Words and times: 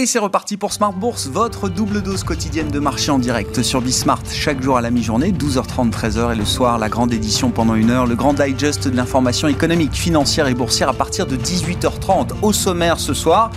Et 0.00 0.06
c'est 0.06 0.20
reparti 0.20 0.56
pour 0.56 0.72
Smart 0.72 0.92
Bourse, 0.92 1.26
votre 1.26 1.68
double 1.68 2.02
dose 2.02 2.22
quotidienne 2.22 2.68
de 2.68 2.78
marché 2.78 3.10
en 3.10 3.18
direct 3.18 3.64
sur 3.64 3.80
Bismart, 3.80 4.22
chaque 4.32 4.62
jour 4.62 4.76
à 4.76 4.80
la 4.80 4.92
mi-journée, 4.92 5.32
12h30, 5.32 5.90
13h 5.90 6.34
et 6.34 6.36
le 6.36 6.44
soir, 6.44 6.78
la 6.78 6.88
grande 6.88 7.12
édition 7.12 7.50
pendant 7.50 7.74
une 7.74 7.90
heure, 7.90 8.06
le 8.06 8.14
grand 8.14 8.32
digest 8.32 8.86
de 8.86 8.96
l'information 8.96 9.48
économique, 9.48 9.94
financière 9.94 10.46
et 10.46 10.54
boursière 10.54 10.88
à 10.88 10.92
partir 10.92 11.26
de 11.26 11.36
18h30. 11.36 12.28
Au 12.42 12.52
sommaire 12.52 13.00
ce 13.00 13.12
soir, 13.12 13.50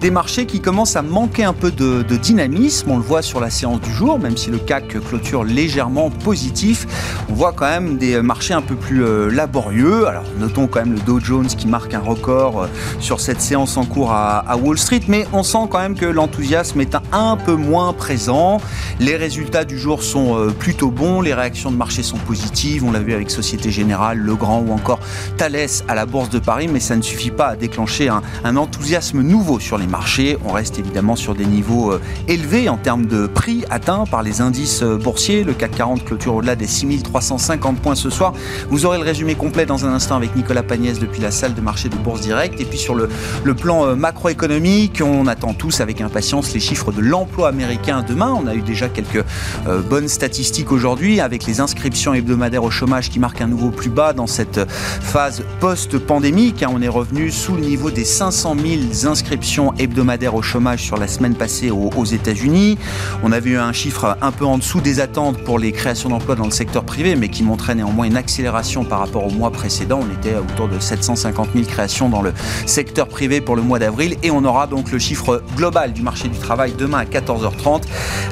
des 0.00 0.12
marchés 0.12 0.46
qui 0.46 0.60
commencent 0.60 0.94
à 0.94 1.02
manquer 1.02 1.42
un 1.42 1.52
peu 1.52 1.72
de, 1.72 2.04
dynamisme, 2.14 2.92
on 2.92 2.98
le 2.98 3.02
voit 3.02 3.22
sur 3.22 3.40
la 3.40 3.50
séance 3.50 3.80
du 3.80 3.92
jour, 3.92 4.20
même 4.20 4.36
si 4.36 4.50
le 4.52 4.58
CAC 4.58 5.00
clôture 5.00 5.42
légèrement 5.42 6.10
positif, 6.10 6.86
on 7.28 7.34
voit 7.34 7.52
quand 7.52 7.66
même 7.66 7.98
des 7.98 8.22
marchés 8.22 8.54
un 8.54 8.62
peu 8.62 8.76
plus 8.76 9.02
euh, 9.02 9.30
laborieux. 9.32 10.06
Alors 10.06 10.22
notons 10.38 10.68
quand 10.68 10.78
même 10.78 10.92
le 10.92 11.00
Dow 11.00 11.18
Jones 11.18 11.48
qui 11.48 11.66
marque 11.66 11.92
un 11.92 11.98
record 11.98 12.62
euh, 12.62 12.66
sur 13.00 13.18
cette 13.18 13.40
séance 13.40 13.76
en 13.76 13.84
cours 13.84 14.12
à 14.12 14.56
Wall 14.62 14.78
Street, 14.78 15.00
mais 15.08 15.26
on 15.32 15.42
sent 15.42 15.66
quand 15.68 15.80
même 15.80 15.87
que 15.94 16.06
l'enthousiasme 16.06 16.80
est 16.80 16.96
un, 17.12 17.36
peu 17.36 17.54
moins 17.54 17.92
présent. 17.92 18.60
Les 19.00 19.16
résultats 19.16 19.64
du 19.64 19.78
jour 19.78 20.02
sont 20.02 20.36
euh, 20.36 20.50
plutôt 20.50 20.90
bons, 20.90 21.20
les 21.20 21.34
réactions 21.34 21.70
de 21.70 21.76
marché 21.76 22.02
sont 22.02 22.16
positives. 22.16 22.84
On 22.84 22.90
l'a 22.90 23.00
vu 23.00 23.12
avec 23.12 23.30
Société 23.30 23.70
Générale, 23.70 24.18
Legrand 24.18 24.64
ou 24.66 24.72
encore 24.72 24.98
Thales 25.36 25.68
à 25.86 25.94
la 25.94 26.06
Bourse 26.06 26.30
de 26.30 26.38
Paris, 26.38 26.68
mais 26.68 26.80
ça 26.80 26.96
ne 26.96 27.02
suffit 27.02 27.30
pas 27.30 27.48
à 27.48 27.56
déclencher 27.56 28.08
un, 28.08 28.56
enthousiasme 28.56 29.20
nouveau 29.22 29.60
sur 29.60 29.78
les 29.78 29.86
marchés. 29.86 30.36
On 30.44 30.52
reste 30.52 30.78
évidemment 30.78 31.16
sur 31.16 31.34
des 31.34 31.46
niveaux 31.46 31.92
euh, 31.92 32.00
élevés 32.26 32.68
en 32.68 32.76
termes 32.76 33.06
de 33.06 33.26
prix 33.26 33.64
atteints 33.70 34.04
par 34.04 34.22
les 34.22 34.40
indices 34.40 34.82
euh, 34.82 34.96
boursiers. 34.96 35.44
Le 35.44 35.54
CAC 35.54 35.72
40 35.72 36.04
clôture 36.04 36.34
au-delà 36.34 36.56
des 36.56 36.66
6350 36.66 37.78
points 37.78 37.94
ce 37.94 38.10
soir. 38.10 38.32
Vous 38.68 38.84
aurez 38.84 38.98
le 38.98 39.04
résumé 39.04 39.34
complet 39.34 39.66
dans 39.66 39.86
un 39.86 39.92
instant 39.92 40.16
avec 40.16 40.34
Nicolas 40.34 40.62
Pagnès 40.62 40.98
depuis 40.98 41.20
la 41.20 41.30
salle 41.30 41.54
de 41.54 41.60
marché 41.60 41.88
de 41.88 41.96
Bourse 41.96 42.22
Direct. 42.22 42.60
Et 42.60 42.64
puis 42.64 42.78
sur 42.78 42.94
le, 42.94 43.08
le 43.44 43.54
plan 43.54 43.94
macroéconomique, 43.96 45.02
on 45.04 45.26
attend 45.26 45.54
tous 45.54 45.77
avec 45.80 46.00
impatience 46.00 46.52
les 46.52 46.60
chiffres 46.60 46.92
de 46.92 47.00
l'emploi 47.00 47.48
américain 47.48 48.04
demain. 48.06 48.34
On 48.34 48.46
a 48.46 48.54
eu 48.54 48.62
déjà 48.62 48.88
quelques 48.88 49.24
euh, 49.66 49.80
bonnes 49.80 50.08
statistiques 50.08 50.72
aujourd'hui 50.72 51.20
avec 51.20 51.46
les 51.46 51.60
inscriptions 51.60 52.14
hebdomadaires 52.14 52.64
au 52.64 52.70
chômage 52.70 53.10
qui 53.10 53.18
marquent 53.18 53.40
un 53.40 53.46
nouveau 53.46 53.70
plus 53.70 53.90
bas 53.90 54.12
dans 54.12 54.26
cette 54.26 54.60
phase 54.68 55.42
post-pandémique. 55.60 56.62
Hein. 56.62 56.70
On 56.72 56.82
est 56.82 56.88
revenu 56.88 57.30
sous 57.30 57.54
le 57.54 57.60
niveau 57.60 57.90
des 57.90 58.04
500 58.04 58.56
000 59.02 59.10
inscriptions 59.10 59.74
hebdomadaires 59.78 60.34
au 60.34 60.42
chômage 60.42 60.82
sur 60.82 60.96
la 60.96 61.08
semaine 61.08 61.34
passée 61.34 61.70
aux, 61.70 61.90
aux 61.96 62.04
États-Unis. 62.04 62.78
On 63.22 63.32
avait 63.32 63.50
eu 63.50 63.58
un 63.58 63.72
chiffre 63.72 64.16
un 64.20 64.32
peu 64.32 64.44
en 64.44 64.58
dessous 64.58 64.80
des 64.80 65.00
attentes 65.00 65.38
pour 65.44 65.58
les 65.58 65.72
créations 65.72 66.08
d'emplois 66.08 66.34
dans 66.34 66.44
le 66.44 66.50
secteur 66.50 66.84
privé, 66.84 67.16
mais 67.16 67.28
qui 67.28 67.42
montrait 67.42 67.74
néanmoins 67.74 68.06
une 68.06 68.16
accélération 68.16 68.84
par 68.84 69.00
rapport 69.00 69.26
au 69.26 69.30
mois 69.30 69.50
précédent. 69.50 70.00
On 70.02 70.12
était 70.12 70.36
autour 70.36 70.68
de 70.68 70.78
750 70.78 71.50
000 71.54 71.64
créations 71.66 72.08
dans 72.08 72.22
le 72.22 72.32
secteur 72.66 73.08
privé 73.08 73.40
pour 73.40 73.56
le 73.56 73.62
mois 73.62 73.78
d'avril 73.78 74.16
et 74.22 74.30
on 74.30 74.44
aura 74.44 74.66
donc 74.66 74.90
le 74.90 74.98
chiffre 74.98 75.42
global 75.56 75.67
du 75.68 76.02
marché 76.02 76.28
du 76.28 76.38
travail 76.38 76.72
demain 76.76 76.98
à 76.98 77.04
14h30 77.04 77.82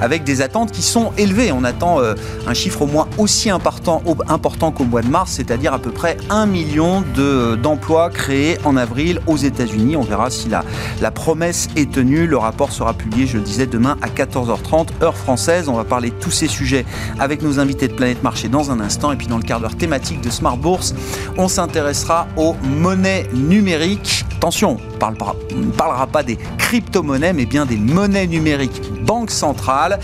avec 0.00 0.24
des 0.24 0.40
attentes 0.40 0.72
qui 0.72 0.82
sont 0.82 1.12
élevées. 1.18 1.52
On 1.52 1.64
attend 1.64 2.00
euh, 2.00 2.14
un 2.46 2.54
chiffre 2.54 2.82
au 2.82 2.86
moins 2.86 3.08
aussi 3.18 3.50
important, 3.50 4.02
important 4.28 4.72
qu'au 4.72 4.84
mois 4.84 5.02
de 5.02 5.08
mars, 5.08 5.32
c'est-à-dire 5.32 5.74
à 5.74 5.78
peu 5.78 5.90
près 5.90 6.16
1 6.30 6.46
million 6.46 7.04
d'emplois 7.62 8.08
créés 8.10 8.58
en 8.64 8.76
avril 8.76 9.20
aux 9.26 9.36
États-Unis. 9.36 9.96
On 9.96 10.02
verra 10.02 10.30
si 10.30 10.48
la, 10.48 10.64
la 11.00 11.10
promesse 11.10 11.68
est 11.76 11.90
tenue. 11.92 12.26
Le 12.26 12.38
rapport 12.38 12.72
sera 12.72 12.94
publié, 12.94 13.26
je 13.26 13.36
le 13.36 13.42
disais, 13.42 13.66
demain 13.66 13.98
à 14.00 14.08
14h30, 14.08 14.88
heure 15.02 15.16
française. 15.16 15.68
On 15.68 15.74
va 15.74 15.84
parler 15.84 16.10
de 16.10 16.16
tous 16.16 16.30
ces 16.30 16.48
sujets 16.48 16.86
avec 17.18 17.42
nos 17.42 17.60
invités 17.60 17.88
de 17.88 17.92
Planète 17.92 18.22
Marché 18.22 18.48
dans 18.48 18.70
un 18.70 18.80
instant. 18.80 19.12
Et 19.12 19.16
puis 19.16 19.26
dans 19.26 19.38
le 19.38 19.42
quart 19.42 19.60
d'heure 19.60 19.76
thématique 19.76 20.22
de 20.22 20.30
Smart 20.30 20.56
Bourse, 20.56 20.94
on 21.36 21.48
s'intéressera 21.48 22.26
aux 22.36 22.54
monnaies 22.80 23.28
numériques. 23.34 24.24
Attention, 24.36 24.78
on 24.94 24.95
ne 24.96 25.70
parlera 25.70 26.06
pas 26.06 26.22
des 26.22 26.38
crypto-monnaies, 26.58 27.32
mais 27.32 27.46
bien 27.46 27.66
des 27.66 27.76
monnaies 27.76 28.26
numériques 28.26 28.82
banque 29.06 29.30
centrale. 29.30 29.98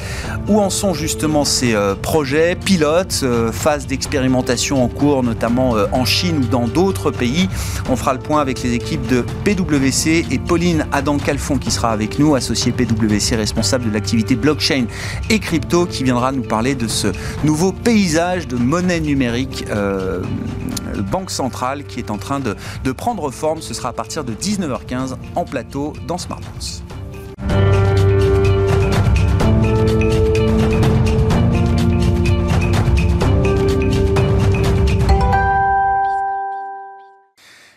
Où 0.49 0.61
en 0.61 0.71
sont 0.71 0.95
justement 0.95 1.45
ces 1.45 1.75
euh, 1.75 1.95
projets 1.95 2.57
pilotes, 2.57 3.21
euh, 3.23 3.53
phase 3.53 3.87
d'expérimentation 3.87 4.83
en 4.83 4.89
cours, 4.89 5.23
notamment 5.23 5.77
euh, 5.77 5.87
en 5.93 6.05
Chine 6.05 6.39
ou 6.39 6.47
dans 6.47 6.67
d'autres 6.67 7.11
pays 7.11 7.49
On 7.89 7.97
fera 7.97 8.13
le 8.15 8.19
point 8.19 8.41
avec 8.41 8.63
les 8.63 8.73
équipes 8.73 9.07
de 9.07 9.25
PwC 9.45 10.27
et 10.31 10.39
Pauline 10.39 10.87
Adam-Calfon 10.93 11.59
qui 11.59 11.71
sera 11.71 11.91
avec 11.91 12.19
nous, 12.19 12.35
associée 12.35 12.73
PwC 12.73 13.37
responsable 13.37 13.89
de 13.89 13.91
l'activité 13.95 14.35
blockchain 14.35 14.87
et 15.31 15.39
crypto, 15.39 15.87
qui 15.87 16.05
viendra 16.05 16.33
nous 16.33 16.43
parler 16.43 16.75
de 16.75 16.89
ce 16.89 17.09
nouveau 17.45 17.73
paysage 17.73 18.49
de 18.49 18.57
monnaie 18.57 19.01
numérique 19.01 19.65
banque 21.01 21.31
centrale 21.31 21.85
qui 21.85 21.99
est 21.99 22.11
en 22.11 22.19
train 22.19 22.41
de, 22.41 22.55
prendre 22.93 23.31
forme. 23.31 23.63
Ce 23.63 23.73
sera 23.73 23.89
à 23.89 23.93
partir 23.93 24.25
de 24.25 24.35
19h15 24.35 25.17
en 25.35 25.45
plateau 25.45 25.95
dans 26.07 26.19
Smart 26.19 26.41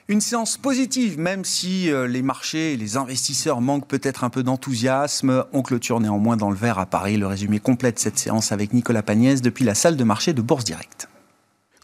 Une 0.08 0.22
séance 0.22 0.58
positive, 0.58 1.18
même 1.18 1.44
si 1.44 1.92
euh, 1.92 2.08
les 2.08 2.22
marchés 2.22 2.74
et 2.74 2.78
les 2.78 2.96
investisseurs 2.96 3.60
manquent 3.60 3.88
peut-être 3.88 4.24
un 4.24 4.30
peu 4.30 4.44
d'enthousiasme. 4.44 5.46
On 5.52 5.64
clôture 5.64 6.00
néanmoins 6.00 6.38
dans 6.38 6.52
le 6.52 6.56
vert 6.56 6.78
à 6.78 6.86
Paris. 6.86 7.18
Le 7.18 7.26
résumé 7.26 7.60
complet 7.60 7.92
de 7.92 7.98
cette 7.98 8.20
séance 8.20 8.52
avec 8.52 8.72
Nicolas 8.72 9.02
Pagnès 9.02 9.42
depuis 9.42 9.66
la 9.66 9.74
salle 9.74 9.98
de 9.98 10.04
marché 10.04 10.34
de 10.34 10.44
Bourse 10.44 10.64
Directe. 10.64 11.10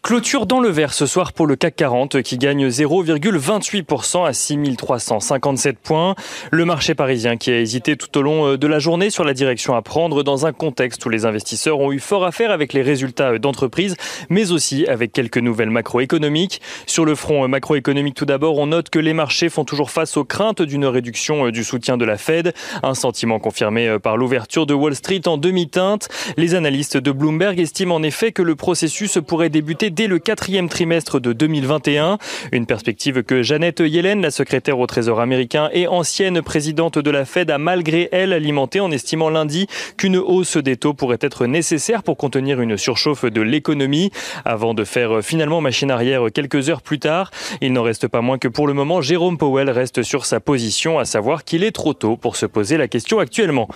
Clôture 0.02 0.46
dans 0.46 0.58
le 0.58 0.68
vert 0.68 0.92
ce 0.92 1.06
soir 1.06 1.32
pour 1.32 1.46
le 1.46 1.54
CAC 1.54 1.76
40 1.76 2.22
qui 2.22 2.36
gagne 2.36 2.66
0,28% 2.66 4.26
à 4.26 4.32
6357 4.32 5.78
points. 5.78 6.16
Le 6.50 6.64
marché 6.64 6.96
parisien 6.96 7.36
qui 7.36 7.52
a 7.52 7.60
hésité 7.60 7.96
tout 7.96 8.18
au 8.18 8.22
long 8.22 8.48
euh, 8.48 8.58
de 8.58 8.66
la 8.66 8.80
journée 8.80 9.10
sur 9.10 9.22
la 9.22 9.32
direction 9.32 9.76
à 9.76 9.82
prendre 9.82 10.24
dans 10.24 10.44
un 10.44 10.52
contexte 10.52 11.06
où 11.06 11.08
les 11.08 11.24
investisseurs 11.24 11.78
ont 11.78 11.92
eu 11.92 12.00
fort 12.00 12.24
à 12.24 12.32
faire 12.32 12.50
avec 12.50 12.72
les 12.72 12.82
résultats 12.82 13.34
euh, 13.34 13.38
d'entreprise, 13.38 13.94
mais 14.28 14.50
aussi 14.50 14.88
avec 14.88 15.12
quelques 15.12 15.38
nouvelles 15.38 15.70
macroéconomiques. 15.70 16.60
Sur 16.88 17.04
le 17.04 17.14
front 17.14 17.44
euh, 17.44 17.46
macroéconomique 17.46 18.16
tout 18.16 18.26
d'abord, 18.26 18.58
on 18.58 18.66
note 18.66 18.90
que 18.90 18.98
les 18.98 19.14
marchés 19.14 19.50
font 19.50 19.64
toujours 19.64 19.92
face 19.92 20.16
aux 20.16 20.24
craintes 20.24 20.62
d'une 20.62 20.86
réduction 20.86 21.50
du 21.50 21.62
soutien 21.62 21.96
de 21.96 22.04
la 22.04 22.18
Fed, 22.18 22.54
un 22.82 22.94
sentiment 22.94 23.38
confirmé 23.38 24.00
par 24.00 24.16
l'ouverture 24.16 24.66
de 24.66 24.74
Wall 24.74 24.96
Street 24.96 25.22
en 25.26 25.36
demi-teinte. 25.36 26.08
Les 26.36 26.56
analystes 26.56 26.96
de 26.96 27.12
Bloomberg 27.12 27.60
estiment 27.60 27.94
en 27.94 28.02
effet 28.02 28.32
que 28.32 28.42
le 28.42 28.56
processus 28.56 29.20
pourrait 29.24 29.48
débuter 29.48 29.91
dès 29.92 30.06
le 30.06 30.18
quatrième 30.18 30.68
trimestre 30.68 31.20
de 31.20 31.32
2021. 31.32 32.18
Une 32.52 32.66
perspective 32.66 33.22
que 33.22 33.42
Jeannette 33.42 33.80
Yellen, 33.80 34.22
la 34.22 34.30
secrétaire 34.30 34.78
au 34.78 34.86
Trésor 34.86 35.20
américain 35.20 35.68
et 35.72 35.86
ancienne 35.86 36.42
présidente 36.42 36.98
de 36.98 37.10
la 37.10 37.24
Fed, 37.24 37.50
a 37.50 37.58
malgré 37.58 38.08
elle 38.12 38.32
alimenté 38.32 38.80
en 38.80 38.90
estimant 38.90 39.30
lundi 39.30 39.66
qu'une 39.96 40.16
hausse 40.16 40.56
des 40.56 40.76
taux 40.76 40.94
pourrait 40.94 41.18
être 41.20 41.46
nécessaire 41.46 42.02
pour 42.02 42.16
contenir 42.16 42.60
une 42.60 42.76
surchauffe 42.76 43.24
de 43.24 43.40
l'économie. 43.40 44.10
Avant 44.44 44.74
de 44.74 44.84
faire 44.84 45.22
finalement 45.22 45.60
machine 45.60 45.90
arrière 45.90 46.26
quelques 46.32 46.68
heures 46.68 46.82
plus 46.82 46.98
tard, 46.98 47.30
il 47.60 47.72
n'en 47.72 47.82
reste 47.82 48.08
pas 48.08 48.20
moins 48.20 48.38
que 48.38 48.48
pour 48.48 48.66
le 48.66 48.74
moment, 48.74 49.00
Jérôme 49.00 49.38
Powell 49.38 49.70
reste 49.70 50.02
sur 50.02 50.26
sa 50.26 50.40
position, 50.40 50.98
à 50.98 51.04
savoir 51.04 51.44
qu'il 51.44 51.64
est 51.64 51.72
trop 51.72 51.94
tôt 51.94 52.16
pour 52.16 52.36
se 52.36 52.46
poser 52.46 52.76
la 52.76 52.88
question 52.88 53.18
actuellement. 53.18 53.68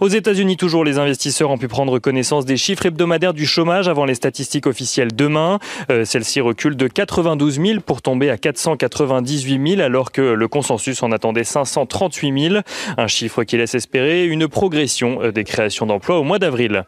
Aux 0.00 0.08
États-Unis, 0.08 0.56
toujours, 0.56 0.84
les 0.84 0.98
investisseurs 0.98 1.50
ont 1.50 1.58
pu 1.58 1.68
prendre 1.68 1.98
connaissance 1.98 2.44
des 2.44 2.56
chiffres 2.56 2.86
hebdomadaires 2.86 3.34
du 3.34 3.46
chômage 3.46 3.88
avant 3.88 4.04
les 4.04 4.14
statistiques 4.14 4.66
officielles 4.66 5.14
demain. 5.14 5.57
Euh, 5.90 6.04
celle-ci 6.04 6.40
recule 6.40 6.76
de 6.76 6.88
92 6.88 7.60
000 7.60 7.80
pour 7.80 8.02
tomber 8.02 8.30
à 8.30 8.36
498 8.36 9.76
000 9.76 9.82
alors 9.82 10.12
que 10.12 10.20
le 10.20 10.48
consensus 10.48 11.02
en 11.02 11.12
attendait 11.12 11.44
538 11.44 12.50
000. 12.50 12.62
Un 12.96 13.06
chiffre 13.06 13.44
qui 13.44 13.56
laisse 13.56 13.74
espérer 13.74 14.26
une 14.26 14.48
progression 14.48 15.22
euh, 15.22 15.32
des 15.32 15.44
créations 15.44 15.86
d'emplois 15.86 16.18
au 16.18 16.24
mois 16.24 16.38
d'avril. 16.38 16.84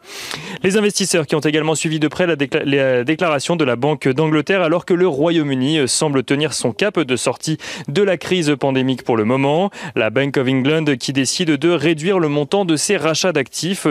Les 0.63 0.77
investisseurs 0.77 1.25
qui 1.27 1.35
ont 1.35 1.39
également 1.39 1.75
suivi 1.75 1.99
de 1.99 2.07
près 2.07 2.27
la, 2.27 3.03
déclaration 3.03 3.55
de 3.55 3.63
la 3.63 3.75
Banque 3.75 4.07
d'Angleterre 4.07 4.61
alors 4.61 4.85
que 4.85 4.93
le 4.93 5.07
Royaume-Uni 5.07 5.79
euh, 5.79 5.87
semble 5.87 6.23
tenir 6.23 6.53
son 6.53 6.71
cap 6.71 6.99
de 6.99 7.15
sortie 7.15 7.57
de 7.87 8.03
la 8.03 8.17
crise 8.17 8.55
pandémique 8.59 9.03
pour 9.03 9.17
le 9.17 9.25
moment. 9.25 9.69
La 9.95 10.09
Bank 10.09 10.37
of 10.37 10.47
England 10.47 10.85
qui 10.99 11.13
décide 11.13 11.51
de 11.51 11.69
réduire 11.69 12.19
le 12.19 12.27
montant 12.27 12.65
de 12.65 12.75
ses 12.75 12.97
rachats 12.97 13.33
d'actifs 13.33 13.87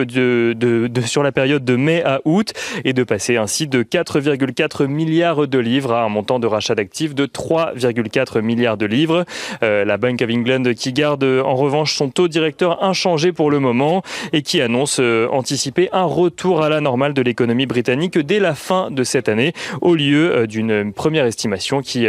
sur 1.07 1.23
la 1.23 1.33
période 1.33 1.65
de 1.65 1.77
mai 1.77 2.03
à 2.05 2.21
août 2.25 2.53
et 2.85 2.93
de 2.93 3.03
passer 3.03 3.37
ainsi 3.37 3.67
de 3.67 3.83
4,4 3.83 4.70
milliards 4.79 5.47
de 5.47 5.59
livres 5.59 5.93
à 5.93 6.05
un 6.05 6.09
montant 6.09 6.39
de 6.39 6.47
rachat 6.47 6.75
d'actifs 6.75 7.15
de 7.15 7.27
3,4 7.27 8.41
milliards 8.41 8.77
de 8.77 8.87
livres. 8.87 9.25
Euh, 9.63 9.85
la 9.85 9.97
Bank 9.97 10.23
of 10.23 10.31
England 10.31 10.63
qui 10.77 10.93
garde 10.93 11.25
en 11.25 11.55
revanche 11.55 11.95
son 11.95 12.11
taux 12.11 12.29
directeur 12.29 12.83
inchangé 12.83 13.33
pour 13.33 13.51
le 13.51 13.61
moment 13.61 14.03
et 14.33 14.43
qui 14.43 14.61
annonce 14.61 14.99
euh, 15.01 15.29
anticiper 15.31 15.89
un 15.93 16.05
retour 16.05 16.63
à 16.63 16.69
la 16.69 16.81
normale 16.81 17.15
de 17.15 17.23
l'économie 17.23 17.67
britannique 17.67 18.19
dès 18.19 18.41
la 18.41 18.55
fin 18.55 18.91
de 18.91 19.05
cette 19.05 19.29
année 19.29 19.53
au 19.81 19.95
lieu 19.95 20.33
euh, 20.33 20.47
d'une 20.47 20.93
première 20.93 21.27
estimation 21.27 21.83
qui 21.83 22.07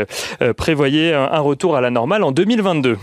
prévoyait 0.58 1.14
un 1.14 1.40
retour 1.40 1.76
à 1.76 1.82
la 1.82 1.90
normale 1.90 2.24
en 2.24 2.32
2022. 2.32 2.98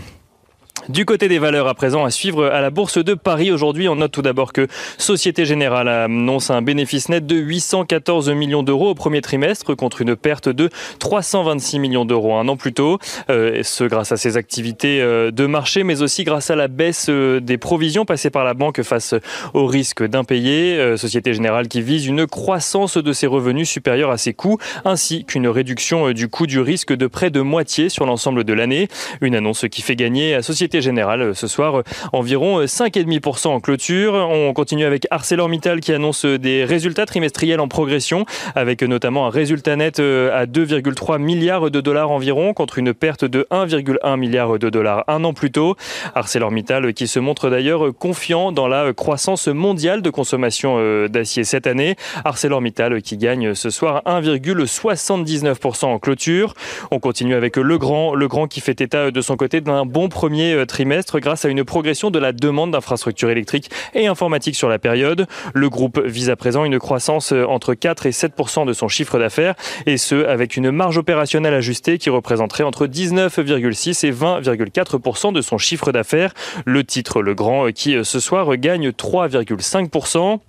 Du 0.89 1.05
côté 1.05 1.27
des 1.27 1.37
valeurs 1.37 1.67
à 1.67 1.75
présent 1.75 2.03
à 2.03 2.09
suivre 2.09 2.47
à 2.47 2.61
la 2.61 2.71
bourse 2.71 2.97
de 2.97 3.13
Paris 3.13 3.51
aujourd'hui, 3.51 3.87
on 3.87 3.97
note 3.97 4.11
tout 4.11 4.23
d'abord 4.23 4.51
que 4.51 4.67
Société 4.97 5.45
Générale 5.45 5.87
annonce 5.87 6.49
un 6.49 6.63
bénéfice 6.63 7.09
net 7.09 7.27
de 7.27 7.35
814 7.35 8.31
millions 8.31 8.63
d'euros 8.63 8.89
au 8.89 8.95
premier 8.95 9.21
trimestre 9.21 9.75
contre 9.75 10.01
une 10.01 10.15
perte 10.15 10.49
de 10.49 10.71
326 10.97 11.77
millions 11.77 12.05
d'euros 12.05 12.33
un 12.37 12.47
an 12.47 12.57
plus 12.57 12.73
tôt. 12.73 12.97
Euh, 13.29 13.61
ce 13.61 13.83
grâce 13.83 14.11
à 14.11 14.17
ses 14.17 14.35
activités 14.35 14.99
euh, 14.99 15.29
de 15.29 15.45
marché, 15.45 15.83
mais 15.83 16.01
aussi 16.01 16.23
grâce 16.23 16.49
à 16.49 16.55
la 16.55 16.67
baisse 16.67 17.05
euh, 17.09 17.39
des 17.39 17.59
provisions 17.59 18.03
passées 18.03 18.31
par 18.31 18.43
la 18.43 18.55
banque 18.55 18.81
face 18.81 19.13
au 19.53 19.67
risque 19.67 20.03
d'impayé. 20.03 20.97
Société 20.97 21.35
Générale 21.35 21.67
qui 21.67 21.83
vise 21.83 22.07
une 22.07 22.25
croissance 22.25 22.97
de 22.97 23.13
ses 23.13 23.27
revenus 23.27 23.69
supérieure 23.69 24.09
à 24.09 24.17
ses 24.17 24.33
coûts, 24.33 24.57
ainsi 24.85 25.23
qu'une 25.23 25.47
réduction 25.47 26.13
du 26.13 26.29
coût 26.29 26.47
du 26.47 26.59
risque 26.59 26.93
de 26.93 27.05
près 27.05 27.29
de 27.29 27.41
moitié 27.41 27.89
sur 27.89 28.07
l'ensemble 28.07 28.43
de 28.43 28.53
l'année. 28.53 28.87
Une 29.21 29.35
annonce 29.35 29.65
qui 29.69 29.83
fait 29.83 29.95
gagner 29.95 30.33
à 30.33 30.41
Société 30.41 30.78
Générale 30.81 31.35
ce 31.35 31.47
soir 31.47 31.83
environ 32.13 32.63
5,5% 32.63 33.47
en 33.47 33.59
clôture. 33.59 34.13
On 34.13 34.53
continue 34.53 34.85
avec 34.85 35.07
ArcelorMittal 35.11 35.79
qui 35.79 35.93
annonce 35.93 36.25
des 36.25 36.63
résultats 36.63 37.05
trimestriels 37.05 37.59
en 37.59 37.67
progression, 37.67 38.25
avec 38.55 38.83
notamment 38.83 39.27
un 39.27 39.29
résultat 39.29 39.75
net 39.75 39.99
à 39.99 40.45
2,3 40.45 41.19
milliards 41.19 41.71
de 41.71 41.81
dollars 41.81 42.11
environ, 42.11 42.53
contre 42.53 42.77
une 42.77 42.93
perte 42.93 43.25
de 43.25 43.47
1,1 43.51 44.17
milliard 44.17 44.59
de 44.59 44.69
dollars 44.69 45.03
un 45.07 45.23
an 45.23 45.33
plus 45.33 45.51
tôt. 45.51 45.75
ArcelorMittal 46.15 46.93
qui 46.93 47.07
se 47.07 47.19
montre 47.19 47.49
d'ailleurs 47.49 47.93
confiant 47.97 48.51
dans 48.51 48.67
la 48.67 48.93
croissance 48.93 49.47
mondiale 49.47 50.01
de 50.01 50.09
consommation 50.09 50.77
euh, 50.79 51.07
d'acier 51.07 51.43
cette 51.43 51.67
année. 51.67 51.95
ArcelorMittal 52.25 53.01
qui 53.01 53.17
gagne 53.17 53.53
ce 53.53 53.69
soir 53.69 54.01
1,79% 54.05 55.85
en 55.85 55.99
clôture. 55.99 56.53
On 56.91 56.99
continue 56.99 57.35
avec 57.35 57.57
Legrand, 57.57 58.13
Legrand 58.15 58.47
qui 58.47 58.61
fait 58.61 58.81
état 58.81 59.11
de 59.11 59.21
son 59.21 59.37
côté 59.37 59.61
d'un 59.61 59.85
bon 59.85 60.09
premier 60.09 60.53
euh, 60.53 60.65
trimestre 60.69 61.19
grâce 61.19 61.43
à 61.43 61.49
une 61.49 61.65
progression 61.65 62.11
de 62.11 62.19
la 62.19 62.31
demande 62.31 62.71
d'infrastructures 62.71 63.29
électriques 63.29 63.69
et 63.93 64.07
informatiques 64.07 64.55
sur 64.55 64.69
la 64.69 64.79
période. 64.79 65.27
Le 65.53 65.69
groupe 65.69 65.99
vise 66.05 66.29
à 66.29 66.37
présent 66.37 66.63
une 66.63 66.79
croissance 66.79 67.33
euh, 67.33 67.43
entre 67.45 67.73
4 67.73 68.05
et 68.05 68.11
7% 68.11 68.65
de 68.65 68.71
son 68.71 68.87
chiffre 68.87 69.19
d'affaires 69.19 69.55
et 69.85 69.97
ce 69.97 70.25
avec 70.25 70.55
une 70.55 70.71
marge 70.71 70.97
opérationnelle 70.97 71.53
ajustée 71.53 71.97
qui 71.97 72.09
représenterait 72.09 72.63
entre 72.63 72.87
19,6 72.87 74.05
et 74.05 74.11
20,4% 74.11 75.33
de 75.33 75.41
son 75.41 75.57
chiffre 75.57 75.91
d'affaires. 75.91 76.33
Le 76.65 76.83
titre 76.83 77.21
Le 77.21 77.33
Grand 77.33 77.67
euh, 77.67 77.71
qui 77.71 77.97
ce 78.03 78.19
soir 78.19 78.55
gagne 78.55 78.89
3,5%. 78.89 80.39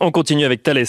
On 0.00 0.10
continue 0.10 0.44
avec 0.44 0.62
Thales. 0.62 0.84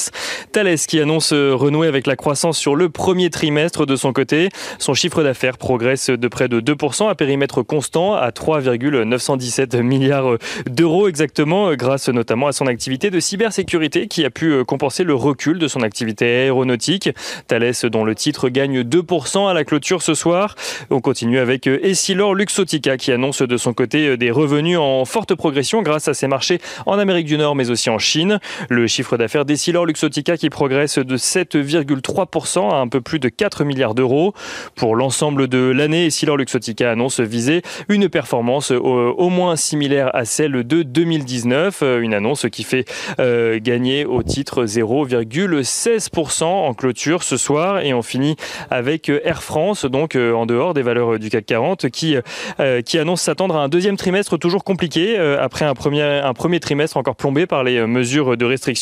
Thales 0.51 0.77
qui 0.77 0.99
annonce 0.99 1.33
euh, 1.33 1.53
renouer 1.55 1.87
avec 1.87 2.05
la 2.05 2.15
croissance 2.15 2.59
sur 2.59 2.75
le 2.75 2.89
premier 2.89 3.29
trimestre 3.29 3.85
de 3.85 3.95
son 3.95 4.13
côté. 4.13 4.49
Son 4.77 4.93
chiffre 4.93 5.23
d'affaires 5.23 5.57
progresse 5.57 6.09
de 6.09 6.27
près 6.27 6.47
de 6.47 6.59
2% 6.59 7.09
à 7.09 7.15
périmètre 7.15 7.63
constant 7.63 8.13
à 8.13 8.31
3,917 8.31 9.75
milliards 9.75 10.37
d'euros 10.69 11.07
exactement 11.07 11.73
grâce 11.73 12.09
notamment 12.09 12.47
à 12.47 12.51
son 12.51 12.67
activité 12.67 13.09
de 13.09 13.19
cybersécurité 13.19 14.07
qui 14.07 14.25
a 14.25 14.29
pu 14.29 14.51
euh, 14.51 14.63
compenser 14.63 15.03
le 15.03 15.15
recul 15.15 15.57
de 15.57 15.67
son 15.67 15.81
activité 15.81 16.25
aéronautique. 16.25 17.09
Thales 17.47 17.73
dont 17.83 18.03
le 18.03 18.13
titre 18.13 18.49
gagne 18.49 18.81
2% 18.81 19.49
à 19.49 19.53
la 19.53 19.63
clôture 19.63 20.03
ce 20.03 20.13
soir. 20.13 20.55
On 20.91 21.01
continue 21.01 21.39
avec 21.39 21.67
euh, 21.67 21.79
Essilor 21.81 22.35
Luxotica 22.35 22.97
qui 22.97 23.11
annonce 23.11 23.41
de 23.41 23.57
son 23.57 23.73
côté 23.73 24.17
des 24.17 24.29
revenus 24.29 24.77
en 24.77 25.05
forte 25.05 25.33
progression 25.33 25.81
grâce 25.81 26.07
à 26.07 26.13
ses 26.13 26.27
marchés 26.27 26.59
en 26.85 26.99
Amérique 26.99 27.25
du 27.25 27.37
Nord 27.37 27.55
mais 27.55 27.71
aussi 27.71 27.89
en 27.89 27.97
Chine. 27.97 28.39
Chiffre 28.89 29.17
d'affaires 29.17 29.45
d'Essilor 29.45 29.85
Luxotica 29.85 30.35
qui 30.35 30.49
progresse 30.49 30.99
de 30.99 31.17
7,3% 31.17 32.71
à 32.71 32.77
un 32.77 32.87
peu 32.87 33.01
plus 33.01 33.19
de 33.19 33.29
4 33.29 33.63
milliards 33.63 33.95
d'euros. 33.95 34.33
Pour 34.75 34.95
l'ensemble 34.95 35.47
de 35.47 35.59
l'année, 35.59 36.07
Essilor 36.07 36.37
Luxotica 36.37 36.91
annonce 36.91 37.19
viser 37.19 37.61
une 37.87 38.09
performance 38.09 38.71
au, 38.71 39.29
moins 39.29 39.55
similaire 39.55 40.13
à 40.15 40.25
celle 40.25 40.63
de 40.63 40.83
2019. 40.83 41.83
Une 42.01 42.13
annonce 42.13 42.47
qui 42.51 42.63
fait 42.63 42.85
euh, 43.19 43.59
gagner 43.61 44.05
au 44.05 44.23
titre 44.23 44.65
0,16% 44.65 46.43
en 46.43 46.73
clôture 46.73 47.23
ce 47.23 47.37
soir. 47.37 47.81
Et 47.81 47.93
on 47.93 48.01
finit 48.01 48.35
avec 48.69 49.09
Air 49.09 49.43
France, 49.43 49.85
donc 49.85 50.15
euh, 50.15 50.33
en 50.33 50.45
dehors 50.45 50.73
des 50.73 50.81
valeurs 50.81 51.19
du 51.19 51.29
CAC 51.29 51.45
40, 51.45 51.89
qui, 51.89 52.17
euh, 52.59 52.81
qui 52.81 52.97
annonce 52.97 53.21
s'attendre 53.21 53.55
à 53.55 53.63
un 53.63 53.69
deuxième 53.69 53.97
trimestre 53.97 54.37
toujours 54.37 54.63
compliqué 54.63 55.17
après 55.17 55.65
un 55.65 55.73
premier, 55.73 56.01
un 56.01 56.33
premier 56.33 56.59
trimestre 56.59 56.97
encore 56.97 57.15
plombé 57.15 57.45
par 57.45 57.63
les 57.63 57.85
mesures 57.85 58.37
de 58.37 58.45
restriction 58.45 58.78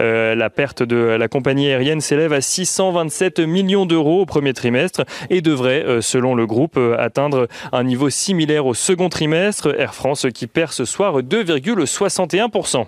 euh, 0.00 0.34
la 0.34 0.50
perte 0.50 0.82
de 0.82 0.96
la 0.96 1.28
compagnie 1.28 1.68
aérienne 1.68 2.00
s'élève 2.00 2.32
à 2.32 2.40
627 2.40 3.40
millions 3.40 3.86
d'euros 3.86 4.22
au 4.22 4.26
premier 4.26 4.52
trimestre 4.52 5.02
et 5.30 5.40
devrait, 5.40 5.84
euh, 5.84 6.00
selon 6.00 6.34
le 6.34 6.46
groupe, 6.46 6.76
euh, 6.76 6.96
atteindre 6.98 7.48
un 7.72 7.84
niveau 7.84 8.10
similaire 8.10 8.66
au 8.66 8.74
second 8.74 9.08
trimestre. 9.08 9.74
Air 9.78 9.94
France 9.94 10.26
qui 10.34 10.46
perd 10.46 10.72
ce 10.72 10.84
soir 10.84 11.22
2,61%. 11.22 12.86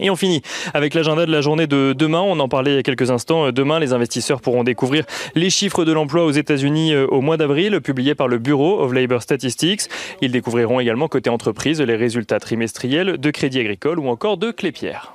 Et 0.00 0.08
on 0.08 0.16
finit 0.16 0.40
avec 0.72 0.94
l'agenda 0.94 1.26
de 1.26 1.30
la 1.30 1.42
journée 1.42 1.66
de 1.66 1.94
demain. 1.96 2.20
On 2.20 2.40
en 2.40 2.48
parlait 2.48 2.72
il 2.72 2.76
y 2.76 2.78
a 2.78 2.82
quelques 2.82 3.10
instants. 3.10 3.52
Demain, 3.52 3.78
les 3.78 3.92
investisseurs 3.92 4.40
pourront 4.40 4.64
découvrir 4.64 5.04
les 5.34 5.50
chiffres 5.50 5.84
de 5.84 5.92
l'emploi 5.92 6.24
aux 6.24 6.30
États-Unis 6.30 6.96
au 6.96 7.20
mois 7.20 7.36
d'avril, 7.36 7.78
publiés 7.82 8.14
par 8.14 8.26
le 8.26 8.38
Bureau 8.38 8.80
of 8.80 8.92
Labor 8.94 9.20
Statistics. 9.20 9.82
Ils 10.22 10.32
découvriront 10.32 10.80
également 10.80 11.08
côté 11.08 11.28
entreprise 11.28 11.80
les 11.82 11.96
résultats 11.96 12.40
trimestriels 12.40 13.18
de 13.18 13.30
Crédit 13.30 13.60
Agricole 13.60 13.98
ou 13.98 14.08
encore 14.08 14.38
de 14.38 14.50
Clépierre. 14.50 15.14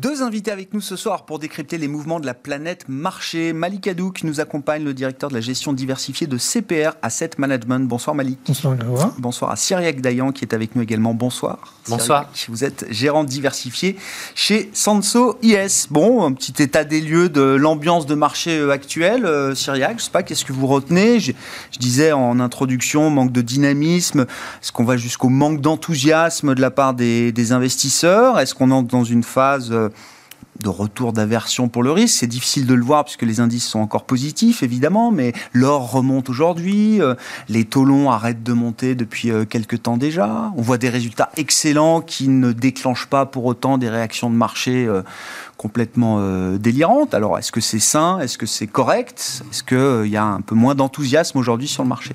Deux 0.00 0.22
invités 0.22 0.50
avec 0.50 0.72
nous 0.72 0.80
ce 0.80 0.96
soir 0.96 1.26
pour 1.26 1.38
décrypter 1.38 1.76
les 1.76 1.86
mouvements 1.86 2.20
de 2.20 2.24
la 2.24 2.32
planète 2.32 2.86
marché. 2.88 3.52
Malik 3.52 3.86
Hadou 3.86 4.12
qui 4.12 4.24
nous 4.24 4.40
accompagne, 4.40 4.82
le 4.82 4.94
directeur 4.94 5.28
de 5.28 5.34
la 5.34 5.42
gestion 5.42 5.74
diversifiée 5.74 6.26
de 6.26 6.38
CPR 6.38 6.92
Asset 7.02 7.32
Management. 7.36 7.86
Bonsoir 7.86 8.16
Malik. 8.16 8.38
Bonsoir 8.46 8.76
Grégoire. 8.76 9.12
Bonsoir 9.18 9.50
à 9.50 9.56
Cyriac 9.56 10.00
Dayan 10.00 10.32
qui 10.32 10.46
est 10.46 10.54
avec 10.54 10.74
nous 10.74 10.80
également. 10.80 11.12
Bonsoir. 11.12 11.74
Bonsoir. 11.86 12.30
vous 12.48 12.64
êtes 12.64 12.86
gérant 12.88 13.24
diversifié 13.24 13.96
chez 14.34 14.70
Sanso 14.72 15.38
IS. 15.42 15.88
Bon, 15.90 16.24
un 16.24 16.32
petit 16.32 16.62
état 16.62 16.84
des 16.84 17.02
lieux 17.02 17.28
de 17.28 17.42
l'ambiance 17.42 18.06
de 18.06 18.14
marché 18.14 18.58
euh, 18.58 18.70
actuelle. 18.70 19.26
Euh, 19.26 19.54
Cyriac, 19.54 19.98
je 19.98 20.04
sais 20.04 20.10
pas, 20.10 20.22
qu'est-ce 20.22 20.46
que 20.46 20.54
vous 20.54 20.66
retenez? 20.66 21.20
Je, 21.20 21.32
disais 21.78 22.12
en 22.12 22.40
introduction, 22.40 23.10
manque 23.10 23.32
de 23.32 23.42
dynamisme. 23.42 24.20
Est-ce 24.62 24.72
qu'on 24.72 24.84
va 24.84 24.96
jusqu'au 24.96 25.28
manque 25.28 25.60
d'enthousiasme 25.60 26.54
de 26.54 26.60
la 26.62 26.70
part 26.70 26.94
des, 26.94 27.32
des 27.32 27.52
investisseurs? 27.52 28.38
Est-ce 28.38 28.54
qu'on 28.54 28.70
entre 28.70 28.88
dans 28.88 29.04
une 29.04 29.24
phase 29.24 29.70
euh, 29.72 29.89
de 30.62 30.68
retour 30.68 31.12
d'aversion 31.12 31.68
pour 31.68 31.82
le 31.82 31.92
risque. 31.92 32.18
C'est 32.20 32.26
difficile 32.26 32.66
de 32.66 32.74
le 32.74 32.84
voir 32.84 33.04
puisque 33.04 33.22
les 33.22 33.40
indices 33.40 33.66
sont 33.66 33.80
encore 33.80 34.04
positifs, 34.04 34.62
évidemment, 34.62 35.10
mais 35.10 35.32
l'or 35.52 35.90
remonte 35.90 36.28
aujourd'hui, 36.28 37.00
euh, 37.00 37.14
les 37.48 37.64
taux 37.64 37.84
longs 37.84 38.10
arrêtent 38.10 38.42
de 38.42 38.52
monter 38.52 38.94
depuis 38.94 39.30
euh, 39.30 39.44
quelques 39.44 39.82
temps 39.82 39.96
déjà. 39.96 40.52
On 40.56 40.62
voit 40.62 40.78
des 40.78 40.88
résultats 40.88 41.30
excellents 41.36 42.00
qui 42.00 42.28
ne 42.28 42.52
déclenchent 42.52 43.06
pas 43.06 43.26
pour 43.26 43.44
autant 43.46 43.78
des 43.78 43.88
réactions 43.88 44.30
de 44.30 44.36
marché 44.36 44.86
euh, 44.86 45.02
complètement 45.56 46.18
délirantes. 46.56 47.12
Alors, 47.12 47.38
est-ce 47.38 47.52
que 47.52 47.60
c'est 47.60 47.80
sain? 47.80 48.18
Est-ce 48.20 48.38
que 48.38 48.46
c'est 48.46 48.66
correct? 48.66 49.42
Est-ce 49.50 49.62
qu'il 49.62 50.10
y 50.10 50.16
a 50.16 50.24
un 50.24 50.40
peu 50.40 50.54
moins 50.54 50.74
d'enthousiasme 50.74 51.36
aujourd'hui 51.36 51.68
sur 51.68 51.82
le 51.82 51.88
marché? 51.90 52.14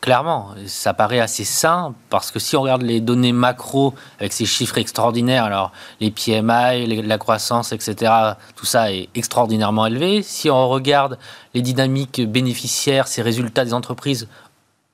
Clairement, 0.00 0.54
ça 0.66 0.94
paraît 0.94 1.20
assez 1.20 1.44
sain 1.44 1.94
parce 2.08 2.30
que 2.30 2.38
si 2.38 2.56
on 2.56 2.62
regarde 2.62 2.82
les 2.82 3.00
données 3.00 3.32
macro 3.32 3.94
avec 4.18 4.32
ces 4.32 4.46
chiffres 4.46 4.78
extraordinaires, 4.78 5.44
alors 5.44 5.72
les 6.00 6.10
PMI, 6.10 7.02
la 7.02 7.18
croissance, 7.18 7.72
etc., 7.72 8.12
tout 8.56 8.64
ça 8.64 8.92
est 8.92 9.10
extraordinairement 9.14 9.84
élevé. 9.84 10.22
Si 10.22 10.48
on 10.48 10.68
regarde 10.70 11.18
les 11.52 11.60
dynamiques 11.60 12.22
bénéficiaires, 12.22 13.08
ces 13.08 13.20
résultats 13.20 13.66
des 13.66 13.74
entreprises 13.74 14.26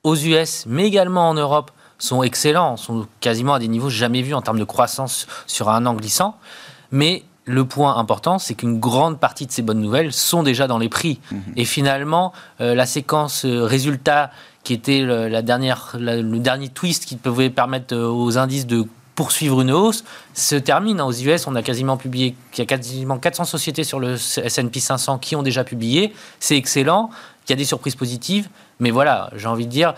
aux 0.03 0.15
US, 0.15 0.65
mais 0.67 0.85
également 0.85 1.29
en 1.29 1.33
Europe, 1.35 1.71
sont 1.99 2.21
excellents, 2.21 2.77
sont 2.77 3.07
quasiment 3.21 3.53
à 3.53 3.59
des 3.59 3.67
niveaux 3.67 3.89
jamais 3.89 4.21
vus 4.21 4.33
en 4.33 4.41
termes 4.41 4.59
de 4.59 4.65
croissance 4.65 5.25
sur 5.47 5.69
un 5.69 5.85
an 5.85 5.93
glissant. 5.93 6.37
Mais 6.91 7.23
le 7.45 7.63
point 7.65 7.95
important, 7.95 8.39
c'est 8.39 8.55
qu'une 8.55 8.79
grande 8.79 9.19
partie 9.19 9.45
de 9.47 9.51
ces 9.51 9.61
bonnes 9.61 9.79
nouvelles 9.79 10.11
sont 10.11 10.43
déjà 10.43 10.67
dans 10.67 10.77
les 10.77 10.89
prix. 10.89 11.19
Mmh. 11.31 11.37
Et 11.55 11.65
finalement, 11.65 12.33
euh, 12.59 12.75
la 12.75 12.85
séquence 12.85 13.45
euh, 13.45 13.63
résultats 13.63 14.31
qui 14.67 14.73
était 14.73 14.99
le, 14.99 15.29
la 15.29 15.41
dernière, 15.41 15.95
le 15.97 16.39
dernier 16.39 16.67
twist 16.67 17.05
qui 17.05 17.15
pouvait 17.15 17.49
permettre 17.49 17.95
euh, 17.95 18.09
aux 18.09 18.37
indices 18.37 18.67
de 18.67 18.85
poursuivre 19.15 19.61
une 19.61 19.71
hausse, 19.71 20.03
se 20.33 20.57
termine. 20.57 20.99
Aux 20.99 21.13
US, 21.13 21.47
on 21.47 21.55
a 21.55 21.63
quasiment 21.63 21.95
publié, 21.95 22.35
il 22.53 22.59
y 22.59 22.61
a 22.63 22.65
quasiment 22.65 23.17
400 23.17 23.45
sociétés 23.45 23.85
sur 23.85 24.01
le 24.01 24.15
S&P 24.15 24.79
500 24.81 25.19
qui 25.19 25.37
ont 25.37 25.41
déjà 25.41 25.63
publié. 25.63 26.13
C'est 26.41 26.57
excellent. 26.57 27.11
Il 27.47 27.51
y 27.51 27.53
a 27.53 27.55
des 27.55 27.63
surprises 27.63 27.95
positives, 27.95 28.49
mais 28.81 28.91
voilà, 28.91 29.29
j'ai 29.37 29.47
envie 29.47 29.67
de 29.67 29.71
dire, 29.71 29.93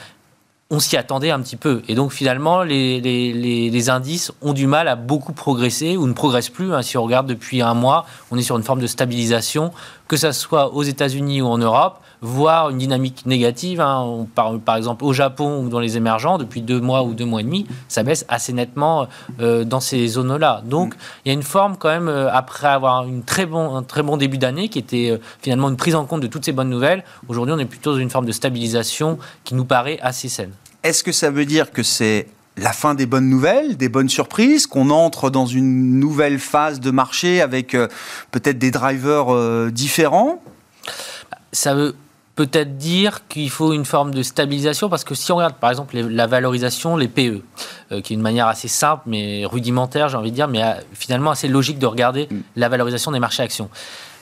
on 0.69 0.79
s'y 0.79 0.97
attendait 0.97 1.31
un 1.31 1.41
petit 1.41 1.55
peu. 1.55 1.81
Et 1.87 1.95
donc 1.95 2.11
finalement, 2.11 2.61
les, 2.61 3.89
indices 3.89 4.31
ont 4.41 4.53
du 4.53 4.67
mal 4.67 4.87
à 4.87 4.95
beaucoup 4.95 5.33
progresser 5.33 5.97
ou 5.97 6.05
ne 6.05 6.13
progressent 6.13 6.49
plus. 6.49 6.75
Hein. 6.75 6.83
Si 6.83 6.95
on 6.95 7.03
regarde 7.03 7.25
depuis 7.25 7.63
un 7.63 7.73
mois, 7.73 8.05
on 8.29 8.37
est 8.37 8.43
sur 8.43 8.55
une 8.55 8.63
forme 8.63 8.79
de 8.79 8.87
stabilisation, 8.87 9.71
que 10.09 10.17
ce 10.17 10.33
soit 10.33 10.73
aux 10.73 10.83
États-Unis 10.83 11.41
ou 11.41 11.47
en 11.47 11.57
Europe 11.57 12.01
voire 12.21 12.69
une 12.69 12.77
dynamique 12.77 13.25
négative. 13.25 13.81
Hein. 13.81 14.01
On 14.01 14.25
parle 14.25 14.59
par 14.59 14.75
exemple 14.75 15.05
au 15.05 15.13
Japon 15.13 15.63
ou 15.63 15.69
dans 15.69 15.79
les 15.79 15.97
émergents, 15.97 16.37
depuis 16.37 16.61
deux 16.61 16.81
mois 16.81 17.03
ou 17.03 17.13
deux 17.13 17.25
mois 17.25 17.41
et 17.41 17.43
demi, 17.43 17.65
ça 17.87 18.03
baisse 18.03 18.25
assez 18.27 18.53
nettement 18.53 19.07
euh, 19.39 19.63
dans 19.63 19.79
ces 19.79 20.05
zones-là. 20.07 20.61
Donc 20.65 20.95
il 21.23 21.29
y 21.29 21.31
a 21.31 21.33
une 21.33 21.43
forme 21.43 21.77
quand 21.77 21.89
même, 21.89 22.07
euh, 22.07 22.29
après 22.31 22.67
avoir 22.67 23.05
une 23.05 23.23
un 23.29 23.83
très 23.83 24.03
bon 24.03 24.17
début 24.17 24.37
d'année, 24.37 24.69
qui 24.69 24.79
était 24.79 25.11
euh, 25.11 25.17
finalement 25.41 25.69
une 25.69 25.77
prise 25.77 25.95
en 25.95 26.05
compte 26.05 26.21
de 26.21 26.27
toutes 26.27 26.43
ces 26.43 26.51
bonnes 26.51 26.69
nouvelles, 26.69 27.03
aujourd'hui 27.27 27.53
on 27.55 27.59
est 27.59 27.65
plutôt 27.65 27.93
dans 27.93 27.99
une 27.99 28.09
forme 28.09 28.25
de 28.25 28.31
stabilisation 28.31 29.17
qui 29.43 29.55
nous 29.55 29.65
paraît 29.65 29.99
assez 30.01 30.27
saine. 30.27 30.51
Est-ce 30.83 31.03
que 31.03 31.11
ça 31.11 31.29
veut 31.29 31.45
dire 31.45 31.71
que 31.71 31.83
c'est 31.83 32.27
la 32.59 32.73
fin 32.73 32.95
des 32.95 33.05
bonnes 33.05 33.29
nouvelles, 33.29 33.77
des 33.77 33.89
bonnes 33.89 34.09
surprises, 34.09 34.67
qu'on 34.67 34.89
entre 34.89 35.29
dans 35.29 35.45
une 35.45 35.99
nouvelle 35.99 36.39
phase 36.39 36.79
de 36.79 36.91
marché 36.91 37.41
avec 37.41 37.71
peut-être 38.31 38.57
des 38.59 38.71
drivers 38.71 39.71
différents 39.71 40.41
Ça 41.51 41.73
veut 41.73 41.95
peut-être 42.39 42.77
dire 42.77 43.27
qu'il 43.27 43.49
faut 43.49 43.73
une 43.73 43.83
forme 43.83 44.13
de 44.13 44.23
stabilisation 44.23 44.87
parce 44.87 45.03
que 45.03 45.13
si 45.13 45.29
on 45.29 45.35
regarde 45.35 45.55
par 45.55 45.71
exemple 45.71 45.99
la 45.99 46.25
valorisation, 46.25 46.95
les 46.95 47.09
PE, 47.09 47.41
euh, 47.91 47.99
qui 47.99 48.13
est 48.13 48.15
une 48.15 48.21
manière 48.21 48.47
assez 48.47 48.69
simple 48.69 49.03
mais 49.07 49.45
rudimentaire, 49.45 50.07
j'ai 50.07 50.15
envie 50.15 50.31
de 50.31 50.35
dire, 50.35 50.47
mais 50.47 50.63
euh, 50.63 50.75
finalement 50.93 51.31
assez 51.31 51.49
logique 51.49 51.79
de 51.79 51.85
regarder 51.85 52.29
mm. 52.31 52.37
la 52.55 52.69
valorisation 52.69 53.11
des 53.11 53.19
marchés 53.19 53.43
actions. 53.43 53.69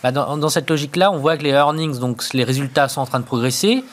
Bah, 0.01 0.11
dans, 0.11 0.35
dans, 0.35 0.49
cette 0.49 0.67
logique-là, 0.67 1.11
on 1.11 1.19
voit 1.19 1.37
que 1.37 1.43
les 1.43 1.51
earnings, 1.51 1.99
donc 1.99 2.23
les 2.33 2.43
résultats 2.43 2.87
sont 2.87 3.01
en 3.01 3.05
train 3.05 3.19
de 3.19 3.25
progresser 3.25 3.83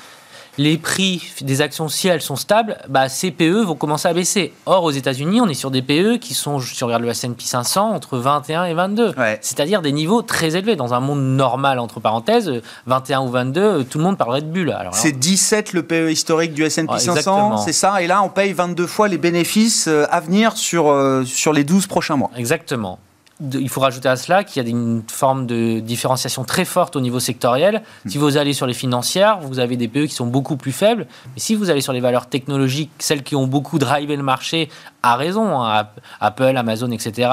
les 0.59 0.79
prix 0.79 1.23
des 1.41 1.61
actions, 1.61 1.89
si 1.89 2.09
elles 2.09 2.21
sont 2.21 2.37
stables, 2.37 2.79
bah, 2.89 3.09
ces 3.09 3.31
PE 3.31 3.65
vont 3.65 3.75
commencer 3.75 4.09
à 4.09 4.13
baisser. 4.13 4.53
Or, 4.67 4.85
aux 4.85 4.91
États-Unis, 4.91 5.41
on 5.41 5.49
est 5.49 5.55
sur 5.55 5.71
des 5.71 5.83
PE 5.83 6.17
qui 6.19 6.35
sont, 6.35 6.61
si 6.61 6.83
on 6.83 6.87
regarde 6.87 7.03
le 7.03 7.09
S&P 7.09 7.45
500, 7.45 7.91
entre 7.91 8.19
21 8.19 8.65
et 8.65 8.75
22. 8.75 9.15
C'est-à-dire 9.41 9.83
des 9.83 9.93
niveaux 9.93 10.23
très 10.23 10.57
élevés. 10.57 10.77
Dans 10.77 10.95
un 10.95 11.01
monde 11.01 11.21
normal, 11.21 11.79
entre 11.79 12.01
parenthèses, 12.01 12.51
21 12.87 13.23
ou 13.23 13.29
22, 13.29 13.85
tout 13.85 13.99
le 13.99 14.05
monde 14.05 14.19
parlerait 14.19 14.43
de 14.43 14.47
bulle. 14.47 14.77
C'est 14.93 15.19
17 15.19 15.73
le 15.73 15.83
PE 15.83 16.11
historique 16.11 16.55
du 16.55 16.65
S&P 16.65 16.99
500, 16.99 17.59
c'est 17.59 17.73
ça? 17.73 18.03
Et 18.03 18.07
là, 18.07 18.23
on 18.23 18.29
paye 18.29 18.53
22 18.53 18.87
fois 18.87 19.09
les 19.09 19.19
bénéfices 19.19 19.89
euh, 19.89 20.07
à 20.11 20.21
venir 20.21 20.57
sur, 20.57 20.91
euh, 20.91 21.25
sur 21.25 21.53
les 21.53 21.65
12 21.65 21.87
prochains 21.87 22.17
mois. 22.17 22.31
Exactement 22.37 22.99
il 23.41 23.69
faut 23.69 23.81
rajouter 23.81 24.09
à 24.09 24.17
cela 24.17 24.45
qu'il 24.45 24.63
y 24.63 24.67
a 24.67 24.69
une 24.69 25.03
forme 25.09 25.47
de 25.47 25.81
différenciation 25.81 26.45
très 26.45 26.65
forte 26.65 26.97
au 26.97 27.01
niveau 27.01 27.21
sectoriel. 27.21 27.83
Hmm. 28.05 28.09
Si 28.09 28.19
vous 28.19 28.37
allez 28.37 28.53
sur 28.53 28.67
les 28.67 28.75
financières, 28.75 29.41
vous 29.41 29.59
avez 29.59 29.77
des 29.77 29.89
PE 29.89 30.07
qui 30.07 30.15
sont 30.15 30.27
beaucoup 30.27 30.57
plus 30.57 30.73
faibles. 30.73 31.07
Mais 31.27 31.41
si 31.41 31.55
vous 31.55 31.71
allez 31.71 31.81
sur 31.81 31.93
les 31.93 32.01
valeurs 32.01 32.27
technologiques, 32.27 32.93
celles 32.99 33.23
qui 33.23 33.35
ont 33.37 33.47
beaucoup 33.47 33.79
drivé 33.79 34.17
le 34.17 34.23
marché, 34.23 34.69
à 35.03 35.17
raison, 35.17 35.63
hein, 35.63 35.89
Apple, 36.21 36.57
Amazon, 36.57 36.91
etc., 36.91 37.31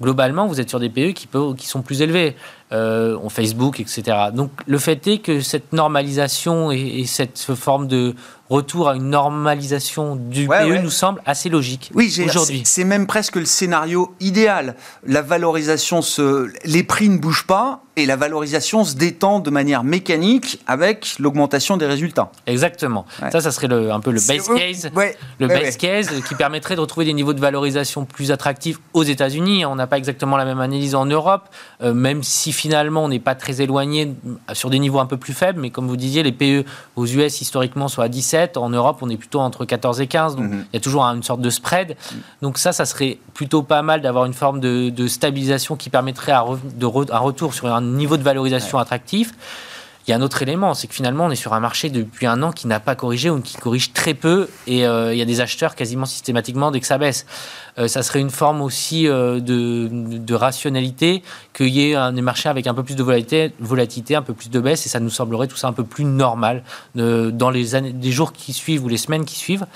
globalement, 0.00 0.46
vous 0.46 0.60
êtes 0.60 0.68
sur 0.68 0.80
des 0.80 0.88
PE 0.88 1.12
qui, 1.12 1.28
qui 1.56 1.66
sont 1.66 1.82
plus 1.82 2.02
élevés. 2.02 2.36
Euh, 2.70 3.16
Facebook, 3.30 3.80
etc. 3.80 4.02
Donc 4.34 4.50
le 4.66 4.78
fait 4.78 5.06
est 5.06 5.18
que 5.18 5.40
cette 5.40 5.72
normalisation 5.72 6.70
et 6.70 7.04
cette 7.06 7.38
forme 7.38 7.88
de 7.88 8.14
retour 8.48 8.88
à 8.88 8.96
une 8.96 9.10
normalisation 9.10 10.16
du 10.16 10.48
PE 10.48 10.82
nous 10.82 10.90
semble 10.90 11.22
assez 11.26 11.48
logique 11.48 11.90
oui, 11.94 12.14
aujourd'hui. 12.24 12.62
C'est 12.64 12.84
même 12.84 13.06
presque 13.06 13.36
le 13.36 13.44
scénario 13.44 14.14
idéal. 14.20 14.76
La 15.04 15.22
valorisation, 15.22 16.02
se, 16.02 16.50
les 16.64 16.82
prix 16.82 17.08
ne 17.08 17.18
bougent 17.18 17.46
pas 17.46 17.82
et 17.98 18.06
la 18.06 18.16
valorisation 18.16 18.84
se 18.84 18.94
détend 18.94 19.40
de 19.40 19.50
manière 19.50 19.84
mécanique 19.84 20.60
avec 20.66 21.16
l'augmentation 21.18 21.76
des 21.76 21.86
résultats. 21.86 22.30
Exactement. 22.46 23.04
Ça, 23.32 23.40
ça 23.40 23.50
serait 23.50 23.66
le, 23.66 23.90
un 23.90 24.00
peu 24.00 24.10
le 24.10 24.20
base 24.20 24.48
case, 24.48 24.90
le 25.38 25.46
base 25.46 25.76
case 25.76 26.10
qui 26.28 26.34
permettrait 26.34 26.76
de 26.76 26.80
retrouver 26.80 27.06
des 27.06 27.12
niveaux 27.12 27.32
de 27.32 27.40
valorisation 27.40 28.04
plus 28.04 28.30
attractifs 28.30 28.80
aux 28.92 29.02
États-Unis. 29.02 29.66
On 29.66 29.74
n'a 29.74 29.86
pas 29.86 29.98
exactement 29.98 30.36
la 30.36 30.44
même 30.44 30.60
analyse 30.60 30.94
en 30.94 31.06
Europe, 31.06 31.48
euh, 31.82 31.92
même 31.92 32.22
si 32.22 32.52
finalement 32.52 33.04
on 33.04 33.08
n'est 33.08 33.18
pas 33.18 33.34
très 33.34 33.60
éloigné 33.60 34.14
sur 34.52 34.70
des 34.70 34.78
niveaux 34.78 35.00
un 35.00 35.06
peu 35.06 35.16
plus 35.16 35.32
faibles. 35.32 35.60
Mais 35.60 35.70
comme 35.70 35.88
vous 35.88 35.96
disiez, 35.96 36.22
les 36.22 36.32
PE 36.32 36.64
aux 36.96 37.06
US 37.06 37.40
historiquement 37.40 37.88
sont 37.88 38.02
à 38.02 38.08
17 38.08 38.56
en 38.56 38.70
Europe, 38.70 38.98
on 39.02 39.10
est 39.10 39.16
plutôt 39.16 39.40
entre 39.40 39.64
14 39.64 40.00
et 40.00 40.06
15. 40.06 40.36
Donc, 40.36 40.46
mhm. 40.46 40.64
il 40.72 40.76
y 40.76 40.78
a 40.78 40.80
toujours 40.80 41.02
une 41.02 41.22
sorte 41.22 41.40
de 41.40 41.50
spread. 41.50 41.96
Donc, 42.42 42.58
ça, 42.58 42.72
ça 42.72 42.84
serait 42.84 43.18
plutôt 43.34 43.62
pas 43.62 43.82
mal 43.82 44.00
d'avoir 44.00 44.24
une 44.24 44.34
forme 44.34 44.60
de, 44.60 45.06
stabilisation 45.08 45.76
qui 45.76 45.90
permettrait 45.90 46.32
un, 46.32 46.40
retour 46.40 47.54
sur 47.54 47.72
un 47.72 47.87
niveau 47.88 48.16
de 48.16 48.22
valorisation 48.22 48.78
attractif. 48.78 49.32
Il 50.08 50.12
y 50.12 50.14
a 50.14 50.16
un 50.16 50.22
autre 50.22 50.40
élément, 50.40 50.72
c'est 50.72 50.86
que 50.86 50.94
finalement, 50.94 51.26
on 51.26 51.30
est 51.30 51.36
sur 51.36 51.52
un 51.52 51.60
marché 51.60 51.90
depuis 51.90 52.24
un 52.26 52.42
an 52.42 52.50
qui 52.50 52.66
n'a 52.66 52.80
pas 52.80 52.94
corrigé 52.94 53.28
ou 53.28 53.42
qui 53.42 53.58
corrige 53.58 53.92
très 53.92 54.14
peu, 54.14 54.48
et 54.66 54.86
euh, 54.86 55.12
il 55.12 55.18
y 55.18 55.22
a 55.22 55.26
des 55.26 55.42
acheteurs 55.42 55.74
quasiment 55.74 56.06
systématiquement 56.06 56.70
dès 56.70 56.80
que 56.80 56.86
ça 56.86 56.96
baisse. 56.96 57.26
Euh, 57.78 57.88
ça 57.88 58.02
serait 58.02 58.20
une 58.20 58.30
forme 58.30 58.62
aussi 58.62 59.06
euh, 59.06 59.38
de, 59.38 60.34
rationalité 60.34 61.22
qu'il 61.52 61.68
y 61.68 61.90
ait 61.90 61.94
un, 61.94 62.14
des 62.14 62.22
marchés 62.22 62.48
avec 62.48 62.66
un 62.66 62.72
peu 62.72 62.82
plus 62.82 62.96
de 62.96 63.02
volatilité, 63.02 63.52
volatilité, 63.60 64.16
un 64.16 64.22
peu 64.22 64.32
plus 64.32 64.48
de 64.48 64.60
baisse, 64.60 64.86
et 64.86 64.88
ça 64.88 64.98
nous 64.98 65.10
semblerait 65.10 65.46
tout 65.46 65.58
ça 65.58 65.68
un 65.68 65.74
peu 65.74 65.84
plus 65.84 66.04
normal 66.04 66.62
dans 66.94 67.50
les, 67.50 67.74
années, 67.74 67.94
les 68.00 68.10
jours 68.10 68.32
qui 68.32 68.54
suivent 68.54 68.86
ou 68.86 68.88
les 68.88 68.96
semaines 68.96 69.26
qui 69.26 69.36
suivent, 69.36 69.66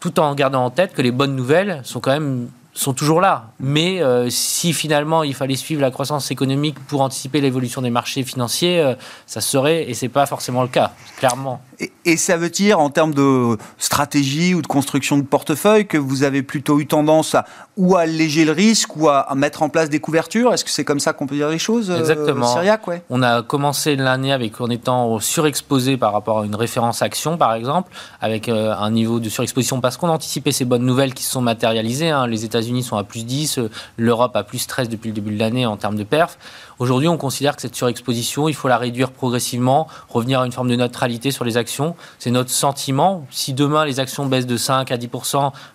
tout 0.00 0.20
en 0.20 0.34
gardant 0.34 0.66
en 0.66 0.70
tête 0.70 0.92
que 0.92 1.00
les 1.00 1.12
bonnes 1.12 1.34
nouvelles 1.34 1.80
sont 1.82 2.00
quand 2.00 2.12
même 2.12 2.48
sont 2.76 2.92
toujours 2.92 3.20
là. 3.20 3.50
Mais 3.58 4.02
euh, 4.02 4.28
si 4.30 4.72
finalement 4.72 5.22
il 5.22 5.34
fallait 5.34 5.56
suivre 5.56 5.80
la 5.80 5.90
croissance 5.90 6.30
économique 6.30 6.78
pour 6.86 7.00
anticiper 7.00 7.40
l'évolution 7.40 7.82
des 7.82 7.90
marchés 7.90 8.22
financiers, 8.22 8.80
euh, 8.80 8.94
ça 9.26 9.40
serait, 9.40 9.88
et 9.88 9.94
c'est 9.94 10.08
pas 10.08 10.26
forcément 10.26 10.62
le 10.62 10.68
cas, 10.68 10.92
clairement. 11.18 11.60
Et, 12.06 12.16
ça 12.16 12.38
veut 12.38 12.48
dire, 12.48 12.80
en 12.80 12.88
termes 12.88 13.12
de 13.12 13.58
stratégie 13.76 14.54
ou 14.54 14.62
de 14.62 14.66
construction 14.66 15.18
de 15.18 15.22
portefeuille, 15.22 15.86
que 15.86 15.98
vous 15.98 16.22
avez 16.22 16.42
plutôt 16.42 16.80
eu 16.80 16.86
tendance 16.86 17.34
à 17.34 17.44
ou 17.76 17.96
à 17.96 18.02
alléger 18.02 18.46
le 18.46 18.52
risque 18.52 18.96
ou 18.96 19.10
à, 19.10 19.30
mettre 19.34 19.62
en 19.62 19.68
place 19.68 19.90
des 19.90 20.00
couvertures? 20.00 20.54
Est-ce 20.54 20.64
que 20.64 20.70
c'est 20.70 20.86
comme 20.86 21.00
ça 21.00 21.12
qu'on 21.12 21.26
peut 21.26 21.34
dire 21.34 21.50
les 21.50 21.58
choses 21.58 21.90
euh, 21.90 21.98
Exactement. 21.98 22.54
ouais. 22.54 23.02
On 23.10 23.22
a 23.22 23.42
commencé 23.42 23.94
l'année 23.96 24.32
avec 24.32 24.58
en 24.62 24.70
étant 24.70 25.20
surexposé 25.20 25.98
par 25.98 26.14
rapport 26.14 26.40
à 26.40 26.46
une 26.46 26.54
référence 26.54 27.02
action, 27.02 27.36
par 27.36 27.52
exemple, 27.52 27.92
avec 28.22 28.48
un 28.48 28.90
niveau 28.90 29.20
de 29.20 29.28
surexposition 29.28 29.82
parce 29.82 29.98
qu'on 29.98 30.08
anticipait 30.08 30.52
ces 30.52 30.64
bonnes 30.64 30.86
nouvelles 30.86 31.12
qui 31.12 31.24
se 31.24 31.32
sont 31.32 31.42
matérialisées. 31.42 32.08
Hein. 32.08 32.26
Les 32.26 32.46
États 32.46 32.62
États-Unis 32.66 32.82
sont 32.82 32.96
à 32.96 33.04
plus 33.04 33.24
10, 33.24 33.58
euh, 33.58 33.70
l'Europe 33.96 34.34
à 34.36 34.42
plus 34.42 34.66
13 34.66 34.88
depuis 34.88 35.08
le 35.08 35.14
début 35.14 35.34
de 35.34 35.38
l'année 35.38 35.66
en 35.66 35.76
termes 35.76 35.96
de 35.96 36.04
perf. 36.04 36.38
Aujourd'hui, 36.78 37.08
on 37.08 37.16
considère 37.16 37.56
que 37.56 37.62
cette 37.62 37.74
surexposition, 37.74 38.48
il 38.48 38.54
faut 38.54 38.68
la 38.68 38.76
réduire 38.76 39.10
progressivement, 39.10 39.88
revenir 40.10 40.40
à 40.40 40.46
une 40.46 40.52
forme 40.52 40.68
de 40.68 40.76
neutralité 40.76 41.30
sur 41.30 41.42
les 41.42 41.56
actions. 41.56 41.96
C'est 42.18 42.30
notre 42.30 42.50
sentiment. 42.50 43.26
Si 43.30 43.54
demain 43.54 43.86
les 43.86 43.98
actions 43.98 44.26
baissent 44.26 44.46
de 44.46 44.58
5 44.58 44.92
à 44.92 44.98
10 44.98 45.08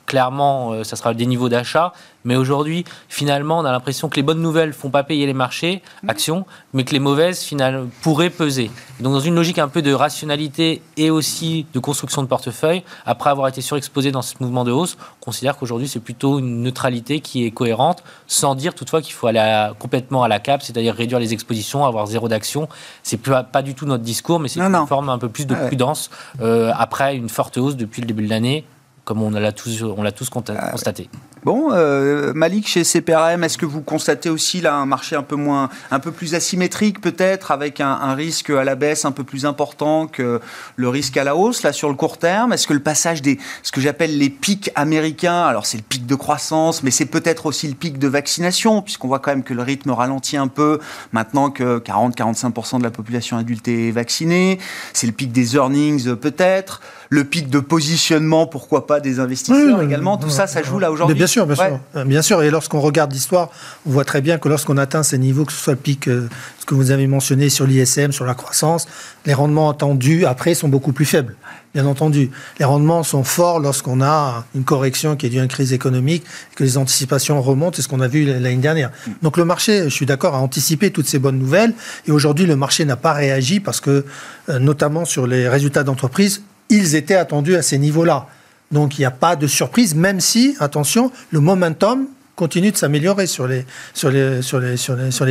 clairement, 0.05 0.73
euh, 0.73 0.83
ça 0.83 0.95
sera 0.95 1.15
des 1.15 1.25
niveaux 1.25 1.49
d'achat. 1.49 1.93
Mais 2.23 2.35
aujourd'hui, 2.35 2.85
finalement, 3.09 3.57
on 3.59 3.65
a 3.65 3.71
l'impression 3.71 4.09
que 4.09 4.15
les 4.15 4.21
bonnes 4.21 4.41
nouvelles 4.41 4.73
font 4.73 4.91
pas 4.91 5.03
payer 5.03 5.25
les 5.25 5.33
marchés, 5.33 5.81
mmh. 6.03 6.09
actions, 6.09 6.45
mais 6.73 6.83
que 6.83 6.91
les 6.91 6.99
mauvaises 6.99 7.41
finalement, 7.41 7.87
pourraient 8.03 8.29
peser. 8.29 8.69
donc, 8.99 9.13
dans 9.13 9.19
une 9.19 9.33
logique 9.33 9.57
un 9.57 9.69
peu 9.69 9.81
de 9.81 9.91
rationalité 9.91 10.83
et 10.97 11.09
aussi 11.09 11.65
de 11.73 11.79
construction 11.79 12.21
de 12.21 12.27
portefeuille, 12.27 12.83
après 13.07 13.31
avoir 13.31 13.47
été 13.47 13.61
surexposé 13.61 14.11
dans 14.11 14.21
ce 14.21 14.35
mouvement 14.39 14.63
de 14.63 14.71
hausse, 14.71 14.97
on 15.21 15.25
considère 15.25 15.57
qu'aujourd'hui, 15.57 15.87
c'est 15.87 15.99
plutôt 15.99 16.37
une 16.37 16.61
neutralité 16.61 17.21
qui 17.21 17.43
est 17.45 17.51
cohérente, 17.51 18.03
sans 18.27 18.53
dire 18.53 18.75
toutefois 18.75 19.01
qu'il 19.01 19.13
faut 19.13 19.25
aller 19.25 19.71
complètement 19.79 20.21
à 20.21 20.27
la 20.27 20.39
cape, 20.39 20.61
c'est-à-dire 20.61 20.90
réduire 20.91 21.19
les 21.19 21.33
expositions, 21.33 21.85
avoir 21.85 22.05
zéro 22.07 22.27
d'action. 22.27 22.67
C'est 23.03 23.17
pas, 23.17 23.43
pas 23.43 23.61
du 23.61 23.73
tout 23.75 23.85
notre 23.85 24.03
discours, 24.03 24.39
mais 24.39 24.47
c'est 24.47 24.59
une 24.59 24.87
forme 24.87 25.09
un 25.09 25.17
peu 25.17 25.29
plus 25.29 25.45
de 25.45 25.55
prudence 25.55 26.09
euh, 26.41 26.71
après 26.77 27.15
une 27.15 27.29
forte 27.29 27.57
hausse 27.57 27.75
depuis 27.75 28.01
le 28.01 28.07
début 28.07 28.23
de 28.23 28.29
l'année, 28.29 28.65
comme 29.05 29.21
on 29.21 29.31
l'a 29.31 29.51
tous, 29.51 29.83
on 29.83 30.05
ah 30.05 30.71
constaté. 30.71 31.09
Bon, 31.43 31.69
euh, 31.71 32.33
Malik, 32.35 32.67
chez 32.67 32.83
CPRM, 32.83 33.43
est-ce 33.43 33.57
que 33.57 33.65
vous 33.65 33.81
constatez 33.81 34.29
aussi 34.29 34.61
là 34.61 34.75
un 34.75 34.85
marché 34.85 35.15
un 35.15 35.23
peu 35.23 35.35
moins, 35.35 35.69
un 35.89 35.99
peu 35.99 36.11
plus 36.11 36.35
asymétrique 36.35 37.01
peut-être, 37.01 37.49
avec 37.49 37.81
un, 37.81 38.13
risque 38.13 38.51
à 38.51 38.63
la 38.63 38.75
baisse 38.75 39.05
un 39.05 39.11
peu 39.11 39.23
plus 39.23 39.47
important 39.47 40.05
que 40.05 40.39
le 40.75 40.89
risque 40.89 41.17
à 41.17 41.23
la 41.23 41.35
hausse 41.35 41.63
là 41.63 41.73
sur 41.73 41.89
le 41.89 41.95
court 41.95 42.19
terme? 42.19 42.53
Est-ce 42.53 42.67
que 42.67 42.73
le 42.73 42.79
passage 42.79 43.23
des, 43.23 43.39
ce 43.63 43.71
que 43.71 43.81
j'appelle 43.81 44.19
les 44.19 44.29
pics 44.29 44.69
américains, 44.75 45.41
alors 45.41 45.65
c'est 45.65 45.77
le 45.77 45.83
pic 45.83 46.05
de 46.05 46.13
croissance, 46.13 46.83
mais 46.83 46.91
c'est 46.91 47.07
peut-être 47.07 47.47
aussi 47.47 47.67
le 47.67 47.73
pic 47.73 47.97
de 47.97 48.07
vaccination, 48.07 48.83
puisqu'on 48.83 49.07
voit 49.07 49.19
quand 49.19 49.31
même 49.31 49.43
que 49.43 49.55
le 49.55 49.63
rythme 49.63 49.89
ralentit 49.89 50.37
un 50.37 50.47
peu 50.47 50.79
maintenant 51.11 51.49
que 51.49 51.79
40-45% 51.79 52.77
de 52.77 52.83
la 52.83 52.91
population 52.91 53.37
adulte 53.37 53.67
est 53.67 53.89
vaccinée. 53.89 54.59
C'est 54.93 55.07
le 55.07 55.13
pic 55.13 55.31
des 55.31 55.55
earnings 55.55 56.15
peut-être, 56.17 56.81
le 57.09 57.23
pic 57.23 57.49
de 57.49 57.59
positionnement, 57.59 58.45
pourquoi 58.45 58.85
pas 58.85 58.99
des 58.99 59.19
investisseurs 59.19 59.81
également. 59.81 60.17
Tout 60.17 60.29
ça, 60.29 60.45
ça 60.45 60.61
joue 60.61 60.77
là 60.77 60.91
aujourd'hui 60.91 61.17
sûr, 61.31 61.45
bien 61.47 61.55
sûr. 61.55 61.79
Bien 62.05 62.21
sûr. 62.21 62.43
Et 62.43 62.51
lorsqu'on 62.51 62.81
regarde 62.81 63.11
l'histoire, 63.11 63.49
on 63.85 63.91
voit 63.91 64.05
très 64.05 64.21
bien 64.21 64.37
que 64.37 64.49
lorsqu'on 64.49 64.77
atteint 64.77 65.03
ces 65.03 65.17
niveaux, 65.17 65.45
que 65.45 65.51
ce 65.51 65.57
soit 65.57 65.73
le 65.73 65.79
pic, 65.79 66.07
euh, 66.07 66.29
ce 66.59 66.65
que 66.65 66.75
vous 66.75 66.91
avez 66.91 67.07
mentionné 67.07 67.49
sur 67.49 67.65
l'ISM, 67.65 68.11
sur 68.11 68.25
la 68.25 68.35
croissance, 68.35 68.87
les 69.25 69.33
rendements 69.33 69.69
attendus 69.69 70.25
après 70.25 70.53
sont 70.53 70.69
beaucoup 70.69 70.93
plus 70.93 71.05
faibles. 71.05 71.35
Bien 71.73 71.85
entendu, 71.85 72.31
les 72.59 72.65
rendements 72.65 73.01
sont 73.03 73.23
forts 73.23 73.59
lorsqu'on 73.59 74.01
a 74.01 74.45
une 74.55 74.65
correction 74.65 75.15
qui 75.15 75.27
est 75.27 75.29
due 75.29 75.39
à 75.39 75.43
une 75.43 75.47
crise 75.47 75.71
économique, 75.71 76.23
que 76.55 76.65
les 76.65 76.77
anticipations 76.77 77.41
remontent, 77.41 77.77
c'est 77.77 77.81
ce 77.81 77.87
qu'on 77.87 78.01
a 78.01 78.09
vu 78.09 78.25
l'année 78.25 78.57
dernière. 78.57 78.91
Donc 79.21 79.37
le 79.37 79.45
marché, 79.45 79.85
je 79.85 79.89
suis 79.89 80.05
d'accord, 80.05 80.35
a 80.35 80.39
anticipé 80.39 80.91
toutes 80.91 81.07
ces 81.07 81.17
bonnes 81.17 81.39
nouvelles, 81.39 81.73
et 82.07 82.11
aujourd'hui 82.11 82.45
le 82.45 82.57
marché 82.57 82.83
n'a 82.83 82.97
pas 82.97 83.13
réagi 83.13 83.61
parce 83.61 83.79
que, 83.79 84.05
euh, 84.49 84.59
notamment 84.59 85.05
sur 85.05 85.27
les 85.27 85.47
résultats 85.47 85.83
d'entreprise, 85.83 86.43
ils 86.69 86.95
étaient 86.95 87.15
attendus 87.15 87.55
à 87.55 87.61
ces 87.61 87.77
niveaux-là. 87.77 88.27
Donc 88.71 88.97
il 88.97 89.01
n'y 89.01 89.05
a 89.05 89.11
pas 89.11 89.35
de 89.35 89.47
surprise, 89.47 89.95
même 89.95 90.19
si, 90.19 90.55
attention, 90.59 91.11
le 91.31 91.39
momentum 91.39 92.07
continue 92.35 92.71
de 92.71 92.77
s'améliorer 92.77 93.27
sur 93.27 93.47
les, 93.47 93.65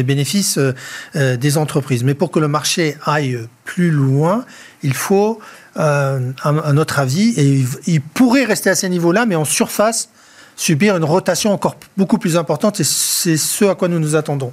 bénéfices 0.05 0.59
euh, 0.59 1.37
des 1.37 1.59
entreprises. 1.59 2.05
Mais 2.05 2.15
pour 2.15 2.31
que 2.31 2.39
le 2.39 2.49
marché 2.49 2.97
aille 3.05 3.41
plus 3.65 3.91
loin, 3.91 4.45
il 4.83 4.95
faut, 4.95 5.41
à, 5.75 6.19
notre 6.73 6.99
avis, 6.99 7.31
et 7.37 7.65
il 7.87 8.01
pourrait 8.01 8.45
rester 8.45 8.71
à 8.71 8.75
ces 8.75 8.89
niveaux-là, 8.89 9.27
mais 9.27 9.35
en 9.35 9.45
surface, 9.45 10.11
subir 10.57 10.97
une 10.97 11.05
rotation 11.05 11.53
encore 11.53 11.77
beaucoup 11.97 12.19
plus 12.19 12.37
importante. 12.37 12.81
Et 12.81 12.85
c'est 12.85 13.37
ce 13.37 13.65
à 13.65 13.75
quoi 13.75 13.89
nous 13.89 13.99
nous 13.99 14.15
attendons. 14.15 14.53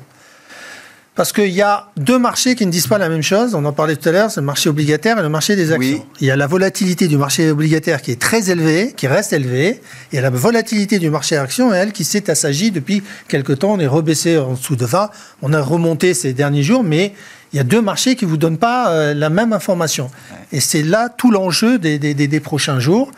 Parce 1.17 1.33
qu'il 1.33 1.49
y 1.49 1.63
a 1.63 1.87
deux 1.97 2.19
marchés 2.19 2.53
qui 2.53 2.63
ne 2.67 2.71
disent 2.71 2.85
pas 2.85 2.99
la 2.99 3.09
même 3.09 3.23
chose. 3.23 3.55
On 3.55 3.65
en 3.65 3.73
parlait 3.73 3.95
tout 3.95 4.07
à 4.07 4.11
l'heure, 4.11 4.29
c'est 4.29 4.39
le 4.39 4.45
marché 4.45 4.69
obligataire 4.69 5.17
et 5.17 5.23
le 5.23 5.29
marché 5.29 5.55
des 5.55 5.71
actions. 5.71 6.05
Il 6.21 6.27
y 6.27 6.31
a 6.31 6.35
la 6.35 6.45
volatilité 6.45 7.07
du 7.07 7.17
marché 7.17 7.49
obligataire 7.49 8.03
qui 8.03 8.11
est 8.11 8.21
très 8.21 8.51
élevée, 8.51 8.93
qui 8.95 9.07
reste 9.07 9.33
élevée. 9.33 9.81
Il 10.11 10.17
y 10.17 10.19
a 10.19 10.21
la 10.21 10.29
volatilité 10.29 10.99
du 10.99 11.09
marché 11.09 11.35
actions, 11.35 11.73
elle, 11.73 11.91
qui 11.91 12.03
s'est 12.03 12.29
assagie 12.29 12.69
depuis 12.69 13.01
quelque 13.27 13.51
temps. 13.51 13.71
On 13.73 13.79
est 13.79 13.87
rebaissé 13.87 14.37
en 14.37 14.53
dessous 14.53 14.75
de 14.75 14.85
20. 14.85 15.09
On 15.41 15.53
a 15.53 15.61
remonté 15.61 16.13
ces 16.13 16.33
derniers 16.33 16.61
jours, 16.61 16.83
mais 16.83 17.13
il 17.51 17.57
y 17.57 17.59
a 17.59 17.63
deux 17.63 17.81
marchés 17.81 18.15
qui 18.15 18.25
ne 18.25 18.29
vous 18.29 18.37
donnent 18.37 18.59
pas 18.59 18.91
euh, 18.91 19.15
la 19.15 19.31
même 19.31 19.53
information. 19.53 20.11
Et 20.51 20.59
c'est 20.59 20.83
là 20.83 21.09
tout 21.09 21.31
l'enjeu 21.31 21.79
des, 21.79 21.97
des 21.97 22.39
prochains 22.39 22.79
jours. 22.79 23.11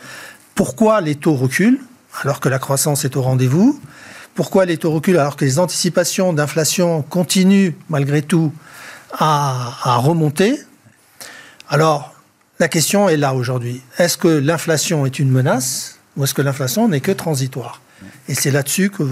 Pourquoi 0.54 1.02
les 1.02 1.16
taux 1.16 1.34
reculent 1.34 1.80
alors 2.22 2.40
que 2.40 2.48
la 2.48 2.58
croissance 2.58 3.04
est 3.04 3.14
au 3.18 3.20
rendez-vous? 3.20 3.78
Pourquoi 4.34 4.64
les 4.64 4.76
taux 4.76 4.92
reculent 4.92 5.18
alors 5.18 5.36
que 5.36 5.44
les 5.44 5.58
anticipations 5.58 6.32
d'inflation 6.32 7.02
continuent 7.02 7.72
malgré 7.88 8.22
tout 8.22 8.52
à, 9.12 9.96
remonter? 9.98 10.58
Alors, 11.68 12.14
la 12.58 12.68
question 12.68 13.08
est 13.08 13.16
là 13.16 13.34
aujourd'hui. 13.34 13.82
Est-ce 13.98 14.16
que 14.16 14.28
l'inflation 14.28 15.06
est 15.06 15.18
une 15.18 15.30
menace 15.30 15.98
ou 16.16 16.24
est-ce 16.24 16.34
que 16.34 16.42
l'inflation 16.42 16.88
n'est 16.88 17.00
que 17.00 17.12
transitoire? 17.12 17.80
Et 18.28 18.34
c'est 18.34 18.50
là-dessus 18.50 18.90
que, 18.90 19.02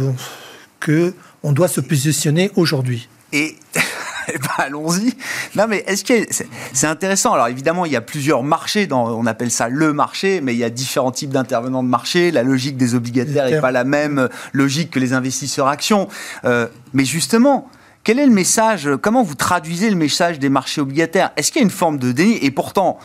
que 0.80 1.14
on 1.42 1.52
doit 1.52 1.68
se 1.68 1.80
positionner 1.80 2.50
aujourd'hui. 2.56 3.08
eh 4.34 4.38
ben, 4.38 4.48
allons-y. 4.58 5.14
Non, 5.56 5.66
mais 5.68 5.84
est-ce 5.86 6.04
que 6.04 6.26
c'est 6.72 6.86
intéressant 6.86 7.32
Alors 7.32 7.48
évidemment, 7.48 7.86
il 7.86 7.92
y 7.92 7.96
a 7.96 8.00
plusieurs 8.00 8.42
marchés. 8.42 8.86
Dans, 8.86 9.10
on 9.10 9.26
appelle 9.26 9.50
ça 9.50 9.68
le 9.68 9.92
marché, 9.92 10.40
mais 10.42 10.54
il 10.54 10.58
y 10.58 10.64
a 10.64 10.70
différents 10.70 11.12
types 11.12 11.30
d'intervenants 11.30 11.82
de 11.82 11.88
marché. 11.88 12.30
La 12.30 12.42
logique 12.42 12.76
des 12.76 12.94
obligataires 12.94 13.46
n'est 13.46 13.60
pas 13.60 13.72
la 13.72 13.84
même 13.84 14.18
euh, 14.18 14.28
logique 14.52 14.90
que 14.90 15.00
les 15.00 15.12
investisseurs 15.12 15.68
actions. 15.68 16.08
Euh, 16.44 16.66
mais 16.92 17.04
justement, 17.04 17.70
quel 18.04 18.18
est 18.18 18.26
le 18.26 18.32
message 18.32 18.88
Comment 19.00 19.22
vous 19.22 19.34
traduisez 19.34 19.90
le 19.90 19.96
message 19.96 20.38
des 20.38 20.48
marchés 20.48 20.80
obligataires? 20.80 21.30
Est-ce 21.36 21.52
qu'il 21.52 21.60
y 21.60 21.62
a 21.62 21.66
une 21.66 21.70
forme 21.70 21.98
de 21.98 22.12
déni? 22.12 22.38
Et 22.42 22.50
pourtant, 22.50 22.98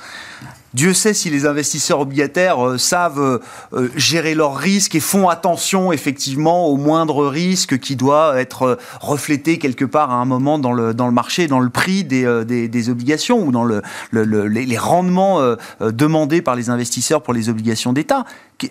Dieu 0.73 0.93
sait 0.93 1.13
si 1.13 1.29
les 1.29 1.45
investisseurs 1.45 1.99
obligataires 1.99 2.65
euh, 2.65 2.77
savent 2.77 3.19
euh, 3.19 3.39
euh, 3.73 3.89
gérer 3.95 4.33
leurs 4.33 4.55
risques 4.55 4.95
et 4.95 4.99
font 4.99 5.29
attention 5.29 5.91
effectivement 5.91 6.67
au 6.67 6.77
moindre 6.77 7.27
risque 7.27 7.77
qui 7.77 7.95
doit 7.95 8.39
être 8.39 8.79
reflété 8.99 9.59
quelque 9.59 9.85
part 9.85 10.11
à 10.11 10.15
un 10.15 10.25
moment 10.25 10.57
dans 10.57 10.73
le, 10.73 10.93
marché, 11.11 11.47
dans 11.47 11.59
le 11.59 11.69
prix 11.69 12.03
des, 12.03 12.43
des, 12.45 12.89
obligations 12.89 13.45
ou 13.45 13.51
dans 13.51 13.63
le, 13.63 13.81
les 14.11 14.77
rendements 14.77 15.55
demandés 15.79 16.41
par 16.41 16.55
les 16.55 16.69
investisseurs 16.69 17.21
pour 17.21 17.33
les 17.33 17.49
obligations 17.49 17.93
d'État. 17.93 18.25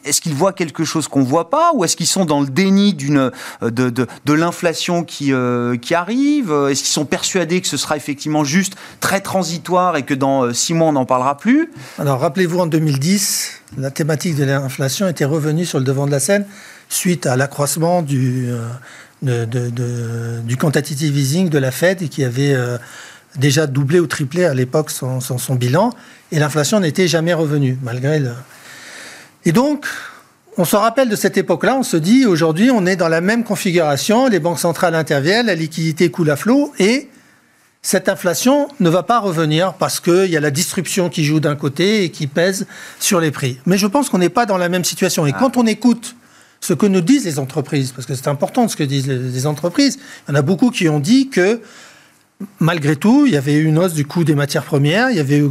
Est-ce 0.05 0.21
qu'ils 0.21 0.35
voient 0.35 0.53
quelque 0.53 0.85
chose 0.85 1.09
qu'on 1.09 1.21
ne 1.21 1.27
voit 1.27 1.51
pas 1.51 1.73
ou 1.75 1.85
est-ce 1.85 1.97
qu'ils 1.97 2.07
sont 2.07 2.25
dans 2.25 2.41
le 2.41 2.47
déni 2.47 2.95
d'une, 2.95 3.31
de, 3.61 3.91
de, 3.91 4.33
l'inflation 4.33 5.05
qui, 5.05 5.33
qui 5.83 5.95
arrive? 5.95 6.53
Est-ce 6.71 6.83
qu'ils 6.83 6.93
sont 6.93 7.05
persuadés 7.05 7.61
que 7.61 7.69
ce 7.69 7.77
sera 7.77 7.97
effectivement 7.97 8.45
juste 8.45 8.75
très 9.01 9.21
transitoire 9.21 9.97
et 9.97 10.05
que 10.05 10.15
dans 10.15 10.53
six 10.53 10.75
mois 10.75 10.89
on 10.89 10.93
n'en 10.93 11.05
parlera 11.05 11.37
plus? 11.37 11.71
Alors, 11.99 12.21
rappelez-vous, 12.21 12.61
en 12.61 12.67
2010, 12.67 13.63
la 13.79 13.91
thématique 13.91 14.37
de 14.37 14.45
l'inflation 14.45 15.09
était 15.09 15.25
revenue 15.25 15.65
sur 15.65 15.79
le 15.79 15.85
devant 15.85 16.07
de 16.07 16.11
la 16.11 16.21
scène 16.21 16.47
suite 16.89 17.27
à 17.27 17.37
l'accroissement 17.37 18.03
du, 18.03 18.51
euh, 19.27 20.57
quantitative 20.59 21.17
easing 21.17 21.49
de 21.49 21.59
la 21.59 21.71
Fed 21.71 22.09
qui 22.09 22.25
avait 22.25 22.55
euh, 22.55 22.77
déjà 23.37 23.67
doublé 23.67 23.99
ou 23.99 24.07
triplé 24.07 24.45
à 24.45 24.55
l'époque 24.55 24.91
son, 24.91 25.21
son, 25.21 25.55
bilan. 25.55 25.91
Et 26.31 26.39
l'inflation 26.39 26.81
n'était 26.81 27.09
jamais 27.09 27.35
revenue, 27.35 27.79
malgré 27.83 28.19
le... 28.19 28.31
Et 29.45 29.53
donc, 29.53 29.87
on 30.57 30.65
se 30.65 30.77
rappelle 30.77 31.09
de 31.09 31.17
cette 31.17 31.37
époque-là, 31.37 31.77
on 31.77 31.83
se 31.83 31.97
dit, 31.97 32.27
aujourd'hui, 32.27 32.71
on 32.71 32.87
est 32.87 32.97
dans 32.97 33.09
la 33.09 33.21
même 33.21 33.43
configuration, 33.43 34.29
les 34.29 34.39
banques 34.39 34.59
centrales 34.59 34.95
interviennent, 34.95 35.47
la 35.47 35.55
liquidité 35.55 36.11
coule 36.11 36.31
à 36.31 36.37
flot, 36.37 36.73
et 36.79 37.09
cette 37.81 38.09
inflation 38.09 38.69
ne 38.79 38.89
va 38.89 39.03
pas 39.03 39.19
revenir 39.19 39.75
parce 39.75 39.99
qu'il 39.99 40.27
y 40.27 40.37
a 40.37 40.41
la 40.41 40.53
disruption 40.53 41.09
qui 41.09 41.25
joue 41.25 41.41
d'un 41.41 41.57
côté 41.57 42.05
et 42.05 42.11
qui 42.11 42.29
pèse 42.29 42.67
sur 43.01 43.19
les 43.19 43.33
prix. 43.33 43.59
Mais 43.67 43.77
je 43.77 43.89
pense 43.89 44.09
qu'on 44.09 44.19
n'est 44.19 44.29
pas 44.29 44.47
dans 44.47 44.59
la 44.59 44.69
même 44.69 44.85
situation. 44.85 45.27
Et 45.27 45.33
ah. 45.35 45.39
quand 45.39 45.57
on 45.57 45.67
écoute 45.67 46.15
ce 46.61 46.75
que 46.75 46.87
nous 46.87 47.01
disent 47.01 47.25
les 47.25 47.41
entreprises, 47.41 47.91
parce 47.91 48.07
que 48.07 48.15
c'est 48.15 48.29
important 48.29 48.69
ce 48.69 48.77
que 48.77 48.85
disent 48.85 49.09
les 49.09 49.47
entreprises, 49.49 49.99
il 50.29 50.33
y 50.33 50.37
en 50.37 50.39
a 50.39 50.43
beaucoup 50.43 50.71
qui 50.71 50.89
ont 50.89 51.01
dit 51.01 51.29
que 51.29 51.61
malgré 52.61 52.97
tout, 52.97 53.27
il 53.27 53.33
y 53.33 53.37
avait 53.37 53.59
une 53.59 53.79
hausse 53.79 53.95
du 53.95 54.05
coût 54.05 54.25
des 54.25 54.35
matières 54.35 54.65
premières, 54.65 55.11
il 55.11 55.17
y 55.17 55.21
avait 55.21 55.43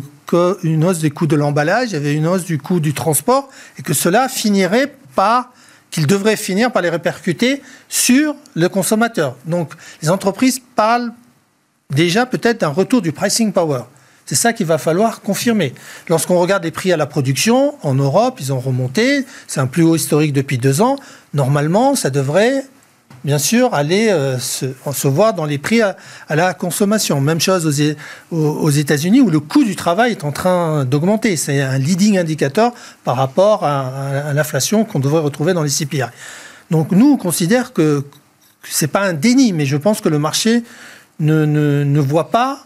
une 0.63 0.85
hausse 0.85 0.99
des 0.99 1.11
coûts 1.11 1.27
de 1.27 1.35
l'emballage, 1.35 1.89
il 1.89 1.93
y 1.93 1.97
avait 1.97 2.13
une 2.13 2.27
hausse 2.27 2.45
du 2.45 2.57
coût 2.57 2.79
du 2.79 2.93
transport, 2.93 3.49
et 3.77 3.81
que 3.81 3.93
cela 3.93 4.29
finirait 4.29 4.93
par 5.15 5.51
qu'il 5.89 6.07
devrait 6.07 6.37
finir 6.37 6.71
par 6.71 6.81
les 6.81 6.89
répercuter 6.89 7.61
sur 7.89 8.35
le 8.55 8.69
consommateur. 8.69 9.35
Donc 9.45 9.73
les 10.01 10.09
entreprises 10.09 10.61
parlent 10.75 11.11
déjà 11.89 12.25
peut-être 12.25 12.63
un 12.63 12.69
retour 12.69 13.01
du 13.01 13.11
pricing 13.11 13.51
power. 13.51 13.81
C'est 14.25 14.35
ça 14.35 14.53
qu'il 14.53 14.65
va 14.65 14.77
falloir 14.77 15.21
confirmer. 15.21 15.73
Lorsqu'on 16.07 16.39
regarde 16.39 16.63
les 16.63 16.71
prix 16.71 16.93
à 16.93 16.97
la 16.97 17.05
production, 17.05 17.75
en 17.83 17.95
Europe, 17.95 18.37
ils 18.39 18.53
ont 18.53 18.61
remonté. 18.61 19.25
C'est 19.47 19.59
un 19.59 19.67
plus 19.67 19.83
haut 19.83 19.97
historique 19.97 20.31
depuis 20.31 20.57
deux 20.57 20.81
ans. 20.81 20.95
Normalement, 21.33 21.95
ça 21.95 22.09
devrait, 22.09 22.63
bien 23.23 23.37
sûr, 23.37 23.73
aller 23.73 24.09
euh, 24.09 24.39
se, 24.39 25.07
voir 25.07 25.33
dans 25.33 25.45
les 25.45 25.57
prix 25.57 25.81
à, 25.81 25.95
la 26.29 26.53
consommation. 26.53 27.21
Même 27.21 27.39
chose 27.39 27.95
aux, 28.31 28.69
États-Unis, 28.69 29.21
où 29.21 29.29
le 29.29 29.39
coût 29.39 29.63
du 29.63 29.75
travail 29.75 30.11
est 30.11 30.23
en 30.23 30.31
train 30.31 30.85
d'augmenter. 30.85 31.35
C'est 31.35 31.61
un 31.61 31.77
leading 31.77 32.17
indicateur 32.17 32.73
par 33.03 33.15
rapport 33.15 33.63
à, 33.63 34.33
l'inflation 34.33 34.85
qu'on 34.85 34.99
devrait 34.99 35.21
retrouver 35.21 35.53
dans 35.53 35.63
les 35.63 35.69
CPI. 35.69 36.03
Donc 36.69 36.91
nous, 36.91 37.11
on 37.13 37.17
considère 37.17 37.73
que 37.73 38.05
ce 38.63 38.85
n'est 38.85 38.89
pas 38.89 39.01
un 39.01 39.13
déni, 39.13 39.53
mais 39.53 39.65
je 39.65 39.77
pense 39.77 40.01
que 40.01 40.09
le 40.09 40.19
marché 40.19 40.63
ne, 41.19 41.99
voit 41.99 42.29
pas 42.29 42.65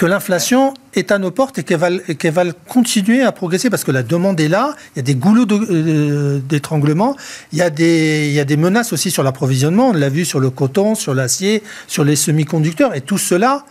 que 0.00 0.06
l'inflation 0.06 0.72
est 0.94 1.12
à 1.12 1.18
nos 1.18 1.30
portes 1.30 1.58
et 1.58 1.62
qu'elle 1.62 1.76
va, 1.78 1.90
va 1.90 2.52
continuer 2.66 3.20
à 3.20 3.32
progresser 3.32 3.68
parce 3.68 3.84
que 3.84 3.90
la 3.90 4.02
demande 4.02 4.40
est 4.40 4.48
là, 4.48 4.74
il 4.94 4.98
y 4.98 5.00
a 5.00 5.02
des 5.02 5.14
goulots 5.14 5.46
euh, 5.50 6.38
d'étranglement, 6.38 7.18
il, 7.52 7.58
y 7.58 7.62
a 7.62 7.68
des, 7.68 8.28
il 8.28 8.32
y 8.32 8.40
a 8.40 8.46
des 8.46 8.56
menaces 8.56 8.94
aussi 8.94 9.10
sur 9.10 9.22
l'approvisionnement, 9.22 9.90
on 9.90 9.92
l'a 9.92 10.08
vu 10.08 10.24
sur 10.24 10.40
le 10.40 10.48
coton, 10.48 10.94
sur 10.94 11.12
l'acier, 11.12 11.62
sur 11.86 12.02
les 12.02 12.16
semi-conducteurs, 12.16 12.94
et 12.94 13.02
tout 13.02 13.18
cela 13.18 13.66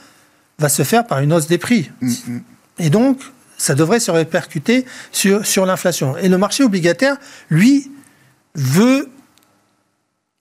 va 0.59 0.69
se 0.69 0.83
faire 0.83 1.07
par 1.07 1.17
une 1.17 1.33
hausse 1.33 1.47
des 1.47 1.57
prix. 1.57 1.89
Mm, 1.99 2.09
mm. 2.27 2.41
Et 2.77 2.91
donc, 2.91 3.19
ça 3.57 3.73
devrait 3.73 3.99
se 3.99 4.11
répercuter 4.11 4.85
sur, 5.11 5.43
sur 5.47 5.65
l'inflation. 5.65 6.15
Et 6.17 6.29
le 6.29 6.37
marché 6.37 6.63
obligataire, 6.63 7.17
lui, 7.49 7.89
veut, 8.53 9.09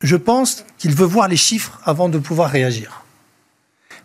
je 0.03 0.17
pense 0.17 0.67
qu'il 0.77 0.95
veut 0.95 1.07
voir 1.07 1.29
les 1.29 1.39
chiffres 1.39 1.81
avant 1.87 2.11
de 2.11 2.19
pouvoir 2.19 2.51
réagir 2.51 2.98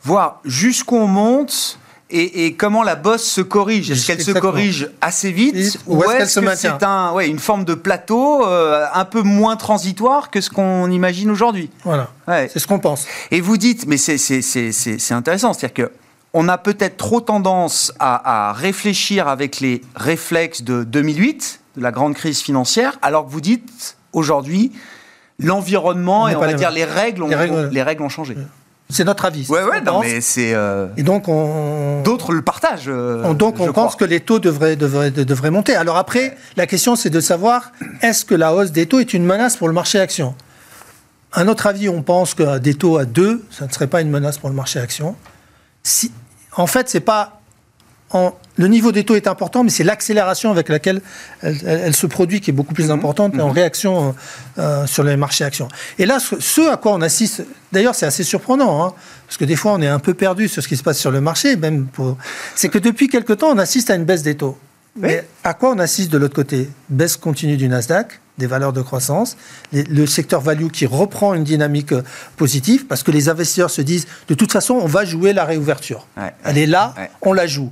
voir 0.03 0.41
jusqu'où 0.45 0.97
on 0.97 1.07
monte 1.07 1.79
et, 2.15 2.53
comment 2.53 2.83
la 2.83 2.95
bosse 2.95 3.23
se 3.23 3.41
corrige. 3.41 3.89
Est-ce 3.89 4.05
qu'elle 4.05 4.21
se 4.21 4.31
corrige 4.31 4.89
assez 5.01 5.31
vite 5.31 5.79
ou, 5.87 6.03
est-ce 6.03 6.39
que 6.39 6.55
c'est 6.55 6.83
un, 6.83 7.11
ouais, 7.11 7.27
une 7.27 7.39
forme 7.39 7.65
de 7.65 7.73
plateau 7.73 8.45
euh, 8.45 8.85
un 8.93 9.05
peu 9.05 9.23
moins 9.23 9.55
transitoire 9.55 10.29
que 10.29 10.39
ce 10.39 10.51
qu'on 10.51 10.91
imagine 10.91 11.31
aujourd'hui? 11.31 11.71
Voilà, 11.83 12.09
c'est 12.27 12.59
ce 12.59 12.67
qu'on 12.67 12.79
pense. 12.79 13.07
Et 13.31 13.41
vous 13.41 13.57
dites, 13.57 13.87
mais 13.87 13.97
c'est 13.97 15.11
intéressant, 15.11 15.53
c'est-à-dire 15.53 15.87
que 15.87 15.91
on 16.35 16.49
a 16.49 16.57
peut-être 16.57 16.97
trop 16.97 17.21
tendance 17.21 17.93
à, 17.99 18.49
à, 18.49 18.53
réfléchir 18.53 19.27
avec 19.27 19.59
les 19.59 19.81
réflexes 19.95 20.63
de 20.63 20.83
2008, 20.83 21.61
de 21.77 21.81
la 21.83 21.91
grande 21.91 22.15
crise 22.15 22.41
financière, 22.41 22.97
alors 23.03 23.27
que 23.27 23.31
vous 23.31 23.41
dites 23.41 23.97
aujourd'hui 24.13 24.71
l'environnement 25.39 26.27
et 26.27 26.35
on 26.35 26.39
va 26.39 26.53
dire 26.53 26.71
les 26.71 26.85
règles, 26.85 27.23
ont, 27.23 27.27
les 27.27 27.35
règles, 27.35 27.69
les 27.71 27.83
règles 27.83 28.03
ont 28.03 28.09
changé. 28.09 28.35
C'est 28.93 29.03
notre 29.03 29.25
avis. 29.25 29.47
Ouais, 29.49 29.63
ouais, 29.63 29.81
non, 29.81 30.01
mais 30.01 30.21
c'est. 30.21 30.53
Euh, 30.53 30.87
Et 30.97 31.03
donc, 31.03 31.27
on. 31.27 32.03
D'autres 32.03 32.31
le 32.31 32.43
partagent. 32.43 32.83
Euh, 32.87 33.33
donc, 33.33 33.59
on 33.59 33.73
pense 33.73 33.95
que 33.95 34.05
les 34.05 34.19
taux 34.19 34.37
devraient, 34.37 34.75
devraient, 34.75 35.09
devraient 35.09 35.49
monter. 35.49 35.75
Alors, 35.75 35.97
après, 35.97 36.37
la 36.57 36.67
question, 36.67 36.95
c'est 36.95 37.09
de 37.09 37.19
savoir 37.19 37.71
est-ce 38.01 38.23
que 38.23 38.35
la 38.35 38.53
hausse 38.53 38.71
des 38.71 38.85
taux 38.85 38.99
est 38.99 39.13
une 39.13 39.25
menace 39.25 39.57
pour 39.57 39.67
le 39.67 39.73
marché 39.73 39.99
action? 39.99 40.35
Un 41.33 41.47
autre 41.47 41.65
avis, 41.65 41.89
on 41.89 42.03
pense 42.03 42.35
que 42.35 42.59
des 42.59 42.75
taux 42.75 42.97
à 42.97 43.05
2, 43.05 43.43
ça 43.49 43.65
ne 43.65 43.71
serait 43.71 43.87
pas 43.87 44.01
une 44.01 44.11
menace 44.11 44.37
pour 44.37 44.49
le 44.49 44.55
marché 44.55 44.79
action. 44.79 45.15
Si, 45.81 46.11
en 46.55 46.67
fait, 46.67 46.87
c'est 46.87 46.99
pas 46.99 47.41
le 48.55 48.67
niveau 48.67 48.91
des 48.91 49.03
taux 49.03 49.15
est 49.15 49.27
important, 49.27 49.63
mais 49.63 49.69
c'est 49.69 49.83
l'accélération 49.83 50.51
avec 50.51 50.69
laquelle 50.69 51.01
elle, 51.41 51.95
se 51.95 52.05
produit 52.05 52.39
qui 52.39 52.51
est 52.51 52.53
beaucoup 52.53 52.73
plus 52.73 52.85
mhm. 52.85 52.91
importante 52.91 53.39
en 53.39 53.47
mhm. 53.47 53.53
réaction 53.53 54.15
euh, 54.57 54.61
euh, 54.61 54.87
sur 54.87 55.03
les 55.03 55.17
marchés 55.17 55.43
actions. 55.43 55.67
Et 55.97 56.05
là, 56.05 56.19
ce, 56.19 56.71
à 56.71 56.77
quoi 56.77 56.93
on 56.93 57.01
assiste, 57.01 57.43
d'ailleurs, 57.71 57.95
c'est 57.95 58.05
assez 58.05 58.23
surprenant, 58.23 58.85
hein, 58.85 58.93
parce 59.27 59.37
que 59.37 59.45
des 59.45 59.55
fois, 59.55 59.73
on 59.73 59.81
est 59.81 59.87
un 59.87 59.99
peu 59.99 60.13
perdu 60.13 60.47
sur 60.47 60.61
ce 60.61 60.67
qui 60.67 60.77
se 60.77 60.83
passe 60.83 60.99
sur 60.99 61.11
le 61.11 61.21
marché, 61.21 61.55
même 61.55 61.87
pour... 61.87 62.17
c'est 62.55 62.69
que 62.69 62.77
depuis 62.77 63.07
quelque 63.07 63.33
temps, 63.33 63.49
on 63.49 63.57
assiste 63.57 63.89
à 63.89 63.95
une 63.95 64.05
baisse 64.05 64.23
des 64.23 64.35
taux. 64.35 64.57
Mais 64.95 65.27
à 65.43 65.55
quoi 65.55 65.71
on 65.71 65.79
assiste 65.79 66.11
de 66.11 66.19
l'autre 66.19 66.35
côté? 66.35 66.69
Baisse 66.87 67.17
continue 67.17 67.57
du 67.57 67.67
Nasdaq, 67.67 68.21
des 68.37 68.45
valeurs 68.45 68.73
de 68.73 68.81
croissance, 68.83 69.37
le 69.71 70.05
secteur 70.05 70.39
value 70.39 70.67
qui 70.67 70.85
reprend 70.85 71.33
une 71.33 71.43
dynamique 71.43 71.93
euh, 71.93 72.03
positive 72.37 72.85
parce 72.85 73.01
que 73.01 73.09
les 73.09 73.27
investisseurs 73.27 73.71
se 73.71 73.81
disent 73.81 74.07
de 74.27 74.33
toute 74.35 74.51
façon 74.51 74.75
on 74.75 74.85
va 74.85 75.03
jouer 75.03 75.33
la 75.33 75.45
réouverture. 75.45 76.07
Elle 76.43 76.59
est 76.59 76.67
là, 76.67 76.93
on 77.21 77.33
la 77.33 77.47
joue. 77.47 77.71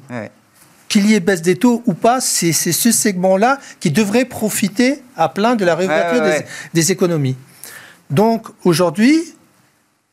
Qu'il 0.91 1.09
y 1.09 1.15
ait 1.15 1.21
baisse 1.21 1.41
des 1.41 1.55
taux 1.55 1.81
ou 1.85 1.93
pas, 1.93 2.19
c'est 2.19 2.51
ce 2.51 2.91
segment-là 2.91 3.59
qui 3.79 3.91
devrait 3.91 4.25
profiter 4.25 5.01
à 5.15 5.29
plein 5.29 5.55
de 5.55 5.63
la 5.63 5.73
réouverture 5.73 6.21
des, 6.73 6.91
économies. 6.91 7.37
Donc 8.09 8.47
aujourd'hui, 8.65 9.23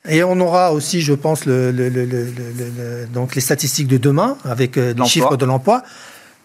et 0.09 0.23
on 0.23 0.39
aura 0.39 0.73
aussi, 0.73 1.01
je 1.01 1.15
pense, 1.15 1.47
le, 1.47 3.07
donc 3.13 3.35
les 3.35 3.41
statistiques 3.41 3.89
de 3.89 3.99
demain 3.99 4.39
avec 4.45 4.79
euh, 4.79 4.95
les 4.97 5.05
chiffres 5.07 5.37
de 5.37 5.45
l'emploi. 5.45 5.83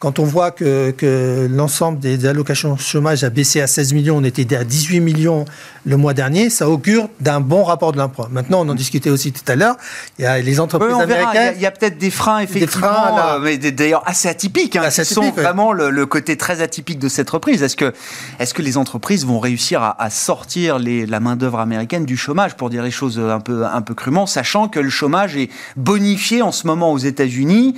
Quand 0.04 0.20
on 0.20 0.26
voit 0.26 0.52
que, 0.52 1.48
l'ensemble 1.50 1.98
des 1.98 2.26
allocations 2.26 2.76
chômage 2.76 3.24
a 3.24 3.30
baissé 3.30 3.62
à 3.62 3.68
16 3.68 3.94
millions, 3.94 4.18
on 4.18 4.24
était 4.26 4.54
à 4.54 4.66
18 4.66 5.00
millions 5.00 5.46
le 5.86 5.96
mois 5.96 6.14
dernier, 6.14 6.50
ça 6.50 6.70
augure 6.70 7.08
d'un 7.22 7.40
bon 7.40 7.64
rapport 7.64 7.94
de 7.94 8.00
l'emploi. 8.00 8.28
Maintenant, 8.30 8.66
on 8.66 8.70
en 8.70 8.76
discutait 8.76 9.10
aussi 9.10 9.32
tout 9.32 9.50
à 9.50 9.56
l'heure, 9.56 9.78
il 10.20 10.24
y 10.24 10.26
a 10.26 10.40
les 10.40 10.60
entreprises 10.60 11.00
américaines... 11.00 11.54
Il 11.56 11.62
y 11.62 11.66
a, 11.66 11.72
peut-être 11.72 11.98
des 11.98 12.10
freins, 12.10 12.40
effectivement, 12.40 13.18
euh, 13.18 13.40
mais 13.40 13.58
d'ailleurs 13.58 14.04
assez 14.06 14.28
atypiques, 14.28 14.76
hein, 14.76 14.90
qui 14.90 15.06
sont 15.06 15.32
vraiment 15.32 15.72
le, 15.72 16.06
côté 16.06 16.36
très 16.36 16.62
atypique 16.62 17.00
de 17.00 17.08
cette 17.08 17.30
reprise. 17.30 17.64
Est-ce 17.64 17.78
que, 17.78 17.94
est 18.40 18.54
que 18.54 18.62
les 18.62 18.76
entreprises 18.76 19.26
vont 19.26 19.40
réussir 19.40 19.82
à, 19.82 20.10
sortir 20.10 20.80
les, 20.80 21.06
la 21.06 21.22
main-d'œuvre 21.22 21.60
américaine 21.60 22.04
du 22.04 22.18
chômage, 22.18 22.58
pour 22.58 22.70
dire 22.70 22.84
les 22.84 22.92
choses 22.92 23.20
un 23.20 23.40
peu, 23.40 23.66
un 23.66 23.82
peu 23.82 23.94
crûment, 23.94 24.26
sachant 24.26 24.68
que 24.68 24.82
le 24.82 24.90
chômage 24.90 25.38
est 25.38 25.50
bonifié 25.78 26.42
en 26.42 26.52
ce 26.52 26.68
moment 26.68 26.92
aux 26.92 26.98
États-Unis 26.98 27.76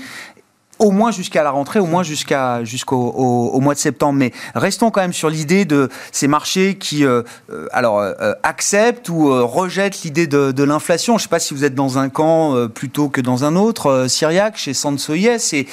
au 0.80 0.92
moins 0.92 1.12
jusqu'à 1.12 1.44
la 1.44 1.52
rentrée, 1.52 1.80
au 1.80 1.86
moins 1.86 2.04
jusqu'à 2.04 2.64
jusqu'au 2.64 2.98
au, 2.98 3.60
mois 3.60 3.74
de 3.74 3.80
septembre. 3.80 4.20
Mais 4.20 4.32
restons 4.54 4.92
quand 4.92 5.02
même 5.02 5.14
sur 5.14 5.30
l'idée 5.30 5.66
de 5.66 5.90
ces 6.12 6.28
marchés 6.28 6.76
qui, 6.76 7.06
euh, 7.06 7.24
euh, 7.52 7.68
alors, 7.72 8.00
euh, 8.00 8.34
acceptent 8.44 9.10
ou 9.10 9.46
rejettent 9.46 10.04
l'idée 10.04 10.28
de, 10.28 10.64
l'inflation. 10.64 11.14
Je 11.14 11.24
ne 11.24 11.24
sais 11.24 11.30
pas 11.30 11.40
si 11.40 11.54
vous 11.54 11.64
êtes 11.64 11.76
dans 11.76 12.00
un 12.00 12.10
camp 12.10 12.68
plutôt 12.74 13.10
que 13.10 13.22
dans 13.22 13.44
un 13.44 13.56
autre, 13.56 14.08
Syriac, 14.08 14.58
chez 14.58 14.74
Sansoyes. 14.74 15.54
Et, 15.54 15.68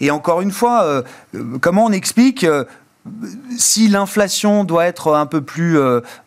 et 0.00 0.10
encore 0.10 0.42
une 0.42 0.50
fois, 0.50 1.02
comment 1.62 1.86
on 1.86 1.92
explique 1.92 2.46
si 3.56 3.88
l'inflation 3.88 4.64
doit 4.64 4.84
être 4.84 5.14
un 5.14 5.24
peu 5.24 5.40
plus, 5.40 5.78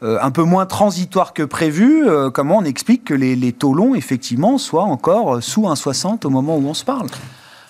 un 0.01 0.32
peu 0.32 0.41
moins 0.41 0.65
transitoire 0.65 1.34
que 1.34 1.43
prévu, 1.43 2.08
comment 2.34 2.58
on 2.58 2.65
explique 2.65 3.05
que 3.05 3.13
les, 3.13 3.36
les 3.36 3.53
taux 3.53 3.75
longs 3.75 3.93
effectivement 3.93 4.58
soient 4.58 4.84
encore 4.84 5.43
sous 5.43 5.63
1,60 5.63 6.25
au 6.25 6.29
moment 6.32 6.58
où 6.58 6.67
on 6.67 6.73
se 6.73 6.84
parle? 6.84 7.08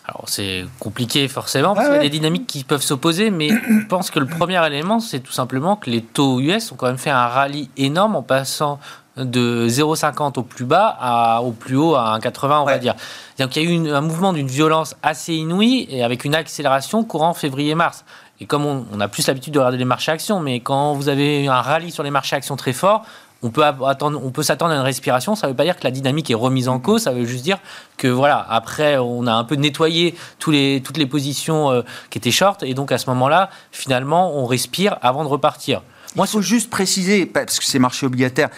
Alors 0.10 0.28
c'est 0.28 0.65
compliqué 0.80 1.28
forcément 1.28 1.76
parce 1.76 1.88
qu'il 1.88 1.95
y 1.95 2.00
a 2.00 2.02
des 2.02 2.10
dynamiques 2.10 2.48
qui 2.48 2.63
peuvent 2.63 2.82
s'opposer, 2.82 3.30
mais 3.30 3.50
je 3.69 3.86
pense 3.88 4.10
que 4.10 4.19
le 4.19 4.26
premier 4.26 4.65
élément, 4.65 5.00
c'est 5.00 5.19
tout 5.19 5.32
simplement 5.32 5.76
que 5.76 5.89
les 5.89 6.02
taux 6.02 6.39
US 6.39 6.72
ont 6.72 6.76
quand 6.76 6.88
même 6.88 6.98
fait 6.98 7.12
un 7.12 7.28
rallye 7.28 7.69
énorme 7.78 8.15
en 8.15 8.24
passant 8.24 8.80
de 9.17 9.67
0,50 9.67 10.39
au 10.39 10.43
plus 10.43 10.65
bas 10.65 10.98
à, 11.00 11.41
au 11.41 11.52
plus 11.52 11.76
haut 11.76 11.95
à 11.95 12.17
1,80 12.17 12.62
on 12.62 12.65
va 12.65 12.78
dire. 12.78 12.95
Donc 13.38 13.56
il 13.56 13.63
y 13.63 13.67
a 13.67 13.69
eu 13.69 13.89
un 13.91 14.02
mouvement 14.02 14.34
d'une 14.34 14.48
violence 14.48 14.95
assez 15.04 15.34
inouïe 15.34 15.88
et 15.89 16.04
avec 16.04 16.26
une 16.26 16.36
accélération 16.36 17.04
courant 17.04 17.34
février-mars. 17.34 18.06
Et 18.41 18.45
comme 18.45 18.65
on, 18.65 18.86
on, 18.93 19.02
a 19.02 19.10
plus 19.10 19.28
l'habitude 19.28 19.54
de 19.54 19.60
regarder 19.60 19.78
les 19.78 19.86
marchés 19.86 20.13
actions, 20.13 20.39
mais 20.39 20.62
quand 20.62 20.93
vous 20.93 21.10
avez 21.10 21.48
un 21.48 21.62
rallye 21.62 21.91
sur 21.91 22.04
les 22.04 22.12
marchés 22.12 22.38
actions 22.38 22.56
très 22.56 22.72
fort, 22.72 23.04
on 23.41 23.49
peut 23.49 23.63
attendre, 23.63 24.19
on 24.23 24.32
peut 24.32 24.43
s'attendre 24.43 24.73
à 24.73 24.75
une 24.75 24.82
respiration. 24.82 25.36
Ça 25.36 25.47
ne 25.47 25.52
veut 25.52 25.56
pas 25.56 25.63
dire 25.63 25.78
que 25.78 25.84
la 25.84 25.91
dynamique 25.91 26.30
est 26.30 26.36
remise 26.36 26.67
en 26.67 26.80
cause. 26.80 27.04
Ça 27.04 27.12
veut 27.12 27.25
juste 27.25 27.43
dire 27.43 27.60
que 27.97 28.08
voilà, 28.08 28.45
après, 28.49 28.97
on 28.97 29.28
a 29.28 29.34
un 29.34 29.43
peu 29.43 29.56
nettoyé 29.56 30.15
tous 30.39 30.52
les, 30.52 30.82
toutes 30.84 30.97
les 30.97 31.06
positions 31.06 31.71
euh, 31.71 31.82
qui 32.10 32.17
étaient 32.17 32.32
short, 32.32 32.63
et 32.63 32.73
donc 32.73 32.91
à 32.91 32.97
ce 32.97 33.10
moment-là, 33.10 33.49
finalement, 33.71 34.36
on 34.36 34.45
respire 34.45 34.97
avant 35.02 35.23
de 35.23 35.30
repartir. 35.30 35.82
Moi, 36.15 36.25
il 36.28 36.32
faut 36.32 36.41
juste 36.41 36.71
préciser, 36.71 37.28
parce 37.28 37.60
que 37.60 37.65
c'est 37.65 37.78
marché 37.78 38.08
obligataire, 38.08 38.49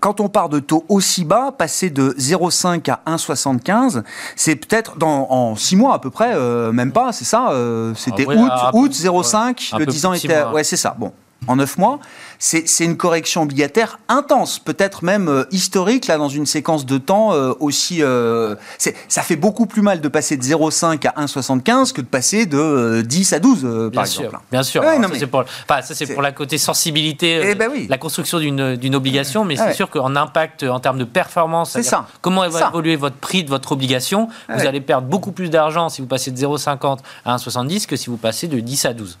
quand 0.00 0.20
on 0.20 0.28
part 0.28 0.48
de 0.48 0.58
taux 0.58 0.84
aussi 0.88 1.24
bas, 1.24 1.52
passer 1.56 1.88
de 1.88 2.16
0,5 2.18 2.90
à 2.90 3.00
1,75, 3.06 4.02
c'est 4.34 4.56
peut-être 4.56 4.98
dans 4.98 5.30
en 5.30 5.54
6 5.54 5.76
mois 5.76 5.94
à 5.94 5.98
peu 6.00 6.10
près, 6.10 6.32
euh, 6.34 6.72
même 6.72 6.90
pas, 6.90 7.12
c'est 7.12 7.24
ça 7.24 7.52
euh, 7.52 7.94
C'était 7.94 8.26
août, 8.26 8.50
août 8.72 8.92
0,5, 8.92 9.78
le 9.78 9.86
10 9.86 10.06
ans 10.06 10.12
était... 10.14 10.42
Ouais, 10.46 10.64
c'est 10.64 10.76
ça. 10.76 10.96
Bon, 10.98 11.12
en 11.46 11.56
9 11.56 11.78
mois, 11.78 11.98
c'est 12.38 12.84
une 12.84 12.96
correction 12.96 13.42
obligataire 13.42 13.98
intense, 14.08 14.58
peut-être 14.58 15.04
même 15.04 15.28
euh, 15.28 15.44
historique, 15.50 16.06
là, 16.06 16.18
dans 16.18 16.28
une 16.28 16.46
séquence 16.46 16.86
de 16.86 16.98
temps 16.98 17.32
euh, 17.32 17.52
aussi... 17.60 18.02
Euh, 18.02 18.54
ça 19.08 19.22
fait 19.22 19.36
beaucoup 19.36 19.66
plus 19.66 19.82
mal 19.82 20.00
de 20.00 20.08
passer 20.08 20.36
de 20.36 20.42
0,5 20.42 21.06
à 21.08 21.24
1,75 21.24 21.92
que 21.92 22.00
de 22.00 22.06
passer 22.06 22.46
de 22.46 23.02
10 23.06 23.32
à 23.32 23.38
12, 23.38 23.90
par 23.92 24.04
exemple. 24.04 24.38
Bien 24.50 24.62
sûr, 24.62 24.82
ça 24.82 24.90
c'est 25.14 25.26
pour, 25.26 25.44
pour, 26.14 26.22
la 26.22 26.32
côté 26.32 26.58
sensibilité, 26.58 27.40
eh 27.50 27.54
ben 27.54 27.70
la 27.88 27.98
construction 27.98 28.38
d'une 28.38 28.94
obligation, 28.94 29.44
mais 29.44 29.56
c'est 29.56 29.74
sûr 29.74 29.90
qu'en 29.90 30.16
impact, 30.16 30.64
en 30.64 30.80
termes 30.80 30.98
de 30.98 31.04
performance, 31.04 31.80
ça. 31.80 32.06
comment 32.20 32.48
va 32.48 32.68
évoluer 32.68 32.96
votre 32.96 33.16
prix 33.16 33.44
de 33.44 33.48
votre 33.48 33.72
obligation, 33.72 34.28
vous 34.48 34.66
allez 34.66 34.80
perdre 34.80 35.06
beaucoup 35.06 35.32
plus 35.32 35.50
d'argent 35.50 35.88
si 35.88 36.00
vous 36.00 36.08
passez 36.08 36.30
de 36.30 36.36
0,50 36.36 36.98
à 37.24 37.36
1,70 37.36 37.86
que 37.86 37.96
si 37.96 38.10
vous 38.10 38.16
passez 38.16 38.48
de 38.48 38.60
10 38.60 38.84
à 38.86 38.92
12. 38.92 39.18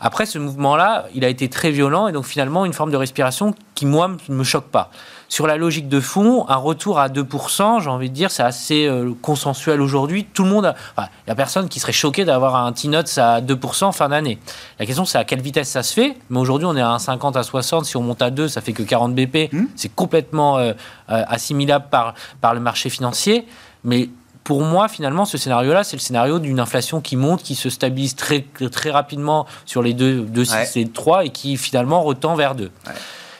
Après, 0.00 0.26
ce 0.26 0.38
mouvement-là, 0.38 1.06
il 1.14 1.24
a 1.24 1.28
été 1.28 1.48
très 1.48 1.70
violent 1.70 2.08
et 2.08 2.12
donc 2.12 2.24
finalement 2.24 2.64
une 2.64 2.72
forme 2.72 2.90
de 2.90 2.96
respiration 2.96 3.54
qui, 3.74 3.86
moi, 3.86 4.10
ne 4.28 4.34
me 4.34 4.44
choque 4.44 4.68
pas. 4.68 4.90
Sur 5.28 5.46
la 5.46 5.56
logique 5.56 5.88
de 5.88 6.00
fond, 6.00 6.46
un 6.48 6.56
retour 6.56 7.00
à 7.00 7.08
2%, 7.08 7.82
j'ai 7.82 7.90
envie 7.90 8.10
de 8.10 8.14
dire, 8.14 8.30
c'est 8.30 8.44
assez 8.44 8.86
euh, 8.86 9.12
consensuel 9.22 9.80
aujourd'hui. 9.80 10.24
Tout 10.24 10.44
le 10.44 10.50
monde, 10.50 10.74
il 10.98 11.02
n'y 11.26 11.32
a 11.32 11.34
personne 11.34 11.68
qui 11.68 11.80
serait 11.80 11.92
choqué 11.92 12.24
d'avoir 12.24 12.54
un 12.56 12.72
T-Notes 12.72 13.18
à 13.18 13.40
2% 13.40 13.92
fin 13.92 14.08
d'année. 14.08 14.38
La 14.78 14.86
question, 14.86 15.04
c'est 15.04 15.18
à 15.18 15.24
quelle 15.24 15.40
vitesse 15.40 15.68
ça 15.68 15.82
se 15.82 15.94
fait? 15.94 16.16
Mais 16.30 16.38
aujourd'hui, 16.38 16.66
on 16.66 16.76
est 16.76 16.80
à 16.80 16.96
1,50 16.96 17.36
à 17.36 17.42
60. 17.42 17.86
Si 17.86 17.96
on 17.96 18.02
monte 18.02 18.22
à 18.22 18.30
2, 18.30 18.48
ça 18.48 18.60
fait 18.60 18.72
que 18.72 18.84
40 18.84 19.14
BP. 19.14 19.52
Mmh. 19.52 19.64
C'est 19.74 19.92
complètement 19.94 20.58
euh, 20.58 20.72
euh, 21.10 21.24
assimilable 21.26 21.86
par, 21.90 22.14
par 22.40 22.54
le 22.54 22.60
marché 22.60 22.88
financier. 22.88 23.46
Mais 23.82 24.08
pour 24.46 24.62
moi, 24.62 24.86
finalement, 24.86 25.24
ce 25.24 25.38
scénario-là, 25.38 25.82
c'est 25.82 25.96
le 25.96 26.00
scénario 26.00 26.38
d'une 26.38 26.60
inflation 26.60 27.00
qui 27.00 27.16
monte, 27.16 27.42
qui 27.42 27.56
se 27.56 27.68
stabilise 27.68 28.14
très, 28.14 28.46
très 28.70 28.92
rapidement 28.92 29.44
sur 29.64 29.82
les 29.82 29.92
2, 29.92 30.20
2 30.20 30.44
6 30.44 30.76
et 30.76 30.88
3 30.88 31.24
et 31.24 31.30
qui 31.30 31.56
finalement 31.56 32.00
retend 32.00 32.36
vers 32.36 32.54
2. 32.54 32.70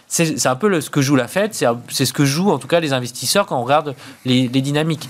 C'est 0.08 0.46
un 0.46 0.56
peu 0.56 0.80
ce 0.80 0.90
que 0.90 1.00
joue 1.00 1.14
la 1.14 1.28
Fed, 1.28 1.54
c'est 1.54 2.04
ce 2.04 2.12
que 2.12 2.24
jouent 2.24 2.50
en 2.50 2.58
tout 2.58 2.66
cas 2.66 2.80
les 2.80 2.92
investisseurs 2.92 3.46
quand 3.46 3.56
on 3.56 3.62
regarde 3.62 3.94
les, 4.24 4.48
dynamiques. 4.48 5.08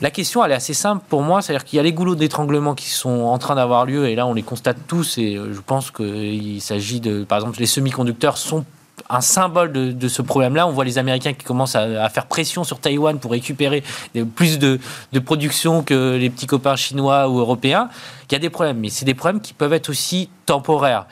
La 0.00 0.10
question, 0.10 0.42
elle 0.42 0.52
est 0.52 0.54
assez 0.54 0.72
simple 0.72 1.04
pour 1.06 1.20
moi, 1.20 1.42
c'est-à-dire 1.42 1.66
qu'il 1.66 1.76
y 1.76 1.80
a 1.80 1.82
les 1.82 1.92
goulots 1.92 2.14
d'étranglement 2.14 2.74
qui 2.74 2.88
sont 2.88 3.24
en 3.24 3.36
train 3.36 3.56
d'avoir 3.56 3.84
lieu, 3.84 4.08
et 4.08 4.14
là 4.14 4.26
on 4.26 4.32
les 4.32 4.42
constate 4.42 4.78
tous, 4.86 5.18
et 5.18 5.34
je 5.36 5.60
pense 5.60 5.90
qu'il 5.90 6.62
s'agit 6.62 7.00
de, 7.00 7.24
par 7.24 7.38
exemple, 7.38 7.60
les 7.60 7.66
semi-conducteurs 7.66 8.38
sont 8.38 8.64
un 9.10 9.20
symbole 9.20 9.72
de, 9.72 10.08
ce 10.08 10.22
problème-là. 10.22 10.66
On 10.66 10.72
voit 10.72 10.84
les 10.84 10.98
Américains 10.98 11.32
qui 11.32 11.44
commencent 11.44 11.76
à, 11.76 12.08
faire 12.08 12.26
pression 12.26 12.64
sur 12.64 12.78
Taïwan 12.78 13.18
pour 13.18 13.32
récupérer 13.32 13.82
plus 14.34 14.58
de, 14.58 14.78
production 15.24 15.82
que 15.82 16.16
les 16.16 16.30
petits 16.30 16.46
copains 16.46 16.76
chinois 16.76 17.28
ou 17.28 17.38
européens. 17.38 17.88
Il 18.30 18.32
y 18.32 18.36
a 18.36 18.38
des 18.38 18.50
problèmes, 18.50 18.78
mais 18.78 18.88
c'est 18.88 19.04
des 19.04 19.14
problèmes 19.14 19.40
qui 19.40 19.52
peuvent 19.52 19.72
être 19.72 19.88
aussi 19.88 20.28
temporaires. 20.46 21.06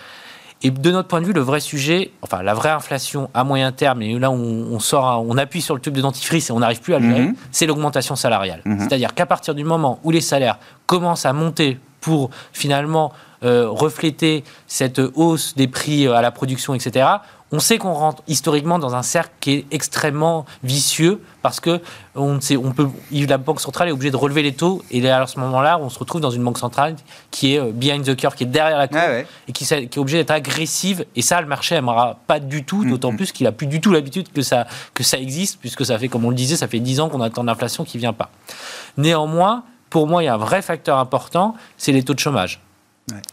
Et 0.63 0.71
de 0.71 0.91
notre 0.91 1.09
point 1.09 1.21
de 1.21 1.27
vue, 1.27 1.35
le 1.35 1.43
vrai 1.43 1.61
sujet, 1.61 2.11
enfin 2.23 2.43
la 2.43 2.55
vraie 2.55 2.71
inflation 2.71 3.29
à 3.35 3.45
moyen 3.45 3.71
terme, 3.71 4.01
et 4.01 4.19
là 4.19 4.31
on, 4.31 4.79
sort, 4.79 5.23
on 5.29 5.37
appuie 5.37 5.61
sur 5.61 5.75
le 5.75 5.81
tube 5.81 5.93
de 5.93 6.01
dentifrice 6.01 6.49
et 6.49 6.53
on 6.55 6.61
n'arrive 6.61 6.81
plus 6.81 6.95
à 6.95 6.99
le 6.99 7.07
gérer, 7.07 7.21
mhm. 7.21 7.35
c'est 7.53 7.67
l'augmentation 7.67 8.17
salariale. 8.17 8.63
Mhm. 8.65 8.79
C'est-à-dire 8.81 9.13
qu'à 9.13 9.27
partir 9.27 9.55
du 9.55 9.63
moment 9.63 10.01
où 10.05 10.11
les 10.11 10.23
salaires 10.23 10.59
commencent 10.87 11.27
à 11.27 11.35
monter 11.35 11.79
pour 12.01 12.31
finalement 12.55 13.13
euh, 13.43 13.69
refléter 13.69 14.43
cette 14.67 15.03
hausse 15.17 15.55
des 15.55 15.69
prix 15.69 16.07
à 16.09 16.23
la 16.23 16.31
production, 16.31 16.73
etc., 16.73 17.07
on 17.53 17.61
sait 17.61 17.79
qu'on 17.79 17.93
rentre 17.93 18.23
historiquement 18.27 18.79
dans 18.79 18.95
un 18.95 19.03
cercle 19.03 19.33
qui 19.41 19.53
est 19.53 19.67
extrêmement 19.71 20.45
vicieux 20.63 21.23
parce 21.43 21.61
que 21.61 21.81
on 22.17 22.41
sait, 22.41 22.57
on 22.57 22.73
peut, 22.73 22.89
la 23.13 23.39
banque 23.39 23.61
centrale 23.61 23.89
est 23.89 23.93
obligée 23.93 24.11
de 24.11 24.17
relever 24.17 24.43
les 24.43 24.55
taux 24.55 24.83
et 24.91 25.09
à 25.09 25.27
ce 25.27 25.39
moment-là, 25.41 25.79
on 25.79 25.89
se 25.89 25.99
retrouve 25.99 26.21
dans 26.21 26.31
une 26.31 26.43
banque 26.43 26.59
centrale 26.59 26.97
qui 27.31 27.55
est 27.55 27.61
euh, 27.61 27.71
behind 27.73 28.05
the 28.05 28.17
curve, 28.17 28.35
qui 28.35 28.45
est 28.45 28.49
derrière 28.49 28.79
la 28.79 28.89
courbe 28.89 29.25
et 29.49 29.53
qui, 29.53 29.73
est 29.73 29.99
obligée 29.99 30.19
d'être 30.19 30.31
agressive. 30.31 31.05
Et 31.15 31.23
ça, 31.23 31.41
le 31.41 31.47
marché 31.47 31.75
n'aimera 31.75 32.19
pas 32.27 32.41
du 32.41 32.65
tout, 32.65 32.85
d'autant 32.85 33.15
plus 33.15 33.31
qu'il 33.31 33.47
a 33.47 33.53
plus 33.53 33.67
du 33.67 33.81
tout 33.81 33.93
l'habitude 33.93 34.33
que 34.33 34.43
ça, 34.43 34.67
que 34.95 35.03
ça 35.03 35.19
existe, 35.19 35.59
puisque 35.61 35.85
ça 35.85 35.99
fait, 35.99 36.09
comme 36.09 36.25
on 36.25 36.31
le 36.31 36.37
disait, 36.37 36.57
ça 36.57 36.67
fait 36.67 36.81
10 36.81 37.01
ans 37.01 37.09
qu'on 37.09 37.21
attend 37.21 37.43
l'inflation 37.45 37.85
qui 37.85 37.99
vient 37.99 38.13
pas. 38.13 38.31
Néanmoins, 38.97 39.65
pour 39.91 40.09
moi, 40.09 40.23
il 40.23 40.27
y 40.27 40.29
a 40.29 40.35
un 40.35 40.39
vrai 40.39 40.63
facteur 40.63 40.99
important, 40.99 41.55
c'est 41.77 41.93
les 41.93 42.03
taux 42.03 42.15
de 42.15 42.19
chômage. 42.19 42.61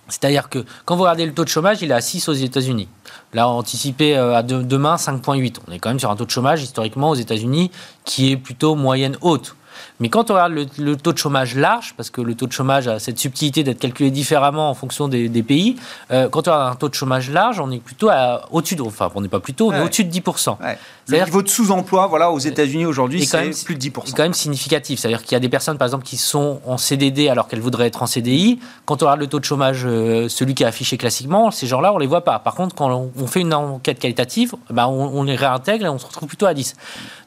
C'est-à-dire 0.08 0.50
que 0.50 0.66
quand 0.86 0.96
vous 0.96 1.04
regardez 1.04 1.26
le 1.26 1.34
taux 1.34 1.46
de 1.46 1.50
chômage, 1.50 1.82
il 1.82 1.92
est 1.92 1.94
à 1.94 2.02
6 2.02 2.28
aux 2.28 2.34
États-Unis. 2.34 2.90
Là, 3.34 3.48
anticipé 3.48 4.18
euh, 4.18 4.36
à 4.36 4.44
demain 4.44 4.96
5,8. 4.96 5.58
On 5.68 5.72
est 5.72 5.80
quand 5.80 5.90
même 5.90 6.00
sur 6.00 6.12
un 6.12 6.16
taux 6.16 6.26
de 6.26 6.30
chômage 6.30 6.62
historiquement 6.64 7.12
aux 7.12 7.16
États-Unis 7.16 7.72
qui 8.04 8.32
est 8.32 8.38
plutôt 8.38 8.76
moyenne 8.76 9.18
haute. 9.22 9.56
Mais 10.00 10.10
quand 10.10 10.32
on 10.32 10.34
regarde 10.34 10.54
le, 10.78 10.96
taux 10.96 11.14
de 11.14 11.18
chômage 11.18 11.56
large, 11.56 11.94
parce 11.96 12.10
que 12.10 12.22
le 12.22 12.36
taux 12.36 12.48
de 12.48 12.52
chômage 12.52 12.88
a 12.88 13.00
cette 13.00 13.20
subtilité 13.20 13.64
d'être 13.64 13.80
calculé 13.80 14.12
différemment 14.12 14.70
en 14.70 14.74
fonction 14.74 15.08
des, 15.08 15.30
pays, 15.44 15.76
euh, 16.12 16.30
quand 16.30 16.48
on 16.48 16.52
a 16.52 16.70
un 16.72 16.76
taux 16.76 16.90
de 16.90 16.94
chômage 16.94 17.30
large, 17.30 17.60
on 17.60 17.72
est 17.72 17.80
plutôt 17.80 18.10
au-dessus 18.52 18.76
de, 18.76 18.82
enfin, 18.82 19.10
on 19.16 19.22
n'est 19.22 19.28
pas 19.28 19.40
plutôt, 19.40 19.72
mais 19.72 19.82
au-dessus 19.82 20.06
de 20.06 20.12
10%. 20.12 20.58
Ouais. 20.62 20.78
Le 21.08 21.26
niveau 21.26 21.42
de 21.42 21.50
sous-emploi, 21.50 22.08
voilà, 22.08 22.32
aux 22.32 22.40
États-Unis 22.40 22.86
aujourd'hui, 22.86 23.26
c'est 23.26 23.66
plus 23.66 23.76
de 23.76 23.82
10%. 23.82 24.04
C'est 24.06 24.16
quand 24.16 24.24
même 24.24 24.34
significatif. 24.34 25.00
C'est-à-dire 25.00 25.24
qu'il 25.24 25.34
y 25.34 25.36
a 25.36 25.40
des 25.40 25.50
personnes, 25.50 25.78
par 25.78 25.88
exemple, 25.88 26.06
qui 26.06 26.18
sont 26.18 26.62
en 26.66 26.78
CDD 26.78 27.28
alors 27.28 27.48
qu'elles 27.48 27.60
voudraient 27.60 27.88
être 27.88 28.02
en 28.02 28.06
CDI. 28.06 28.60
Quand 28.86 29.02
on 29.04 29.06
regarde 29.06 29.20
le 29.20 29.28
taux 29.28 29.40
de 29.40 29.46
chômage, 29.46 29.82
euh, 29.86 30.30
celui 30.30 30.56
qui 30.56 30.64
est 30.64 30.68
affiché 30.68 30.98
classiquement, 30.98 31.52
ces 31.52 31.68
gens-là, 31.68 31.94
on 31.94 31.98
les 31.98 32.08
voit 32.08 32.24
pas. 32.24 32.40
Par 32.40 32.56
contre, 32.56 32.76
quand 32.76 33.10
on 33.18 33.28
fait 33.28 33.42
une 33.42 33.54
enquête 33.54 34.00
qualitative, 34.00 34.54
on, 34.70 34.84
on 35.14 35.24
les 35.24 35.36
réintègre 35.36 35.86
et 35.86 35.90
on 35.90 36.00
se 36.00 36.06
retrouve 36.06 36.28
plutôt 36.28 36.46
à 36.46 36.54
10. 36.54 36.76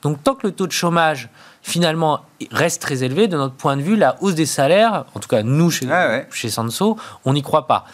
Donc, 0.02 0.22
tant 0.22 0.34
que 0.34 0.46
le 0.46 0.52
taux 0.52 0.66
de 0.66 0.72
chômage 0.72 1.28
finalement 1.64 2.20
reste 2.53 2.83
très 2.83 3.03
élevé. 3.03 3.27
De 3.27 3.38
notre 3.38 3.55
point 3.55 3.77
de 3.77 3.83
vue, 3.83 3.96
la 3.96 4.16
hausse 4.22 4.35
des 4.35 4.46
salaires, 4.46 5.07
en 5.14 5.18
tout 5.18 5.29
cas 5.29 5.42
nous 5.42 5.70
chez, 5.70 5.88
chez 6.31 6.50
Sanso, 6.50 6.96
on 7.24 7.33
n'y 7.33 7.42
croit 7.42 7.66
pas. 7.66 7.87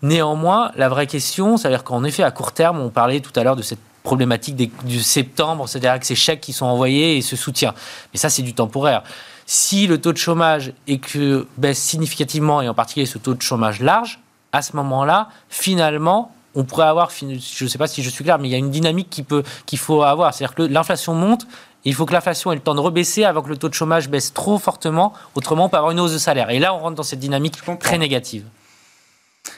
Néanmoins, 0.00 0.70
la 0.76 0.88
vraie 0.88 1.08
question, 1.08 1.56
c'est-à-dire 1.56 1.82
qu'en 1.82 2.04
effet, 2.04 2.22
à 2.22 2.30
court 2.30 2.52
terme, 2.52 2.80
on 2.80 2.88
parlait 2.88 3.20
tout 3.20 3.32
à 3.38 3.42
l'heure 3.42 3.56
de 3.56 3.62
cette 3.62 3.80
problématique 4.04 4.72
du 4.84 5.00
septembre, 5.00 5.68
c'est-à-dire 5.68 5.98
que 5.98 6.06
ces 6.06 6.14
chèques 6.14 6.40
qui 6.40 6.52
sont 6.52 6.66
envoyés 6.66 7.16
et 7.16 7.20
ce 7.20 7.34
soutien. 7.34 7.74
Mais 8.12 8.18
ça, 8.20 8.30
c'est 8.30 8.42
du 8.42 8.54
temporaire. 8.54 9.02
Si 9.44 9.88
le 9.88 10.00
taux 10.00 10.12
de 10.12 10.18
chômage 10.18 10.72
est 10.86 10.98
que 10.98 11.48
baisse 11.58 11.80
significativement, 11.80 12.62
et 12.62 12.68
en 12.68 12.74
particulier 12.74 13.06
ce 13.06 13.18
taux 13.18 13.34
de 13.34 13.42
chômage 13.42 13.80
large, 13.80 14.20
à 14.52 14.62
ce 14.62 14.76
moment-là, 14.76 15.30
finalement, 15.48 16.32
on 16.54 16.62
pourrait 16.62 16.86
avoir, 16.86 17.10
je 17.10 17.64
ne 17.64 17.68
sais 17.68 17.78
pas 17.78 17.88
si 17.88 18.04
je 18.04 18.08
suis 18.08 18.22
clair, 18.22 18.38
mais 18.38 18.48
il 18.48 18.52
y 18.52 18.54
a 18.54 18.58
une 18.58 18.70
dynamique 18.70 19.24
qu'il 19.66 19.78
faut 19.78 20.02
avoir. 20.04 20.32
C'est-à-dire 20.32 20.54
que 20.54 20.62
l'inflation 20.62 21.12
monte 21.12 21.46
il 21.86 21.94
faut 21.94 22.04
que 22.04 22.12
l'inflation 22.12 22.52
ait 22.52 22.56
le 22.56 22.60
temps 22.60 22.74
de 22.74 22.80
rebaisser 22.80 23.24
avant 23.24 23.42
que 23.42 23.48
le 23.48 23.56
taux 23.56 23.68
de 23.68 23.74
chômage 23.74 24.08
baisse 24.08 24.34
trop 24.34 24.58
fortement. 24.58 25.12
Autrement, 25.34 25.66
on 25.66 25.68
peut 25.68 25.76
avoir 25.76 25.92
une 25.92 26.00
hausse 26.00 26.12
de 26.12 26.18
salaire. 26.18 26.50
Et 26.50 26.58
là, 26.58 26.74
on 26.74 26.78
rentre 26.78 26.96
dans 26.96 27.02
cette 27.02 27.20
dynamique 27.20 27.54
très 27.78 27.96
négative. 27.96 28.44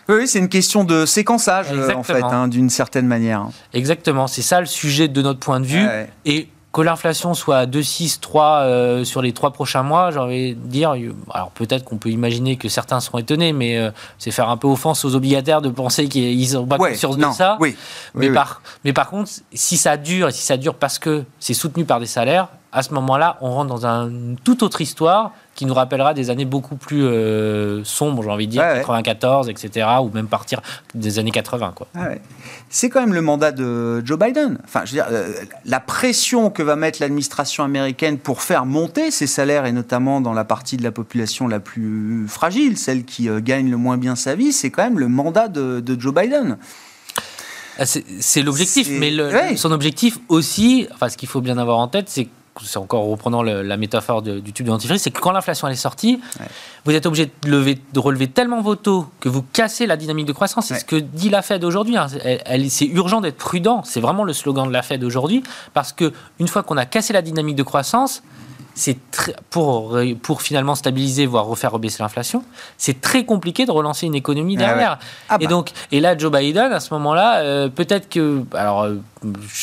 Oui, 0.08 0.28
c'est 0.28 0.38
une 0.38 0.48
question 0.48 0.84
de 0.84 1.06
séquençage, 1.06 1.66
euh, 1.72 1.94
en 1.94 2.02
fait, 2.02 2.22
hein, 2.22 2.48
d'une 2.48 2.70
certaine 2.70 3.06
manière. 3.06 3.46
Exactement, 3.72 4.26
c'est 4.26 4.42
ça 4.42 4.60
le 4.60 4.66
sujet 4.66 5.08
de 5.08 5.22
notre 5.22 5.40
point 5.40 5.60
de 5.60 5.66
vue. 5.66 5.86
Et 6.24 6.48
que 6.72 6.82
l'inflation 6.82 7.34
soit 7.34 7.58
à 7.58 7.66
2,6, 7.66 8.20
3 8.20 8.44
euh, 8.60 9.04
sur 9.04 9.22
les 9.22 9.32
trois 9.32 9.52
prochains 9.52 9.82
mois, 9.82 10.10
j'ai 10.10 10.18
envie 10.18 10.54
de 10.54 10.66
dire, 10.66 10.94
alors 11.32 11.50
peut-être 11.50 11.84
qu'on 11.84 11.96
peut 11.96 12.10
imaginer 12.10 12.56
que 12.56 12.68
certains 12.68 13.00
seront 13.00 13.18
étonnés, 13.18 13.52
mais 13.52 13.78
euh, 13.78 13.90
c'est 14.18 14.30
faire 14.30 14.50
un 14.50 14.56
peu 14.58 14.68
offense 14.68 15.04
aux 15.04 15.14
obligataires 15.14 15.62
de 15.62 15.70
penser 15.70 16.08
qu'ils 16.08 16.58
ont 16.58 16.66
pas 16.66 16.76
conscience 16.76 17.16
de 17.16 17.24
ça. 17.32 17.56
Oui, 17.60 17.74
mais, 18.14 18.30
par, 18.30 18.60
mais 18.84 18.92
par 18.92 19.08
contre, 19.08 19.30
si 19.52 19.76
ça 19.76 19.96
dure, 19.96 20.28
et 20.28 20.32
si 20.32 20.42
ça 20.42 20.56
dure 20.56 20.74
parce 20.74 20.98
que 20.98 21.24
c'est 21.40 21.54
soutenu 21.54 21.84
par 21.84 22.00
des 22.00 22.06
salaires, 22.06 22.48
à 22.70 22.82
ce 22.82 22.92
moment-là, 22.94 23.38
on 23.40 23.50
rentre 23.50 23.68
dans 23.68 23.86
une 23.86 24.36
toute 24.44 24.62
autre 24.62 24.80
histoire 24.80 25.32
qui 25.54 25.64
nous 25.64 25.74
rappellera 25.74 26.12
des 26.12 26.30
années 26.30 26.44
beaucoup 26.44 26.76
plus 26.76 27.02
euh, 27.02 27.82
sombres, 27.82 28.22
j'ai 28.22 28.30
envie 28.30 28.46
de 28.46 28.52
dire, 28.52 28.62
94, 28.62 29.48
etc., 29.48 29.88
ou 30.02 30.10
même 30.10 30.28
partir 30.28 30.60
des 30.94 31.18
années 31.18 31.30
80. 31.30 31.72
Quoi. 31.74 31.88
Ah 31.96 32.08
c'est 32.68 32.90
quand 32.90 33.00
même 33.00 33.14
le 33.14 33.22
mandat 33.22 33.52
de 33.52 34.04
Joe 34.04 34.18
Biden. 34.18 34.58
Enfin, 34.64 34.82
je 34.84 34.92
veux 34.92 35.02
dire, 35.02 35.06
euh, 35.10 35.32
la 35.64 35.80
pression 35.80 36.50
que 36.50 36.62
va 36.62 36.76
mettre 36.76 36.98
l'administration 37.00 37.64
américaine 37.64 38.18
pour 38.18 38.42
faire 38.42 38.66
monter 38.66 39.10
ses 39.10 39.26
salaires, 39.26 39.64
et 39.64 39.72
notamment 39.72 40.20
dans 40.20 40.34
la 40.34 40.44
partie 40.44 40.76
de 40.76 40.84
la 40.84 40.92
population 40.92 41.48
la 41.48 41.60
plus 41.60 42.26
fragile, 42.28 42.76
celle 42.76 43.04
qui 43.04 43.28
euh, 43.28 43.40
gagne 43.40 43.70
le 43.70 43.78
moins 43.78 43.96
bien 43.96 44.14
sa 44.14 44.34
vie, 44.34 44.52
c'est 44.52 44.70
quand 44.70 44.84
même 44.84 44.98
le 44.98 45.08
mandat 45.08 45.48
de, 45.48 45.82
Joe 45.98 46.14
Biden. 46.14 46.58
Ah, 47.80 47.86
c'est 47.86 48.42
l'objectif, 48.42 48.88
mais 48.90 49.56
son 49.56 49.72
objectif 49.72 50.18
aussi, 50.28 50.86
enfin, 50.92 51.08
ce 51.08 51.16
qu'il 51.16 51.28
faut 51.28 51.40
bien 51.40 51.58
avoir 51.58 51.78
en 51.78 51.88
tête, 51.88 52.08
c'est 52.08 52.28
c'est 52.62 52.78
encore 52.78 53.04
reprenant 53.04 53.42
la 53.42 53.76
métaphore 53.76 54.22
du 54.22 54.52
tube 54.52 54.66
de 54.66 54.70
dentifrice, 54.70 55.02
c'est 55.02 55.10
que 55.10 55.20
quand 55.20 55.32
l'inflation 55.32 55.68
est 55.68 55.74
sortie, 55.74 56.20
vous 56.84 56.92
êtes 56.92 57.06
obligé 57.06 57.26
de, 57.26 57.50
lever, 57.50 57.78
de, 57.92 58.00
relever 58.00 58.28
tellement 58.28 58.60
vos 58.60 58.76
taux 58.76 59.06
que 59.20 59.28
vous 59.28 59.42
cassez 59.42 59.86
la 59.86 59.96
dynamique 59.96 60.26
de 60.26 60.32
croissance. 60.32 60.66
C'est 60.66 60.78
ce 60.78 60.84
que 60.84 60.96
dit 60.96 61.30
la 61.30 61.42
Fed 61.42 61.64
aujourd'hui. 61.64 61.96
Hein. 61.96 62.06
c'est 62.68 62.86
urgent 62.86 63.20
d'être 63.20 63.36
prudent. 63.36 63.82
C'est 63.84 64.00
vraiment 64.00 64.24
le 64.24 64.32
slogan 64.32 64.66
de 64.66 64.72
la 64.72 64.82
Fed 64.82 65.04
aujourd'hui, 65.04 65.42
parce 65.74 65.92
que 65.92 66.12
une 66.38 66.48
fois 66.48 66.62
qu'on 66.62 66.76
a 66.76 66.86
cassé 66.86 67.12
la 67.12 67.22
dynamique 67.22 67.56
de 67.56 67.62
croissance, 67.62 68.22
c'est 68.78 68.96
pour, 69.50 69.98
pour 70.22 70.40
finalement 70.40 70.76
stabiliser, 70.76 71.26
voire 71.26 71.46
refaire 71.46 71.72
rebaisser 71.72 72.02
l'inflation, 72.02 72.44
c'est 72.76 73.00
très 73.00 73.24
compliqué 73.24 73.66
de 73.66 73.72
relancer 73.72 74.06
une 74.06 74.14
économie 74.14 74.54
ah 74.56 74.60
derrière. 74.60 74.98
Ah 75.28 75.36
et 75.40 75.44
bah. 75.44 75.50
donc, 75.50 75.72
et 75.90 76.00
là, 76.00 76.16
Joe 76.16 76.30
Biden, 76.30 76.72
à 76.72 76.78
ce 76.78 76.94
moment-là, 76.94 77.40
euh, 77.40 77.68
peut-être 77.68 78.08
que, 78.08 78.44
alors, 78.54 78.82
euh, 78.82 78.94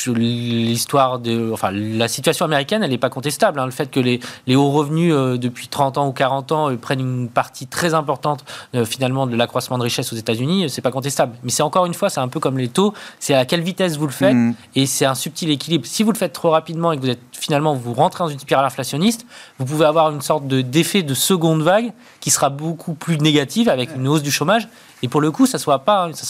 l'histoire 0.07 1.19
de, 1.19 1.51
enfin, 1.51 1.71
la 1.71 2.07
situation 2.07 2.45
américaine, 2.45 2.83
elle 2.83 2.89
n'est 2.89 2.97
pas 2.97 3.09
contestable. 3.09 3.59
Hein. 3.59 3.65
Le 3.65 3.71
fait 3.71 3.89
que 3.89 3.99
les, 3.99 4.19
les 4.47 4.55
hauts 4.55 4.71
revenus 4.71 5.13
euh, 5.13 5.37
depuis 5.37 5.67
30 5.67 5.97
ans 5.97 6.07
ou 6.07 6.11
40 6.11 6.51
ans 6.51 6.75
prennent 6.77 6.99
une 6.99 7.29
partie 7.29 7.67
très 7.67 7.93
importante 7.93 8.45
finalement 8.85 9.27
de 9.27 9.35
l'accroissement 9.35 9.77
de 9.77 9.83
richesse 9.83 10.11
aux 10.11 10.15
États-Unis, 10.15 10.69
c'est 10.69 10.81
pas 10.81 10.91
contestable. 10.91 11.33
Mais 11.43 11.49
c'est 11.49 11.63
encore 11.63 11.85
une 11.85 11.93
fois, 11.93 12.09
c'est 12.09 12.19
un 12.19 12.27
peu 12.27 12.39
comme 12.39 12.57
les 12.57 12.67
taux, 12.67 12.93
c'est 13.19 13.33
à 13.33 13.45
quelle 13.45 13.61
vitesse 13.61 13.97
vous 13.97 14.07
le 14.07 14.11
faites, 14.11 14.35
mmh. 14.35 14.53
et 14.75 14.85
c'est 14.85 15.05
un 15.05 15.15
subtil 15.15 15.49
équilibre. 15.49 15.85
Si 15.85 16.03
vous 16.03 16.11
le 16.11 16.17
faites 16.17 16.33
trop 16.33 16.49
rapidement 16.49 16.91
et 16.91 16.97
que 16.97 17.01
vous 17.01 17.09
êtes 17.09 17.19
finalement 17.31 17.73
vous 17.73 17.93
rentrez 17.93 18.23
dans 18.23 18.29
une 18.29 18.39
spirale 18.39 18.65
inflationniste 18.65 19.25
vous 19.59 19.65
pouvez 19.65 19.85
avoir 19.85 20.11
une 20.11 20.21
sorte 20.21 20.47
d'effet 20.47 21.03
de, 21.03 21.13
seconde 21.13 21.61
vague 21.61 21.93
qui 22.19 22.29
sera 22.29 22.49
beaucoup 22.49 22.93
plus 22.93 23.17
négative 23.17 23.69
avec 23.69 23.95
une 23.95 24.07
hausse 24.07 24.21
du 24.21 24.31
chômage. 24.31 24.67
Et 25.01 25.07
pour 25.07 25.21
le 25.21 25.31
coup, 25.31 25.45
ça 25.45 25.57
ne 25.57 25.61
sera 25.61 25.79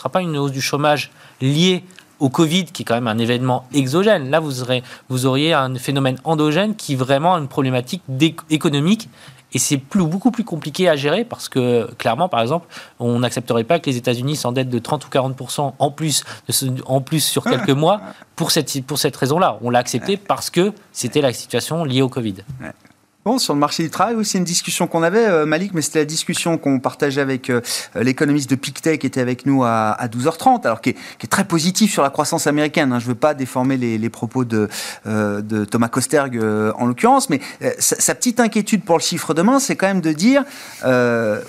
pas 0.09 0.21
une 0.21 0.37
hausse 0.37 0.51
du 0.51 0.61
chômage 0.61 1.11
liée 1.41 1.83
au 2.19 2.29
Covid, 2.29 2.65
qui 2.65 2.83
est 2.83 2.85
quand 2.85 2.95
même 2.95 3.07
un 3.07 3.17
événement 3.17 3.65
exogène. 3.73 4.29
Là, 4.29 4.39
vous, 4.39 4.61
aurez, 4.61 4.83
vous 5.09 5.25
auriez 5.25 5.53
un 5.53 5.75
phénomène 5.75 6.17
endogène 6.23 6.75
qui 6.75 6.93
est 6.93 6.97
vraiment 6.97 7.37
une 7.37 7.47
problématique 7.47 8.01
économique 8.49 9.09
et 9.55 9.57
c'est 9.57 9.77
beaucoup 9.77 10.31
plus 10.31 10.43
compliqué 10.43 10.89
à 10.89 10.97
gérer 10.97 11.23
parce 11.23 11.47
que, 11.47 11.89
clairement, 11.97 12.27
par 12.27 12.41
exemple, 12.41 12.67
on 12.99 13.19
n'accepterait 13.19 13.63
pas 13.63 13.79
que 13.79 13.89
les 13.89 13.95
États-Unis 13.95 14.35
s'endettent 14.35 14.69
de 14.69 14.79
30 14.79 15.05
ou 15.05 15.09
40 15.09 15.59
en 15.79 15.91
plus, 15.91 16.25
en 16.85 16.99
plus 16.99 17.23
sur 17.23 17.45
quelques 17.45 17.69
mois 17.69 18.01
pour 18.35 18.51
cette, 18.51 18.85
pour 18.85 18.97
cette 18.97 19.15
raison-là. 19.15 19.57
On 19.61 19.69
l'a 19.69 19.79
accepté 19.79 20.17
parce 20.17 20.49
que 20.49 20.73
c'était 20.91 21.21
la 21.21 21.31
situation 21.31 21.85
liée 21.85 22.01
au 22.01 22.09
Covid. 22.09 22.35
Bon, 23.27 23.39
sur 23.39 23.55
le 23.55 23.59
marché 23.59 23.81
du 23.81 23.89
travail, 23.89 24.13
oui, 24.13 24.23
c'est 24.23 24.37
une 24.37 24.43
discussion 24.43 24.85
qu'on 24.85 25.01
avait, 25.01 25.25
euh, 25.25 25.47
Malik, 25.47 25.73
mais 25.73 25.81
c'était 25.81 25.97
la 25.97 26.05
discussion 26.05 26.59
qu'on 26.59 26.79
partageait 26.79 27.21
avec 27.21 27.49
euh, 27.49 27.59
l'économiste 27.95 28.47
de 28.51 28.55
Pictet 28.55 28.99
qui 28.99 29.07
était 29.07 29.19
avec 29.19 29.47
nous 29.47 29.63
à, 29.63 29.97
12h30, 30.03 30.63
alors 30.65 30.79
qui 30.79 30.91
est, 30.91 31.27
très 31.27 31.43
positif 31.43 31.91
sur 31.91 32.03
la 32.03 32.11
croissance 32.11 32.45
américaine. 32.45 32.93
Hein. 32.93 32.99
Je 32.99 33.05
ne 33.05 33.09
veux 33.09 33.17
pas 33.17 33.33
déformer 33.33 33.77
les, 33.77 34.09
propos 34.11 34.45
de, 34.45 34.69
euh, 35.07 35.41
de, 35.41 35.65
Thomas 35.65 35.87
Kosterg 35.87 36.39
en 36.77 36.85
l'occurrence, 36.85 37.31
mais 37.31 37.41
sa, 37.79 38.13
petite 38.13 38.39
inquiétude 38.39 38.83
pour 38.83 38.95
le 38.95 39.01
chiffre 39.01 39.33
demain, 39.33 39.57
c'est 39.57 39.75
quand 39.75 39.87
même 39.87 40.01
de 40.01 40.11
dire, 40.11 40.43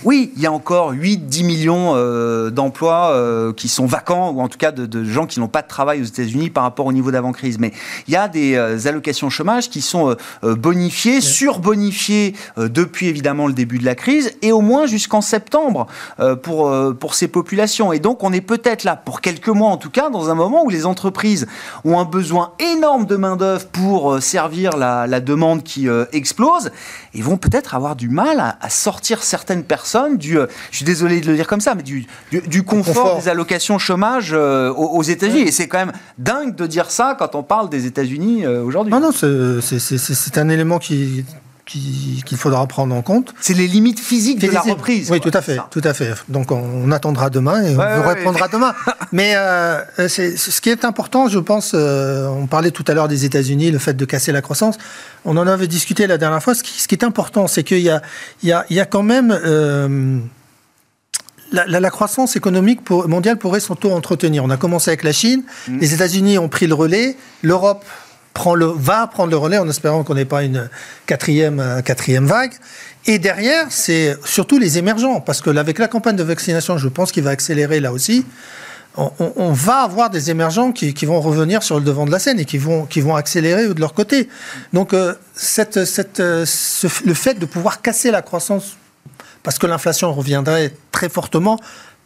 oui, 0.03 0.33
il 0.35 0.43
y 0.43 0.47
a 0.47 0.53
encore 0.53 0.95
8-10 0.95 1.45
millions 1.45 2.51
d'emplois 2.51 3.53
qui 3.55 3.69
sont 3.69 3.85
vacants, 3.85 4.31
ou 4.31 4.41
en 4.41 4.49
tout 4.49 4.57
cas 4.57 4.73
de, 4.73 4.87
de 4.87 5.05
gens 5.05 5.27
qui 5.27 5.41
n'ont 5.41 5.49
pas 5.49 5.61
de 5.61 5.69
travail 5.69 6.01
aux 6.01 6.07
États-Unis 6.07 6.49
par 6.49 6.62
rapport 6.62 6.87
au 6.87 6.93
niveau 6.95 7.11
d'avant-crise. 7.11 7.59
Mais 7.59 7.73
il 8.09 8.15
y 8.15 8.17
a 8.17 8.29
des 8.29 8.87
allocations 8.87 9.29
chômage 9.29 9.69
qui 9.69 9.83
sont 9.83 10.17
bonifiées 10.43 11.21
sur 11.21 11.61
bonifié 11.66 12.37
euh, 12.59 12.68
depuis 12.68 13.09
évidemment 13.09 13.48
le 13.48 13.52
début 13.52 13.79
de 13.79 13.85
la 13.85 13.96
crise 13.96 14.31
et 14.40 14.52
au 14.52 14.61
moins 14.61 14.87
jusqu'en 14.87 15.20
septembre 15.20 15.88
euh, 16.20 16.37
pour, 16.37 16.68
euh, 16.68 16.92
pour 16.92 17.14
ces 17.14 17.26
populations. 17.26 17.92
Et 17.92 17.98
donc 17.98 18.22
on 18.22 18.33
est 18.33 18.40
peut-être 18.40 18.85
là 18.85 18.94
pour 18.94 19.20
quelques 19.20 19.48
mois 19.48 19.70
en 19.70 19.76
tout 19.76 19.90
cas 19.90 20.09
dans 20.09 20.31
un 20.31 20.37
moment 20.37 20.64
où 20.64 20.70
les 20.70 20.87
entreprises 20.87 21.48
ont 21.85 21.98
un 21.98 22.05
besoin 22.05 22.52
énorme 22.61 23.05
de 23.05 23.16
main-d'œuvre 23.16 23.66
pour 23.66 24.22
servir 24.22 24.76
la, 24.76 25.09
la 25.09 25.18
demande 25.18 25.64
qui 25.64 25.88
explose 26.12 26.70
et 27.14 27.20
vont 27.20 27.37
peut-être 27.37 27.74
avoir 27.74 27.96
du 27.96 28.09
mal 28.09 28.38
à, 28.61 28.70
sortir 28.70 29.24
certaines 29.24 29.64
personnes 29.64 30.16
du, 30.18 30.38
je 30.70 30.76
suis 30.76 30.85
désolé 30.85 31.20
de 31.20 31.26
le 31.26 31.35
dire 31.35 31.46
comme 31.46 31.61
ça, 31.61 31.74
mais 31.74 31.83
du, 31.83 32.07
du, 32.31 32.62
confort, 32.62 33.18
des 33.18 33.29
allocations 33.29 33.79
chômage 33.79 34.33
aux, 34.33 35.02
États-Unis. 35.02 35.48
Et 35.48 35.52
c'est 35.52 35.66
quand 35.66 35.79
même 35.79 35.92
dingue 36.18 36.55
de 36.55 36.66
dire 36.66 36.90
ça 36.90 37.16
quand 37.18 37.35
on 37.35 37.42
parle 37.42 37.70
des 37.70 37.87
États-Unis 37.87 38.46
aujourd'hui. 38.46 38.92
Non, 38.92 39.00
non, 39.00 39.11
c'est 39.12 40.38
un 40.38 40.48
élément 40.48 40.79
qui 40.79 41.24
qu'il 41.66 42.38
faudra 42.38 42.64
prendre 42.66 42.94
en 42.94 43.02
compte. 43.02 43.35
C'est 43.40 43.55
les 43.55 43.66
limites 43.66 43.98
physiques 43.98 44.38
de 44.38 44.50
la 44.50 44.61
reprise. 44.61 45.11
Oui, 45.11 45.20
tout 45.20 45.33
à 45.35 45.42
fait, 45.42 45.59
tout 45.70 45.81
à 45.83 45.92
fait. 45.92 46.14
Donc 46.29 46.52
on, 46.52 46.90
attendra 46.92 47.29
demain 47.29 47.62
et 47.62 47.76
on 47.76 48.02
vous 48.02 48.09
répondra 48.09 48.48
demain. 48.48 48.72
Mais 49.12 49.35
euh, 49.37 49.83
ce 50.09 50.61
qui 50.61 50.70
est 50.70 50.85
important, 50.85 51.29
je 51.29 51.40
pense, 51.40 51.72
euh, 51.74 52.29
on 52.29 52.46
parlait 52.46 52.70
tout 52.70 52.85
à 52.87 52.94
l'heure 52.94 53.09
des 53.09 53.24
États-Unis, 53.24 53.72
le 53.72 53.79
fait 53.79 53.94
de 53.94 54.05
casser 54.05 54.31
la 54.31 54.42
croissance. 54.42 54.79
On 55.24 55.37
en 55.37 55.46
avait 55.46 55.66
discuté 55.66 56.07
la 56.07 56.18
dernière 56.18 56.42
fois. 56.42 56.55
Ce 56.55 56.62
qui, 56.62 56.94
est 56.94 57.05
important, 57.05 57.48
c'est 57.48 57.64
qu'il 57.64 57.81
y 57.81 57.90
a, 57.90 58.00
il 58.44 58.48
y, 58.70 58.81
a, 58.81 58.85
quand 58.85 59.02
même 59.02 59.37
euh, 59.44 60.18
la, 61.52 61.90
croissance 61.90 62.37
économique 62.37 62.88
mondiale 62.90 63.38
pourrait 63.38 63.61
s'auto-entretenir. 63.61 64.44
On 64.44 64.50
a 64.50 64.57
commencé 64.57 64.90
avec 64.90 65.02
la 65.02 65.12
Chine, 65.12 65.42
mmh. 65.68 65.79
les 65.79 65.94
États-Unis 65.94 66.38
ont 66.38 66.48
pris 66.48 66.68
le 66.68 66.74
relais, 66.74 67.16
l'Europe 67.42 67.85
prend 68.37 68.55
le, 68.55 68.66
va 68.66 69.07
prendre 69.07 69.31
le 69.31 69.38
relais 69.38 69.57
en 69.57 69.66
espérant 69.66 70.05
qu'on 70.05 70.14
n'ait 70.14 70.27
pas 70.27 70.42
une 70.42 70.68
quatrième, 71.07 71.59
euh, 71.59 71.81
quatrième 71.81 72.27
vague. 72.27 72.53
Et 73.07 73.18
derrière, 73.18 73.68
c'est 73.70 74.14
surtout 74.27 74.59
les 74.59 74.77
émergents, 74.77 75.22
parce 75.22 75.40
que 75.40 75.49
avec 75.57 75.79
la 75.79 75.88
campagne 75.88 76.16
de 76.16 76.22
vaccination, 76.22 76.77
je 76.77 76.88
pense 76.88 77.12
qu'il 77.12 77.22
va 77.22 77.31
accélérer 77.31 77.81
là 77.81 77.92
aussi. 77.92 78.27
on, 78.96 79.53
va 79.53 79.79
avoir 79.79 80.11
des 80.11 80.31
émergents 80.31 80.72
qui, 80.72 81.07
vont 81.07 81.20
revenir 81.20 81.62
sur 81.62 81.77
le 81.79 81.85
devant 81.85 82.05
de 82.05 82.11
la 82.11 82.18
scène 82.18 82.38
et 82.40 82.44
qui 82.44 82.59
vont, 82.59 82.85
qui 82.85 83.01
vont 83.01 83.14
accélérer 83.14 83.68
de 83.68 83.81
leur 83.81 83.94
côté. 83.94 84.29
Donc, 84.72 84.92
euh, 84.92 85.14
cette, 85.35 85.85
cette, 85.85 86.20
euh, 86.20 86.44
le 87.05 87.14
fait 87.14 87.38
de 87.38 87.46
pouvoir 87.46 87.81
casser 87.81 88.11
la 88.11 88.22
croissance, 88.22 88.77
parce 89.42 89.59
que 89.59 89.66
l'inflation 89.66 90.12
reviendrait 90.12 90.75
très 90.92 91.09
fortement, 91.09 91.59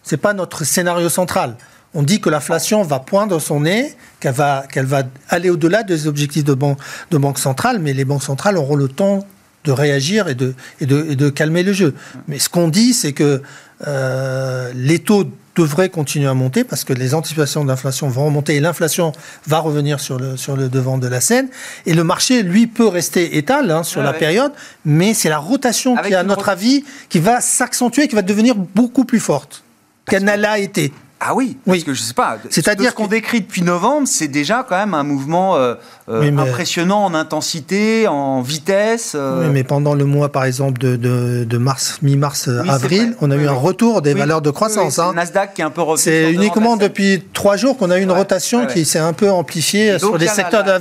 c'est 0.05 0.17
pas 0.17 0.33
notre 0.33 0.65
scénario 0.65 1.09
central. 1.09 1.57
On 1.95 2.03
dit 2.03 2.21
que 2.21 2.31
l'inflation 2.31 2.83
va 2.83 3.01
poindre 3.01 3.41
son 3.41 3.61
nez, 3.61 3.95
qu'elle 4.21 4.35
va, 4.35 4.65
qu'elle 4.71 4.87
va 4.87 5.03
aller 5.29 5.51
au-delà 5.51 5.83
des 5.83 6.07
objectifs 6.07 6.45
de, 6.45 6.55
banque, 6.55 6.79
de 7.11 7.19
banque 7.19 7.39
centrale, 7.39 7.81
mais 7.81 7.93
les 7.93 8.05
banques 8.05 8.23
centrales 8.23 8.57
auront 8.57 8.77
le 8.77 8.89
temps 8.89 9.27
de 9.65 9.73
réagir 9.73 10.29
et 10.29 10.35
de, 10.35 10.55
et 10.81 10.87
de, 10.87 11.29
calmer 11.29 11.63
le 11.63 11.73
jeu. 11.73 11.95
Mais 12.29 12.39
ce 12.39 12.49
qu'on 12.49 12.69
dit, 12.69 12.95
c'est 12.95 13.13
que 13.13 13.43
euh, 13.87 14.73
les 14.75 15.01
taux 15.01 15.25
devraient 15.57 15.89
continuer 15.89 16.29
à 16.29 16.35
monter 16.35 16.65
parce 16.65 16.85
que 16.85 16.93
les 16.93 17.15
anticipations 17.15 17.65
d'inflation 17.65 18.09
vont 18.09 18.27
remonter 18.27 18.55
et 18.55 18.61
l'inflation 18.61 19.13
va 19.47 19.59
revenir 19.59 20.01
sur 20.01 20.19
le, 20.19 20.37
sur 20.37 20.57
le 20.57 20.69
devant 20.69 20.97
de 20.97 21.09
la 21.09 21.21
scène. 21.21 21.49
Et 21.87 21.93
le 21.93 22.05
marché, 22.05 22.43
lui, 22.43 22.67
peut 22.67 22.87
rester 22.87 23.37
étal 23.37 23.71
hein, 23.71 23.83
sur 23.83 24.03
la 24.03 24.13
période, 24.13 24.53
mais 24.85 25.13
c'est 25.13 25.29
la 25.29 25.39
rotation 25.39 25.97
qui, 25.97 26.15
à 26.15 26.23
notre 26.23 26.49
avis, 26.49 26.85
qui 27.09 27.19
va 27.19 27.41
s'accentuer, 27.41 28.09
qui 28.09 28.15
va 28.15 28.23
devenir 28.23 28.55
beaucoup 28.55 29.05
plus 29.05 29.21
forte 29.21 29.65
qu'elle 30.07 30.25
n'a 30.25 30.37
là 30.37 30.59
été. 30.59 30.93
Ah 31.23 31.35
oui, 31.35 31.59
parce 31.67 31.85
que 31.85 31.93
je 31.93 32.01
sais 32.01 32.15
pas. 32.15 32.39
C'est-à-dire 32.49 32.91
ce 32.91 32.95
qu'on 32.95 33.07
décrit 33.07 33.43
depuis 33.43 33.61
novembre, 33.61 34.09
c'est 34.09 34.27
déjà 34.27 34.65
quand 34.67 34.77
même 34.77 34.95
un 34.95 35.03
mouvement 35.03 35.55
euh, 35.57 35.75
euh, 36.09 36.39
impressionnant 36.39 37.05
en 37.05 37.13
intensité, 37.13 38.09
en 38.09 38.41
vitesse. 38.41 39.13
Euh. 39.15 39.45
Oui, 39.45 39.51
mais 39.53 39.63
pendant 39.63 39.93
le 39.93 40.07
mois, 40.07 40.33
par 40.33 40.45
exemple, 40.45 40.81
de, 40.81 40.97
de, 40.97 41.59
mars, 41.59 41.99
mi-mars, 42.01 42.49
avril, 42.67 43.15
on 43.21 43.31
a 43.31 43.37
eu 43.37 43.47
un 43.47 43.53
retour 43.53 44.01
des 44.01 44.15
valeurs 44.15 44.41
de 44.41 44.51
croissance. 44.51 44.99
Hein. 44.99 45.13
Nasdaq 45.15 45.53
qui 45.53 45.61
est 45.61 45.65
un 45.65 45.71
peu 45.71 45.83
C'est 45.97 46.33
uniquement 46.33 46.79
depuis 46.79 47.23
trois 47.35 47.59
jours 47.59 47.77
qu'on 47.77 47.91
a 47.91 47.99
eu 47.99 48.03
une 48.03 48.13
rotation 48.13 48.67
qui 48.67 48.87
s'est 48.87 48.99
un 48.99 49.13
peu 49.13 49.31
amplifiée 49.31 49.99
sur 49.99 50.17
les 50.17 50.27
secteurs 50.27 50.65
de 50.65 50.71
la, 50.71 50.81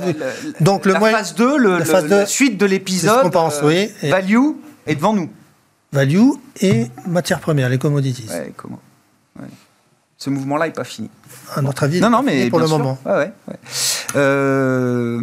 Donc 0.60 0.86
le 0.86 0.94
mois, 0.94 1.10
phase 1.10 1.34
2, 1.34 1.58
le, 1.58 1.78
la 2.08 2.24
suite 2.24 2.56
de 2.56 2.64
l'épisode, 2.64 3.30
oui. 3.62 3.90
value 4.04 4.52
est 4.86 4.94
devant 4.94 5.12
nous. 5.12 5.28
Value 5.92 6.30
et 6.62 6.86
matières 7.06 7.40
premières, 7.40 7.68
les 7.68 7.78
commodities. 7.78 8.26
Comment 8.56 8.80
ce 10.20 10.28
mouvement-là 10.30 10.66
n'est 10.66 10.72
pas 10.72 10.84
fini. 10.84 11.10
À 11.56 11.62
notre 11.62 11.82
avis, 11.82 12.00
non, 12.00 12.10
non, 12.10 12.22
mais 12.22 12.50
pour 12.50 12.60
le 12.60 12.68
moment. 12.68 12.98
Ouais, 13.06 13.12
ouais, 13.12 13.32
euh, 14.16 15.22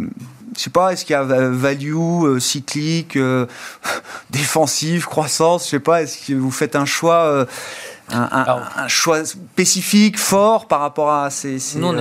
je 0.56 0.64
sais 0.64 0.70
pas, 0.70 0.92
est-ce 0.92 1.04
qu'il 1.04 1.12
y 1.12 1.16
a 1.16 1.22
value, 1.22 1.94
euh, 1.94 2.40
cyclique, 2.40 3.16
euh, 3.16 3.46
défensif, 4.30 5.06
croissance 5.06 5.64
Je 5.66 5.70
sais 5.70 5.80
pas, 5.80 6.02
est-ce 6.02 6.26
que 6.26 6.34
vous 6.34 6.50
faites 6.50 6.74
un 6.74 6.84
choix, 6.84 7.22
euh, 7.22 7.44
un, 8.10 8.88
choix 8.88 9.24
spécifique, 9.24 10.18
fort 10.18 10.66
par 10.66 10.80
rapport 10.80 11.12
à 11.12 11.30
ces. 11.30 11.58
nous, 11.76 11.92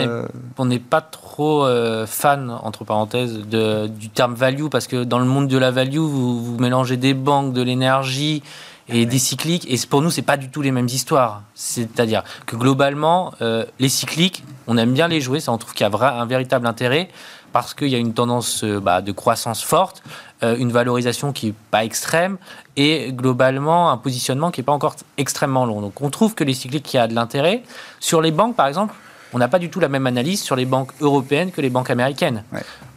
on 0.57 0.65
n'est 0.65 0.79
pas 0.79 1.01
trop 1.01 1.67
fan, 2.07 2.49
entre 2.49 2.83
parenthèses, 2.83 3.33
de, 3.47 3.86
du 3.86 4.10
terme 4.10 4.33
value, 4.33 4.69
parce 4.71 4.88
que 4.88 5.03
dans 5.03 5.19
le 5.19 5.25
monde 5.25 5.47
de 5.47 5.57
la 5.60 5.69
value, 5.69 5.99
vous, 5.99 6.43
vous 6.43 6.57
mélangez 6.57 6.97
des 6.97 7.13
banques, 7.13 7.53
de 7.53 7.62
l'énergie 7.62 8.41
et 8.89 9.06
des 9.06 9.19
cycliques. 9.19 9.65
Et 9.69 9.78
pour 9.89 10.02
nous, 10.02 10.10
c'est 10.10 10.21
pas 10.21 10.38
du 10.38 10.50
tout 10.50 10.62
les 10.62 10.71
mêmes 10.71 10.88
histoires. 10.88 11.43
C'est-à-dire 11.56 12.23
que 12.45 12.56
globalement, 12.56 13.34
euh, 13.41 13.65
les 13.80 13.89
cycliques, 13.89 14.43
on 14.67 14.78
aime 14.78 14.93
bien 14.93 15.08
les 15.08 15.21
jouer. 15.21 15.39
Ça, 15.39 15.52
on 15.52 15.58
trouve 15.58 15.73
qu'il 15.73 15.88
y 15.88 15.89
a 15.89 16.19
un 16.19 16.26
véritable 16.26 16.67
intérêt 16.67 17.10
parce 17.54 17.73
qu'il 17.73 17.88
y 17.88 17.95
a 17.95 17.97
une 17.97 18.13
tendance 18.13 18.63
euh, 18.63 18.80
bah, 18.80 19.02
de 19.02 19.12
croissance 19.12 19.63
forte, 19.63 20.04
euh, 20.43 20.56
une 20.58 20.71
valorisation 20.71 21.32
qui 21.34 21.50
est 21.50 21.54
pas 21.71 21.84
extrême 21.84 22.38
et 22.76 23.12
globalement 23.12 23.89
un 23.89 23.97
positionnement 23.97 24.52
qui 24.52 24.62
est 24.62 24.63
pas 24.63 24.73
encore 24.73 24.95
extrêmement 25.17 25.65
long. 25.65 25.82
Donc, 25.82 26.02
on 26.02 26.10
trouve 26.10 26.36
que 26.36 26.43
les 26.43 26.54
cycliques, 26.54 26.84
qui 26.84 26.97
a 26.97 27.08
de 27.08 27.15
l'intérêt. 27.15 27.63
Sur 28.00 28.21
les 28.21 28.32
banques, 28.32 28.56
par 28.56 28.67
exemple, 28.67 28.93
on 29.33 29.37
n'a 29.37 29.47
pas 29.47 29.59
du 29.59 29.69
tout 29.69 29.79
la 29.79 29.89
même 29.89 30.07
analyse 30.07 30.41
sur 30.41 30.55
les 30.55 30.65
banques 30.65 30.91
européennes 31.01 31.51
que 31.51 31.61
les 31.61 31.69
banques 31.69 31.89
américaines. 31.89 32.43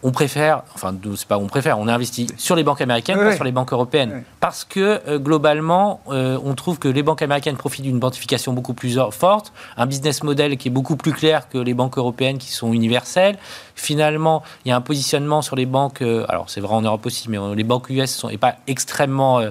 On 0.03 0.13
préfère, 0.13 0.63
enfin, 0.75 0.95
c'est 1.17 1.29
pas 1.29 1.37
on 1.37 1.47
préfère, 1.47 1.79
on 1.79 1.87
investit 1.87 2.29
sur 2.39 2.57
les 2.57 2.63
banques 2.63 2.81
américaines, 2.81 3.19
pas 3.19 3.35
sur 3.35 3.45
les 3.45 3.53
banques 3.53 3.73
européennes. 3.73 4.23
Parce 4.41 4.65
que 4.65 5.01
euh, 5.07 5.19
globalement, 5.19 6.01
euh, 6.09 6.39
on 6.43 6.55
trouve 6.55 6.79
que 6.79 6.89
les 6.89 7.03
banques 7.03 7.21
américaines 7.21 7.57
profitent 7.57 7.85
d'une 7.85 7.99
bantification 7.99 8.53
beaucoup 8.53 8.73
plus 8.73 8.99
forte, 9.11 9.53
un 9.77 9.87
business 9.87 10.23
model 10.23 10.57
qui 10.57 10.69
est 10.69 10.71
beaucoup 10.71 10.97
plus 10.97 11.13
clair 11.13 11.49
que 11.49 11.59
les 11.59 11.75
banques 11.75 11.99
européennes 11.99 12.39
qui 12.39 12.51
sont 12.51 12.73
universelles. 12.73 13.37
Finalement, 13.75 14.43
il 14.65 14.71
y 14.71 14.73
a 14.73 14.77
un 14.77 14.81
positionnement 14.81 15.43
sur 15.43 15.57
les 15.57 15.67
banques, 15.67 16.03
euh, 16.03 16.25
alors 16.29 16.49
c'est 16.49 16.61
vrai 16.61 16.75
en 16.75 16.83
Europe 16.83 17.05
aussi, 17.07 17.29
mais 17.29 17.39
les 17.55 17.65
banques 17.65 17.91
US 17.91 18.11
sont 18.11 18.31
pas 18.39 18.57
extrêmement, 18.67 19.43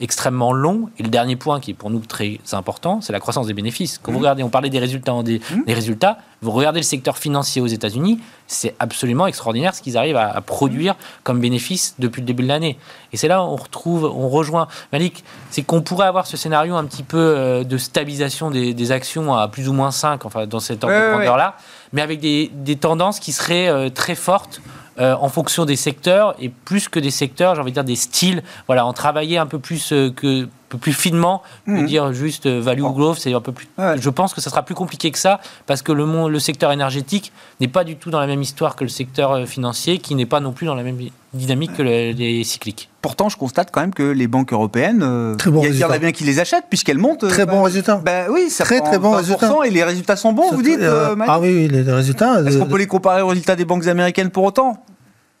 extrêmement 0.00 0.52
long. 0.52 0.88
Et 0.98 1.02
le 1.02 1.10
dernier 1.10 1.36
point 1.36 1.60
qui 1.60 1.72
est 1.72 1.74
pour 1.74 1.90
nous 1.90 2.00
très 2.00 2.38
important, 2.52 3.00
c'est 3.00 3.12
la 3.12 3.20
croissance 3.20 3.46
des 3.46 3.54
bénéfices. 3.54 3.98
Quand 3.98 4.12
vous 4.12 4.18
mmh. 4.18 4.22
regardez, 4.22 4.42
on 4.42 4.48
parlait 4.48 4.70
des 4.70 4.78
résultats, 4.78 5.22
des, 5.22 5.38
mmh. 5.38 5.64
des 5.66 5.74
résultats, 5.74 6.18
vous 6.40 6.50
regardez 6.50 6.80
le 6.80 6.84
secteur 6.84 7.18
financier 7.18 7.60
aux 7.60 7.66
États-Unis, 7.66 8.20
c'est 8.46 8.74
absolument 8.78 9.26
extraordinaire 9.26 9.74
ce 9.74 9.82
qu'ils 9.82 9.96
arrivent 9.96 10.16
à, 10.16 10.40
produire 10.40 10.94
comme 11.24 11.40
bénéfice 11.40 11.94
depuis 11.98 12.20
le 12.20 12.26
début 12.26 12.42
de 12.42 12.48
l'année. 12.48 12.78
Et 13.12 13.16
c'est 13.16 13.28
là 13.28 13.42
où 13.42 13.46
on 13.46 13.56
retrouve, 13.56 14.04
on 14.04 14.28
rejoint 14.28 14.68
Malik, 14.92 15.24
c'est 15.50 15.62
qu'on 15.62 15.82
pourrait 15.82 16.06
avoir 16.06 16.26
ce 16.26 16.36
scénario 16.36 16.76
un 16.76 16.84
petit 16.84 17.02
peu 17.02 17.18
euh, 17.18 17.64
de 17.64 17.76
stabilisation 17.76 18.50
des, 18.50 18.92
actions 18.92 19.34
à 19.34 19.48
plus 19.48 19.68
ou 19.68 19.72
moins 19.72 19.90
5, 19.90 20.24
enfin 20.24 20.46
dans 20.46 20.60
cette 20.60 20.82
ordre 20.84 20.96
de 20.96 21.10
grandeur-là, 21.10 21.56
mais 21.92 22.02
avec 22.02 22.20
des, 22.20 22.76
tendances 22.80 23.18
qui 23.18 23.32
seraient 23.32 23.68
euh, 23.68 23.90
très 23.90 24.14
fortes 24.14 24.60
euh, 25.00 25.14
en 25.20 25.28
fonction 25.28 25.64
des 25.64 25.76
secteurs 25.76 26.34
et 26.40 26.48
plus 26.48 26.88
que 26.88 26.98
des 26.98 27.12
secteurs, 27.12 27.54
j'ai 27.54 27.60
envie 27.60 27.70
de 27.70 27.74
dire 27.74 27.84
des 27.84 27.94
styles. 27.94 28.42
Voilà, 28.66 28.84
en 28.84 28.92
travailler 28.92 29.38
un 29.38 29.46
peu 29.46 29.60
plus 29.60 29.92
euh, 29.92 30.10
que 30.10 30.48
peu 30.68 30.78
plus 30.78 30.92
finement 30.92 31.42
mhm. 31.66 31.86
dire 31.86 32.12
juste 32.12 32.46
euh, 32.46 32.60
value 32.60 32.82
ou 32.82 32.90
growth, 32.90 33.18
c'est 33.18 33.32
un 33.32 33.40
peu 33.40 33.52
plus. 33.52 33.68
Je 33.78 34.10
pense 34.10 34.34
que 34.34 34.40
ça 34.40 34.50
sera 34.50 34.62
plus 34.62 34.74
compliqué 34.74 35.10
que 35.10 35.18
ça 35.18 35.40
parce 35.66 35.82
que 35.82 35.92
le, 35.92 36.06
monde, 36.06 36.30
le 36.30 36.38
secteur 36.38 36.72
énergétique 36.72 37.32
n'est 37.60 37.68
pas 37.68 37.84
du 37.84 37.96
tout 37.96 38.10
dans 38.10 38.20
la 38.20 38.26
même 38.26 38.42
histoire 38.42 38.76
que 38.76 38.84
le 38.84 38.90
secteur 38.90 39.46
financier, 39.46 39.98
qui 39.98 40.14
n'est 40.14 40.26
pas 40.26 40.40
non 40.40 40.52
plus 40.52 40.66
dans 40.66 40.74
la 40.74 40.82
même 40.82 40.98
dynamique 41.34 41.74
que 41.74 41.82
les 41.82 42.44
cycliques. 42.44 42.88
Pourtant, 43.02 43.28
je 43.28 43.36
constate 43.36 43.70
quand 43.70 43.80
même 43.80 43.94
que 43.94 44.02
les 44.02 44.26
banques 44.26 44.52
européennes, 44.52 45.36
il 45.62 45.76
y, 45.76 45.84
en 45.84 45.90
a 45.90 45.98
bien 45.98 46.12
qui 46.12 46.24
les 46.24 46.40
achètent 46.40 46.66
puisqu'elles 46.68 46.98
montent. 46.98 47.28
Très 47.28 47.46
bon 47.46 47.62
résultat. 47.62 48.00
Ben 48.04 48.26
oui, 48.30 48.50
ça 48.50 48.64
très 48.64 48.80
très 48.80 48.98
bon 48.98 49.12
résultat. 49.12 49.52
Et 49.64 49.70
les 49.70 49.84
résultats 49.84 50.16
sont 50.16 50.32
bons, 50.32 50.52
vous 50.52 50.62
dites. 50.62 50.80
ah 50.82 51.40
oui, 51.40 51.68
les 51.68 51.82
résultats. 51.82 52.42
Est-ce 52.42 52.58
qu'on 52.58 52.66
peut 52.66 52.78
les 52.78 52.86
comparer 52.86 53.22
aux 53.22 53.28
résultats 53.28 53.56
des 53.56 53.64
banques 53.64 53.86
américaines 53.86 54.30
pour 54.30 54.44
autant? 54.44 54.82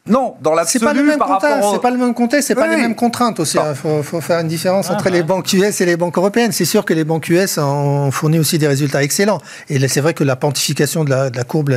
Non, 0.08 0.34
dans 0.40 0.54
l'absolu, 0.54 0.80
c'est 0.80 0.84
pas 0.84 0.92
le 0.94 1.02
même 1.02 1.18
contexte, 1.18 1.68
c'est 1.72 1.80
pas 1.80 1.90
le 1.90 1.98
même 1.98 2.14
contexte, 2.14 2.48
c'est 2.48 2.54
pas 2.54 2.68
les 2.68 2.76
mêmes 2.76 2.94
contraintes 2.94 3.40
aussi. 3.40 3.56
Il 3.56 3.60
hein. 3.60 3.74
faut, 3.74 4.20
faire 4.20 4.40
une 4.40 4.48
différence 4.48 4.90
entre 4.90 5.08
les 5.10 5.22
banques 5.22 5.52
US 5.52 5.80
et 5.80 5.86
les 5.86 5.96
banques 5.96 6.16
européennes. 6.16 6.52
C'est 6.52 6.64
sûr 6.64 6.84
que 6.84 6.94
les 6.94 7.04
banques 7.04 7.28
US 7.28 7.58
ont 7.58 8.10
fourni 8.10 8.38
aussi 8.38 8.58
des 8.58 8.68
résultats 8.68 9.02
excellents. 9.02 9.40
Et 9.68 9.86
c'est 9.88 10.00
vrai 10.00 10.14
que 10.14 10.24
la 10.24 10.36
pontification 10.36 11.04
de 11.04 11.10
la, 11.10 11.30
courbe 11.44 11.74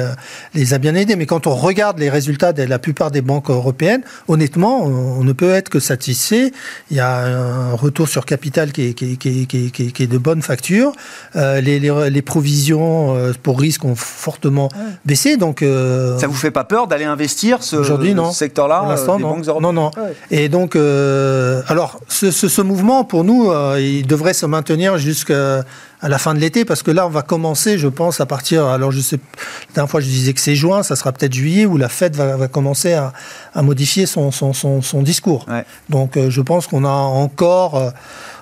les 0.53 0.73
a 0.73 0.77
bien 0.77 0.95
aidés. 0.95 1.15
Mais 1.15 1.25
quand 1.25 1.47
on 1.47 1.55
regarde 1.55 1.99
les 1.99 2.09
résultats 2.09 2.53
de 2.53 2.63
la 2.63 2.79
plupart 2.79 3.11
des 3.11 3.21
banques 3.21 3.49
européennes, 3.49 4.01
honnêtement, 4.27 4.83
on, 4.83 5.23
ne 5.23 5.33
peut 5.33 5.51
être 5.51 5.69
que 5.69 5.79
satisfait. 5.79 6.51
Il 6.89 6.97
y 6.97 6.99
a 6.99 7.25
un 7.25 7.73
retour 7.73 8.07
sur 8.07 8.25
capital 8.25 8.71
qui 8.71 8.89
est, 8.89 8.93
qui 8.93 10.03
est, 10.03 10.07
de 10.07 10.17
bonne 10.17 10.41
facture. 10.41 10.93
Euh, 11.35 11.61
les, 11.61 12.21
provisions 12.21 13.15
euh, 13.15 13.33
pour 13.41 13.59
risque 13.59 13.85
ont 13.85 13.95
fortement 13.95 14.69
baissé. 15.05 15.37
Donc, 15.37 15.61
euh, 15.61 16.17
ça 16.19 16.27
vous 16.27 16.33
fait 16.33 16.51
pas 16.51 16.63
peur 16.63 16.87
d'aller 16.87 17.05
investir 17.05 17.63
ce... 17.63 17.75
aujourd'hui 17.75 18.13
ce 18.29 18.37
secteur-là 18.37 18.97
euh, 18.97 19.17
non. 19.17 19.61
non, 19.61 19.73
non. 19.73 19.91
Et 20.29 20.49
donc, 20.49 20.75
euh, 20.75 21.61
alors, 21.67 21.99
ce, 22.07 22.61
mouvement, 22.61 23.03
pour 23.03 23.23
nous, 23.23 23.49
euh, 23.49 23.79
il 23.79 24.05
devrait 24.05 24.33
se 24.33 24.45
maintenir 24.45 24.97
jusqu'à 24.97 25.63
la 26.03 26.17
fin 26.17 26.33
de 26.33 26.39
l'été, 26.39 26.65
parce 26.65 26.83
que 26.83 26.91
là, 26.91 27.05
on 27.05 27.09
va 27.09 27.21
commencer, 27.21 27.77
je 27.77 27.87
pense, 27.87 28.21
à 28.21 28.25
partir. 28.25 28.65
Alors, 28.65 28.91
je 28.91 28.99
sais, 28.99 29.17
la 29.69 29.73
dernière 29.75 29.91
fois, 29.91 30.01
je 30.01 30.07
disais 30.07 30.33
que 30.33 30.41
c'est 30.41 30.55
juin, 30.55 30.83
ça 30.83 30.95
sera 30.95 31.11
peut-être 31.11 31.33
juillet, 31.33 31.65
où 31.65 31.77
la 31.77 31.89
Fed 31.89 32.15
va, 32.15 32.47
commencer 32.47 32.93
à, 32.93 33.13
modifier 33.61 34.05
son, 34.05 34.31
son, 34.31 35.01
discours. 35.01 35.45
Donc, 35.89 36.17
je 36.17 36.41
pense 36.41 36.67
qu'on 36.67 36.85
a 36.85 36.89
encore 36.89 37.93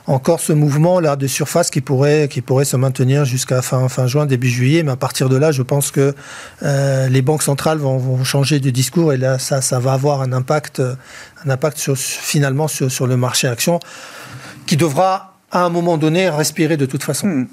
encore 0.10 0.40
ce 0.40 0.54
mouvement 0.54 1.00
là 1.00 1.16
de 1.16 1.28
surface 1.28 1.70
qui 1.70 1.82
pourrait 1.82 2.28
qui 2.30 2.42
pourrait 2.42 2.66
se 2.66 2.76
maintenir 2.76 3.26
jusqu'à 3.26 3.62
fin 3.62 4.08
juin 4.08 4.26
début 4.26 4.50
juillet 4.50 4.82
mais 4.84 4.92
à 4.92 4.96
partir 4.96 5.30
de 5.30 5.38
là 5.38 5.52
je 5.52 5.62
pense 5.62 5.92
que 5.92 6.16
euh, 6.64 7.08
les 7.10 7.22
banques 7.22 7.44
centrales 7.44 7.78
vont, 7.78 8.24
changer 8.24 8.60
de 8.60 8.70
discours 8.72 9.14
et 9.14 9.18
là 9.18 9.38
ça 9.38 9.80
va 9.80 9.94
avoir 9.94 10.22
un 10.22 10.34
impact 10.34 10.82
sur, 11.76 11.98
finalement 11.98 12.68
sur, 12.68 12.92
sur 12.92 13.06
le 13.08 13.18
marché 13.18 13.48
action 13.48 13.80
qui 14.66 14.78
devra 14.78 15.36
à 15.52 15.64
un 15.64 15.70
moment 15.70 15.98
donné 15.98 16.30
respirer 16.30 16.78
de 16.78 16.86
toute 16.86 17.04
façon. 17.04 17.28
Hmm. 17.28 17.48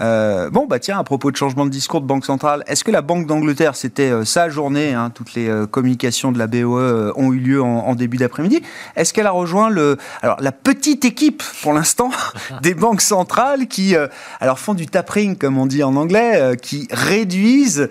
Euh, 0.00 0.50
bon, 0.50 0.66
bah 0.66 0.78
tiens, 0.78 0.98
à 0.98 1.04
propos 1.04 1.30
de 1.30 1.36
changement 1.36 1.64
de 1.64 1.70
discours 1.70 2.00
de 2.00 2.06
Banque 2.06 2.24
centrale, 2.24 2.62
est-ce 2.66 2.84
que 2.84 2.90
la 2.90 3.02
Banque 3.02 3.26
d'Angleterre, 3.26 3.74
c'était 3.74 4.10
euh, 4.10 4.24
sa 4.24 4.48
journée, 4.48 4.94
hein, 4.94 5.10
toutes 5.12 5.34
les 5.34 5.48
euh, 5.48 5.66
communications 5.66 6.30
de 6.30 6.38
la 6.38 6.46
BOE 6.46 7.12
ont 7.16 7.32
eu 7.32 7.38
lieu 7.38 7.62
en, 7.62 7.94
début 7.94 8.16
d'après-midi, 8.16 8.62
est-ce 8.94 9.12
qu'elle 9.12 9.26
a 9.26 9.32
rejoint 9.32 9.70
le, 9.70 9.96
alors, 10.22 10.36
la 10.40 10.52
petite 10.52 11.04
équipe, 11.04 11.42
pour 11.62 11.72
l'instant, 11.72 12.10
des 12.62 12.74
banques 12.74 13.00
centrales 13.00 13.66
qui 13.66 13.96
alors, 14.40 14.58
font 14.58 14.74
du 14.74 14.86
tapering, 14.86 15.36
comme 15.36 15.58
on 15.58 15.66
dit 15.66 15.82
en 15.82 15.96
anglais, 15.96 16.56
qui 16.60 16.86
réduisent 16.92 17.88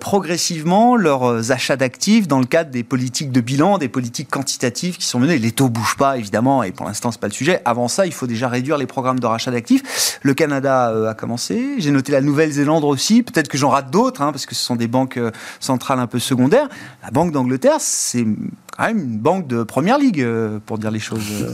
progressivement 0.00 0.96
leurs 0.96 1.50
achats 1.50 1.76
d'actifs 1.76 2.28
dans 2.28 2.38
le 2.38 2.46
cadre 2.46 2.70
des 2.70 2.84
politiques 2.84 3.32
de 3.32 3.40
bilan, 3.40 3.78
des 3.78 3.88
politiques 3.88 4.30
quantitatives 4.30 4.96
qui 4.96 5.06
sont 5.06 5.18
menées. 5.18 5.38
Les 5.38 5.52
taux 5.52 5.68
bougent 5.68 5.96
pas, 5.96 6.18
évidemment, 6.18 6.62
et 6.62 6.70
pour 6.70 6.86
l'instant, 6.86 7.10
c'est 7.10 7.20
pas 7.20 7.28
le 7.28 7.32
sujet. 7.32 7.60
Avant 7.64 7.88
ça, 7.88 8.06
il 8.06 8.12
faut 8.12 8.26
déjà 8.26 8.48
réduire 8.48 8.78
les 8.78 8.86
programmes 8.86 9.18
de 9.18 9.26
rachat 9.26 9.50
d'actifs. 9.50 10.18
Le 10.22 10.34
Canada 10.34 11.10
a 11.10 11.14
commencé 11.14 11.47
J'ai 11.78 11.90
noté 11.90 12.12
la 12.12 12.20
Nouvelle-Zélande 12.20 12.84
aussi. 12.84 13.22
Peut-être 13.22 13.48
que 13.48 13.58
j'en 13.58 13.70
rate 13.70 13.90
d'autres, 13.90 14.22
hein, 14.22 14.32
parce 14.32 14.46
que 14.46 14.54
ce 14.54 14.62
sont 14.62 14.76
des 14.76 14.88
banques 14.88 15.16
euh, 15.16 15.30
centrales 15.60 15.98
un 15.98 16.06
peu 16.06 16.18
secondaires. 16.18 16.68
La 17.02 17.10
Banque 17.10 17.32
d'Angleterre, 17.32 17.76
c'est 17.78 18.24
quand 18.76 18.84
même 18.86 18.98
une 18.98 19.18
banque 19.18 19.46
de 19.46 19.62
première 19.62 19.98
ligue, 19.98 20.20
euh, 20.20 20.58
pour 20.64 20.78
dire 20.78 20.90
les 20.90 21.00
choses. 21.00 21.46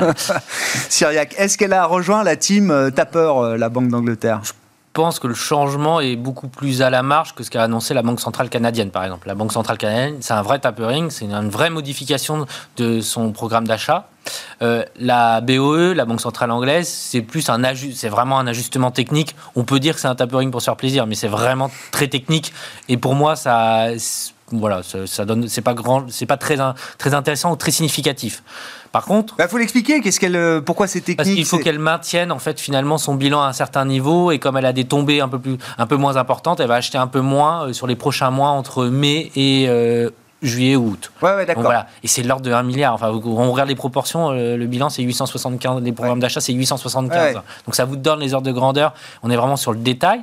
euh. 0.00 0.12
Cyriac, 0.88 1.34
est-ce 1.38 1.56
qu'elle 1.58 1.72
a 1.72 1.84
rejoint 1.84 2.22
la 2.24 2.36
team 2.36 2.90
Tapper, 2.94 3.56
la 3.56 3.68
Banque 3.68 3.88
d'Angleterre? 3.88 4.42
Pense 5.00 5.18
que 5.18 5.26
le 5.26 5.34
changement 5.34 5.98
est 6.00 6.14
beaucoup 6.14 6.48
plus 6.48 6.82
à 6.82 6.90
la 6.90 7.02
marge 7.02 7.34
que 7.34 7.42
ce 7.42 7.50
qu'a 7.50 7.62
annoncé 7.62 7.94
la 7.94 8.02
Banque 8.02 8.20
centrale 8.20 8.50
canadienne, 8.50 8.90
par 8.90 9.02
exemple. 9.02 9.28
La 9.28 9.34
Banque 9.34 9.50
centrale 9.50 9.78
canadienne, 9.78 10.16
c'est 10.20 10.34
un 10.34 10.42
vrai 10.42 10.58
tapering, 10.58 11.08
c'est 11.08 11.24
une 11.24 11.48
vraie 11.48 11.70
modification 11.70 12.44
de 12.76 13.00
son 13.00 13.32
programme 13.32 13.66
d'achat. 13.66 14.08
Euh, 14.60 14.84
la 14.96 15.40
BOE, 15.40 15.94
la 15.94 16.04
Banque 16.04 16.20
centrale 16.20 16.50
anglaise, 16.50 16.86
c'est 16.86 17.22
plus 17.22 17.48
un 17.48 17.62
c'est 17.94 18.10
vraiment 18.10 18.38
un 18.38 18.46
ajustement 18.46 18.90
technique. 18.90 19.34
On 19.56 19.64
peut 19.64 19.80
dire 19.80 19.94
que 19.94 20.02
c'est 20.02 20.08
un 20.08 20.14
tapering 20.14 20.50
pour 20.50 20.60
se 20.60 20.66
faire 20.66 20.76
plaisir, 20.76 21.06
mais 21.06 21.14
c'est 21.14 21.28
vraiment 21.28 21.70
très 21.92 22.08
technique. 22.08 22.52
Et 22.90 22.98
pour 22.98 23.14
moi, 23.14 23.36
ça, 23.36 23.86
voilà, 24.52 24.82
ça, 24.82 25.24
donne, 25.24 25.48
c'est 25.48 25.62
pas 25.62 25.72
grand, 25.72 26.10
c'est 26.10 26.26
pas 26.26 26.36
très, 26.36 26.58
très 26.98 27.14
intéressant 27.14 27.52
ou 27.52 27.56
très 27.56 27.70
significatif. 27.70 28.42
Par 28.92 29.04
contre, 29.04 29.36
Il 29.38 29.46
faut 29.46 29.58
l'expliquer. 29.58 30.00
Qu'est-ce 30.00 30.18
qu'elle, 30.18 30.36
euh, 30.36 30.60
pourquoi 30.60 30.86
c'est 30.86 31.00
technique 31.00 31.16
parce 31.18 31.28
qu'il 31.28 31.44
faut 31.44 31.58
qu'elle 31.58 31.78
maintienne 31.78 32.32
en 32.32 32.38
fait 32.40 32.58
finalement 32.58 32.98
son 32.98 33.14
bilan 33.14 33.40
à 33.40 33.46
un 33.46 33.52
certain 33.52 33.84
niveau 33.84 34.32
et 34.32 34.38
comme 34.38 34.56
elle 34.56 34.66
a 34.66 34.72
des 34.72 34.84
tombées 34.84 35.20
un 35.20 35.28
peu 35.28 35.38
plus 35.38 35.58
un 35.78 35.86
peu 35.86 35.96
moins 35.96 36.16
importantes, 36.16 36.58
elle 36.60 36.66
va 36.66 36.74
acheter 36.74 36.98
un 36.98 37.06
peu 37.06 37.20
moins 37.20 37.68
euh, 37.68 37.72
sur 37.72 37.86
les 37.86 37.94
prochains 37.94 38.30
mois 38.30 38.48
entre 38.48 38.86
mai 38.86 39.30
et 39.36 39.66
euh, 39.68 40.10
juillet 40.42 40.74
ou 40.74 40.88
août. 40.90 41.12
Ouais, 41.22 41.34
ouais, 41.34 41.46
d'accord. 41.46 41.62
voilà, 41.62 41.86
et 42.02 42.08
c'est 42.08 42.22
de 42.22 42.28
l'ordre 42.28 42.44
de 42.44 42.50
1 42.52 42.62
milliard. 42.64 42.94
Enfin, 42.94 43.10
on 43.10 43.52
regarde 43.52 43.68
les 43.68 43.76
proportions, 43.76 44.30
le 44.30 44.66
bilan 44.66 44.88
c'est 44.88 45.02
875, 45.02 45.82
les 45.82 45.92
programmes 45.92 46.18
d'achat 46.18 46.40
c'est 46.40 46.54
875. 46.54 47.34
Ouais. 47.34 47.40
Donc 47.66 47.74
ça 47.74 47.84
vous 47.84 47.96
donne 47.96 48.20
les 48.20 48.34
ordres 48.34 48.46
de 48.46 48.52
grandeur. 48.52 48.94
On 49.22 49.30
est 49.30 49.36
vraiment 49.36 49.56
sur 49.56 49.72
le 49.72 49.78
détail. 49.78 50.22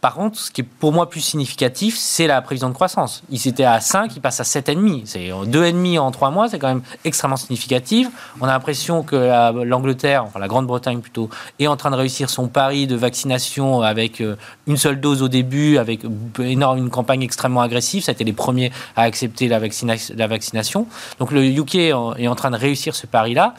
Par 0.00 0.14
contre, 0.14 0.38
ce 0.38 0.52
qui 0.52 0.60
est 0.60 0.64
pour 0.64 0.92
moi 0.92 1.10
plus 1.10 1.20
significatif, 1.20 1.96
c'est 1.98 2.28
la 2.28 2.40
prévision 2.40 2.68
de 2.68 2.74
croissance. 2.74 3.24
Il 3.30 3.38
s'était 3.40 3.64
à 3.64 3.80
5, 3.80 4.14
il 4.14 4.20
passe 4.20 4.38
à 4.38 4.44
7,5. 4.44 5.02
C'est 5.06 5.30
2,5 5.30 5.98
en 5.98 6.10
3 6.12 6.30
mois, 6.30 6.48
c'est 6.48 6.60
quand 6.60 6.68
même 6.68 6.82
extrêmement 7.04 7.36
significatif. 7.36 8.08
On 8.40 8.44
a 8.44 8.52
l'impression 8.52 9.02
que 9.02 9.16
la- 9.16 9.50
l'Angleterre, 9.50 10.22
enfin 10.24 10.38
la 10.38 10.46
Grande-Bretagne 10.46 11.00
plutôt, 11.00 11.28
est 11.58 11.66
en 11.66 11.76
train 11.76 11.90
de 11.90 11.96
réussir 11.96 12.30
son 12.30 12.46
pari 12.46 12.86
de 12.86 12.94
vaccination 12.94 13.82
avec 13.82 14.20
euh, 14.20 14.36
une 14.68 14.76
seule 14.76 15.00
dose 15.00 15.20
au 15.20 15.28
début, 15.28 15.78
avec 15.78 16.02
énorme, 16.38 16.78
une 16.78 16.90
campagne 16.90 17.22
extrêmement 17.22 17.62
agressive. 17.62 18.04
Ça 18.04 18.10
a 18.10 18.14
été 18.14 18.22
les 18.22 18.32
premiers 18.32 18.70
à 18.94 19.02
accepter 19.02 19.48
la, 19.48 19.58
vaccina- 19.58 19.96
la 20.16 20.26
vaccination. 20.28 20.86
Donc 21.18 21.32
le 21.32 21.44
UK 21.44 21.74
est 21.74 21.92
en 21.92 22.34
train 22.36 22.52
de 22.52 22.56
réussir 22.56 22.94
ce 22.94 23.06
pari-là. 23.08 23.54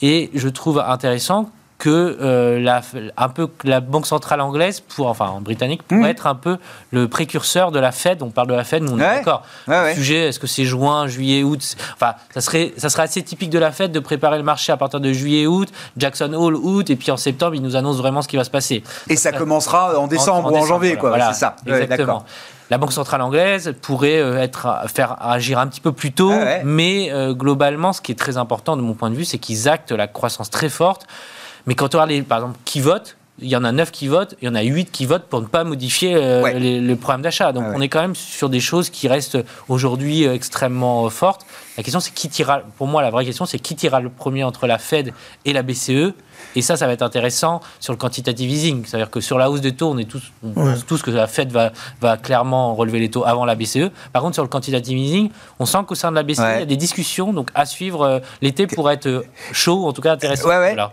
Et 0.00 0.30
je 0.34 0.48
trouve 0.48 0.78
intéressant 0.80 1.50
que 1.84 2.16
euh, 2.22 2.58
la, 2.60 2.80
un 3.18 3.28
peu 3.28 3.46
la 3.62 3.80
banque 3.80 4.06
centrale 4.06 4.40
anglaise, 4.40 4.80
pour, 4.80 5.06
enfin 5.08 5.36
britannique, 5.42 5.82
pourrait 5.82 6.00
Mhm. 6.00 6.06
être 6.06 6.26
un 6.26 6.34
peu 6.34 6.56
le 6.92 7.08
précurseur 7.08 7.72
de 7.72 7.78
la 7.78 7.92
Fed. 7.92 8.22
On 8.22 8.30
parle 8.30 8.48
de 8.48 8.54
la 8.54 8.64
Fed, 8.64 8.82
mais 8.82 8.90
on 8.90 8.94
Ouais. 8.98 9.04
est 9.04 9.16
d'accord. 9.16 9.42
Ouais, 9.68 9.94
Sujet, 9.94 10.28
est-ce 10.28 10.38
que 10.38 10.46
c'est 10.46 10.64
juin, 10.64 11.06
juillet, 11.08 11.42
août? 11.42 11.60
Enfin, 11.92 12.14
ça 12.32 12.40
serait, 12.40 12.72
ça 12.78 12.88
serait 12.88 13.02
assez 13.02 13.20
typique 13.22 13.50
de 13.50 13.58
la 13.58 13.70
Fed 13.70 13.92
de 13.92 14.00
préparer 14.00 14.38
le 14.38 14.44
marché 14.44 14.72
à 14.72 14.78
partir 14.78 14.98
de 14.98 15.12
juillet, 15.12 15.46
août, 15.46 15.68
Jackson 15.98 16.32
Hole, 16.32 16.56
août, 16.56 16.88
et 16.88 16.96
puis 16.96 17.10
en 17.10 17.18
septembre, 17.18 17.54
ils 17.54 17.62
nous 17.62 17.76
annoncent 17.76 17.98
vraiment 17.98 18.22
ce 18.22 18.28
qui 18.28 18.38
va 18.38 18.44
se 18.44 18.50
passer. 18.50 18.82
Et 19.10 19.16
ça 19.16 19.30
commencera 19.32 19.98
en 19.98 20.06
décembre 20.06 20.46
En- 20.46 20.48
en 20.48 20.52
ou 20.52 20.56
en 20.56 20.60
décembre, 20.60 20.66
janvier, 20.68 20.96
quoi. 20.96 21.10
voilà. 21.10 21.34
c'est 21.34 21.40
ça. 21.40 21.56
Exactement. 21.66 21.96
d'accord. 21.96 22.24
la 22.70 22.78
Banque 22.78 22.92
centrale 22.94 23.20
anglaise 23.20 23.74
pourrait 23.82 24.18
euh, 24.20 24.40
être, 24.40 24.66
faire 24.94 25.16
agir 25.20 25.58
un 25.58 25.66
petit 25.66 25.82
peu 25.82 25.92
plus 25.92 26.12
tôt, 26.12 26.30
Ah 26.32 26.38
ouais. 26.44 26.62
mais 26.64 27.12
euh, 27.12 27.34
globalement, 27.34 27.92
ce 27.92 28.00
qui 28.00 28.10
est 28.10 28.18
très 28.18 28.38
important 28.38 28.74
de 28.78 28.80
mon 28.82 28.94
point 28.94 29.10
de 29.10 29.14
vue, 29.14 29.26
c'est 29.26 29.36
qu'ils 29.38 29.68
actent 29.68 29.92
la 29.92 30.06
croissance 30.06 30.48
très 30.48 30.70
forte. 30.70 31.06
Mais 31.66 31.74
quand 31.74 31.94
on 31.94 31.98
regarde, 31.98 32.10
les, 32.10 32.22
par 32.22 32.38
exemple, 32.38 32.58
qui 32.64 32.80
votent, 32.80 33.16
il 33.40 33.48
y 33.48 33.56
en 33.56 33.64
a 33.64 33.72
9 33.72 33.90
qui 33.90 34.06
votent, 34.06 34.36
il 34.40 34.46
y 34.46 34.48
en 34.48 34.54
a 34.54 34.62
8 34.62 34.92
qui 34.92 35.06
votent 35.06 35.24
pour 35.24 35.40
ne 35.40 35.46
pas 35.46 35.64
modifier 35.64 36.14
euh, 36.14 36.42
Ouais. 36.42 36.56
les- 36.60 36.80
le 36.80 36.94
programme 36.94 37.22
d'achat. 37.22 37.52
Donc 37.52 37.64
Ah 37.66 37.70
ouais. 37.70 37.74
on 37.78 37.80
est 37.80 37.88
quand 37.88 38.00
même 38.00 38.14
sur 38.14 38.48
des 38.48 38.60
choses 38.60 38.90
qui 38.90 39.08
restent 39.08 39.38
aujourd'hui 39.68 40.24
euh, 40.24 40.34
extrêmement 40.34 41.04
euh, 41.04 41.08
fortes. 41.08 41.44
La 41.76 41.82
question, 41.82 41.98
c'est 41.98 42.12
qui 42.14 42.28
tirera, 42.28 42.60
pour 42.78 42.86
moi, 42.86 43.02
la 43.02 43.10
vraie 43.10 43.24
question, 43.24 43.44
c'est 43.44 43.58
qui 43.58 43.74
tirera 43.74 43.98
le 44.00 44.08
premier 44.08 44.44
entre 44.44 44.68
la 44.68 44.78
Fed 44.78 45.12
et 45.44 45.52
la 45.52 45.62
BCE. 45.62 46.12
Et 46.54 46.62
ça, 46.62 46.76
ça 46.76 46.86
va 46.86 46.92
être 46.92 47.02
intéressant 47.02 47.60
sur 47.80 47.92
le 47.92 47.96
quantitative 47.96 48.48
easing. 48.48 48.84
C'est-à-dire 48.86 49.10
que 49.10 49.20
sur 49.20 49.36
la 49.36 49.50
hausse 49.50 49.60
des 49.60 49.72
taux, 49.74 49.90
on 49.90 49.98
est 49.98 50.04
tous, 50.08 50.22
on 50.44 50.48
Ouais. 50.50 50.72
pense 50.74 50.86
tous 50.86 51.02
que 51.02 51.10
la 51.10 51.26
Fed 51.26 51.50
va, 51.50 51.72
va 52.00 52.16
clairement 52.16 52.76
relever 52.76 53.00
les 53.00 53.10
taux 53.10 53.24
avant 53.26 53.44
la 53.44 53.56
BCE. 53.56 53.90
Par 54.12 54.22
contre, 54.22 54.34
sur 54.34 54.44
le 54.44 54.48
quantitative 54.48 54.96
easing, 54.96 55.30
on 55.58 55.66
sent 55.66 55.78
qu'au 55.88 55.96
sein 55.96 56.10
de 56.12 56.16
la 56.16 56.22
BCE, 56.22 56.38
Ouais. 56.38 56.56
il 56.58 56.60
y 56.60 56.62
a 56.62 56.66
des 56.66 56.76
discussions. 56.76 57.32
Donc 57.32 57.50
à 57.56 57.66
suivre, 57.66 58.02
euh, 58.02 58.18
l'été 58.42 58.68
pourrait 58.68 58.94
être 58.94 59.24
chaud, 59.50 59.86
en 59.88 59.92
tout 59.92 60.02
cas 60.02 60.12
intéressant. 60.12 60.48
Ouais, 60.48 60.58
ouais. 60.58 60.74
Voilà. 60.74 60.92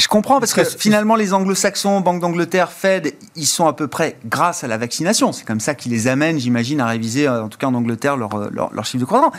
Je 0.00 0.08
comprends 0.08 0.40
parce 0.40 0.54
que 0.54 0.62
Parce 0.62 0.74
que- 0.76 0.80
finalement 0.80 1.14
les 1.14 1.34
anglo-saxons, 1.34 2.00
Banque 2.00 2.20
d'Angleterre, 2.20 2.72
Fed, 2.72 3.12
ils 3.36 3.46
sont 3.46 3.66
à 3.66 3.74
peu 3.74 3.86
près 3.86 4.16
grâce 4.24 4.64
à 4.64 4.66
la 4.66 4.78
vaccination. 4.78 5.30
C'est 5.32 5.44
comme 5.46 5.60
ça 5.60 5.74
qui 5.74 5.88
les 5.90 6.08
amène, 6.08 6.38
j'imagine, 6.38 6.80
à 6.80 6.86
réviser, 6.86 7.28
euh, 7.28 7.44
en 7.44 7.48
tout 7.48 7.58
cas 7.58 7.66
en 7.66 7.74
Angleterre, 7.74 8.16
leur, 8.16 8.34
euh, 8.34 8.48
leur, 8.50 8.72
leur 8.72 8.84
chiffre 8.86 9.00
de 9.02 9.04
croissance. 9.04 9.32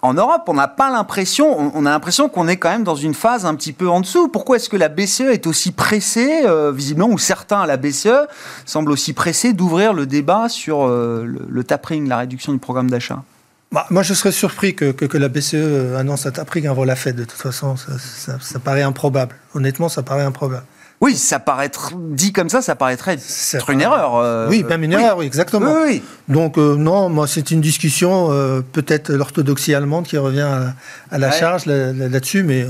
En 0.00 0.14
Europe, 0.14 0.42
on 0.48 0.54
n'a 0.54 0.68
pas 0.68 0.90
l'impression, 0.90 1.58
on- 1.58 1.72
on 1.74 1.86
a 1.86 1.90
l'impression 1.90 2.28
qu'on 2.28 2.48
est 2.48 2.56
quand 2.56 2.70
même 2.70 2.84
dans 2.84 2.94
une 2.94 3.14
phase 3.14 3.44
un 3.46 3.54
petit 3.54 3.72
peu 3.72 3.88
en 3.88 4.00
dessous. 4.00 4.28
Pourquoi 4.28 4.56
est-ce 4.56 4.68
que 4.70 4.76
la 4.76 4.88
BCE 4.88 5.30
est 5.32 5.46
aussi 5.46 5.70
pressée, 5.72 6.42
euh, 6.46 6.72
visiblement, 6.72 7.08
ou 7.08 7.18
certains 7.18 7.60
à 7.60 7.66
la 7.66 7.76
BCE 7.76 8.26
semblent 8.66 8.90
aussi 8.90 9.12
pressés 9.12 9.52
d'ouvrir 9.52 9.92
le 9.92 10.06
débat 10.06 10.48
sur 10.48 10.86
euh, 10.86 11.24
le, 11.26 11.46
le 11.48 11.64
tapering, 11.64 12.08
la 12.08 12.18
réduction 12.18 12.52
du 12.52 12.58
programme 12.58 12.90
d'achat? 12.90 13.22
Bah, 13.74 13.86
moi, 13.90 14.02
je 14.04 14.14
serais 14.14 14.32
surpris 14.32 14.74
que, 14.74 14.92
que, 14.92 15.04
que 15.04 15.18
la 15.18 15.28
BCE 15.28 15.96
annonce 15.98 16.26
un 16.26 16.30
tapering 16.30 16.68
avant 16.68 16.84
la 16.84 16.94
Fed. 16.96 17.16
De 17.16 17.24
toute 17.24 17.32
façon, 17.40 17.76
ça, 17.76 17.92
ça- 17.98 18.38
ça 18.40 18.58
paraît 18.60 18.82
improbable. 18.82 19.34
Honnêtement, 19.54 19.88
ça 19.88 20.02
paraît 20.02 20.22
improbable. 20.22 20.62
Oui, 21.00 21.16
ça 21.16 21.40
paraît 21.40 21.70
dit 22.12 22.32
comme 22.32 22.48
ça, 22.48 22.62
ça 22.62 22.76
paraîtrait 22.76 23.18
Ça 23.18 23.58
être 23.58 23.68
une 23.70 23.80
erreur. 23.80 24.14
euh, 24.16 24.46
oui, 24.48 24.62
même 24.62 24.84
une 24.84 24.94
oui. 24.94 25.02
erreur, 25.02 25.18
oui, 25.18 25.26
exactement. 25.26 25.72
Oui, 25.72 25.80
oui. 25.86 26.02
Donc, 26.28 26.56
euh, 26.56 26.76
non, 26.76 27.08
moi, 27.08 27.26
c'est 27.26 27.50
une 27.50 27.60
discussion, 27.60 28.28
euh, 28.30 28.60
peut-être 28.62 29.12
l'orthodoxie 29.12 29.74
allemande 29.74 30.06
qui 30.06 30.16
revient 30.18 30.40
à, 30.42 30.74
à 31.10 31.18
la 31.18 31.28
Ouais. 31.30 31.38
charge 31.38 31.66
là- 31.66 31.92
là- 31.92 32.08
là-dessus, 32.08 32.44
mais 32.44 32.66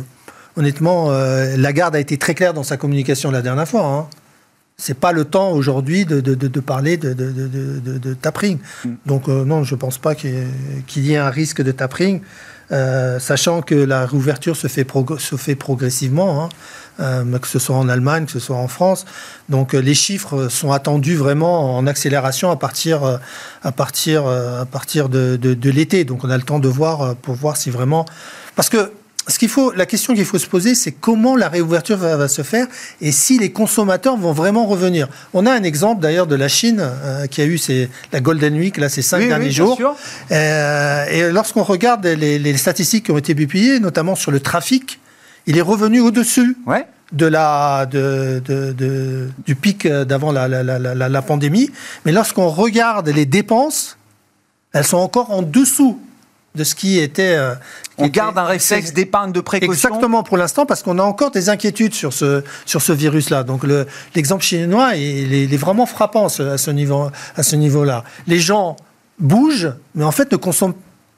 honnêtement, 0.57 1.09
euh, 1.11 1.55
Lagarde 1.59 1.95
a 1.97 2.01
été 2.01 2.17
très 2.17 2.35
claire 2.35 2.55
dans 2.55 2.63
sa 2.65 2.77
communication 2.79 3.31
la 3.31 3.43
dernière 3.43 3.69
fois. 3.69 3.85
Hein. 3.85 4.07
C'est 4.77 4.99
pas 4.99 5.13
le 5.13 5.25
temps 5.25 5.51
aujourd'hui 5.53 6.05
de, 6.05 6.21
de- 6.21 6.35
de- 6.35 6.49
de 6.49 6.61
parler 6.61 6.97
de, 6.97 7.13
de, 7.13 7.31
de, 7.31 7.47
de- 7.47 7.79
de- 7.79 7.99
de 7.99 8.15
tapering. 8.15 8.59
Mm. 8.85 8.89
Donc, 9.07 9.29
euh, 9.29 9.45
non, 9.45 9.63
je 9.63 9.77
pense 9.77 9.99
pas 9.99 10.15
qu'il 10.17 10.31
y, 10.31 10.37
ait- 10.37 10.83
qu'il 10.89 11.07
y 11.07 11.13
ait 11.13 11.17
un 11.17 11.31
risque 11.31 11.63
de 11.63 11.71
tapering, 11.71 12.21
euh, 12.73 13.21
sachant 13.21 13.63
que 13.63 13.75
la 13.77 14.05
réouverture 14.05 14.57
se 14.57 14.67
fait, 14.67 14.83
prog- 14.85 15.19
se 15.19 15.37
fait 15.37 15.55
progressivement. 15.55 16.45
hein. 16.45 16.49
euh, 17.01 17.39
que 17.41 17.49
ce 17.49 17.59
soit 17.59 17.75
en 17.77 17.89
Allemagne, 17.89 18.25
que 18.27 18.31
ce 18.31 18.39
soit 18.39 18.57
en 18.57 18.69
France. 18.69 19.05
Donc 19.49 19.75
euh, 19.75 19.81
les 19.81 19.95
chiffres 19.95 20.47
sont 20.49 20.71
attendus 20.71 21.17
vraiment 21.17 21.77
en 21.77 21.89
accélération 21.89 22.53
à 22.53 22.57
partir, 22.57 23.03
euh, 23.03 23.17
à 23.65 23.73
partir, 23.73 24.27
à 24.29 24.65
partir 24.65 25.09
de, 25.09 25.37
de- 25.37 25.55
de 25.55 25.71
l'été. 25.71 26.05
Donc 26.05 26.23
on 26.23 26.31
a 26.31 26.37
le 26.37 26.45
temps 26.45 26.61
de 26.61 26.69
voir 26.69 27.17
pour 27.17 27.35
voir 27.35 27.57
si 27.57 27.69
vraiment... 27.71 28.05
Parce 28.55 28.69
que 28.69 28.93
ce 29.27 29.39
qu'il 29.39 29.49
faut, 29.49 29.73
la 29.73 29.87
question 29.87 30.15
qu'il 30.15 30.25
faut 30.27 30.39
se 30.39 30.47
poser, 30.47 30.75
c'est 30.75 30.93
comment 30.93 31.35
la 31.35 31.49
réouverture 31.49 31.97
va, 31.97 32.17
va 32.17 32.29
se 32.29 32.43
faire 32.43 32.67
et 33.01 33.11
si 33.11 33.39
les 33.39 33.51
consommateurs 33.53 34.17
vont 34.19 34.33
vraiment 34.33 34.67
revenir. 34.67 35.09
On 35.33 35.47
a 35.47 35.53
un 35.53 35.63
exemple 35.63 36.03
d'ailleurs 36.03 36.27
de 36.27 36.35
la 36.35 36.49
Chine 36.49 36.81
euh, 36.83 37.27
qui 37.27 37.41
a 37.41 37.47
eu 37.47 37.57
ses, 37.57 37.89
la 38.13 38.21
Golden 38.21 38.55
Week, 38.59 38.77
là, 38.77 38.89
ces 38.91 39.01
cinq 39.03 39.19
Oui, 39.21 39.29
derniers 39.29 39.51
jours. 39.51 39.79
Euh, 40.31 41.05
et 41.11 41.33
lorsqu'on 41.33 41.63
regarde 41.63 42.05
les, 42.07 42.39
les 42.39 42.57
statistiques 42.57 43.07
qui 43.07 43.11
ont 43.13 43.19
été 43.19 43.35
publiées, 43.35 43.81
notamment 43.81 44.15
sur 44.15 44.31
le 44.31 44.41
trafic, 44.41 45.01
il 45.47 45.57
est 45.59 45.63
revenu 45.63 46.01
au-dessus 46.01 46.57
Ouais. 46.67 46.87
de 47.13 47.27
la, 47.27 47.87
de, 47.87 48.43
de- 48.45 48.73
de- 48.73 49.29
du 49.47 49.55
pic 49.55 49.87
d'avant 49.87 50.33
la, 50.33 50.49
la- 50.49 50.63
la- 50.63 50.79
la- 50.79 51.09
la 51.09 51.23
pandémie. 51.23 51.71
Mais 52.05 52.13
lorsqu'on 52.13 52.49
regarde 52.49 53.09
les 53.09 53.27
dépenses, 53.27 53.97
elles 54.73 54.85
sont 54.87 54.99
encore 54.99 55.31
en 55.31 55.43
dessous 55.43 55.99
de 56.55 56.63
ce 56.65 56.75
qui 56.75 56.99
était. 57.01 57.35
euh, 57.37 57.55
qui 57.55 57.61
On 57.99 58.05
était- 58.07 58.17
garde 58.19 58.39
un 58.39 58.45
réflexe 58.45 58.93
d'épargne 58.93 59.33
de 59.33 59.41
précaution. 59.41 59.73
Exactement 59.73 60.23
pour 60.23 60.37
l'instant, 60.37 60.67
parce 60.67 60.83
qu'on 60.83 60.99
a 60.99 61.03
encore 61.03 61.31
des 61.31 61.49
inquiétudes 61.49 61.95
sur 61.95 62.13
ce, 62.13 62.43
sur 62.67 62.81
ce 62.83 62.93
virus-là. 62.93 63.43
Donc 63.45 63.65
le- 63.65 63.87
l'exemple 64.15 64.43
chinois, 64.45 64.95
il 64.97 65.33
est, 65.33 65.45
il 65.45 65.55
est 65.55 65.57
vraiment 65.59 65.87
frappant 65.87 66.27
à 66.27 66.29
ce, 66.29 66.43
à 66.43 66.59
ce 66.59 66.71
niveau, 66.71 67.11
niveau-là. 67.53 68.05
Les 68.27 68.39
gens 68.41 68.77
bougent, 69.19 69.73
mais 69.95 70.05
en 70.05 70.11
fait 70.13 70.31
ne 70.33 70.37
consomment 70.37 70.75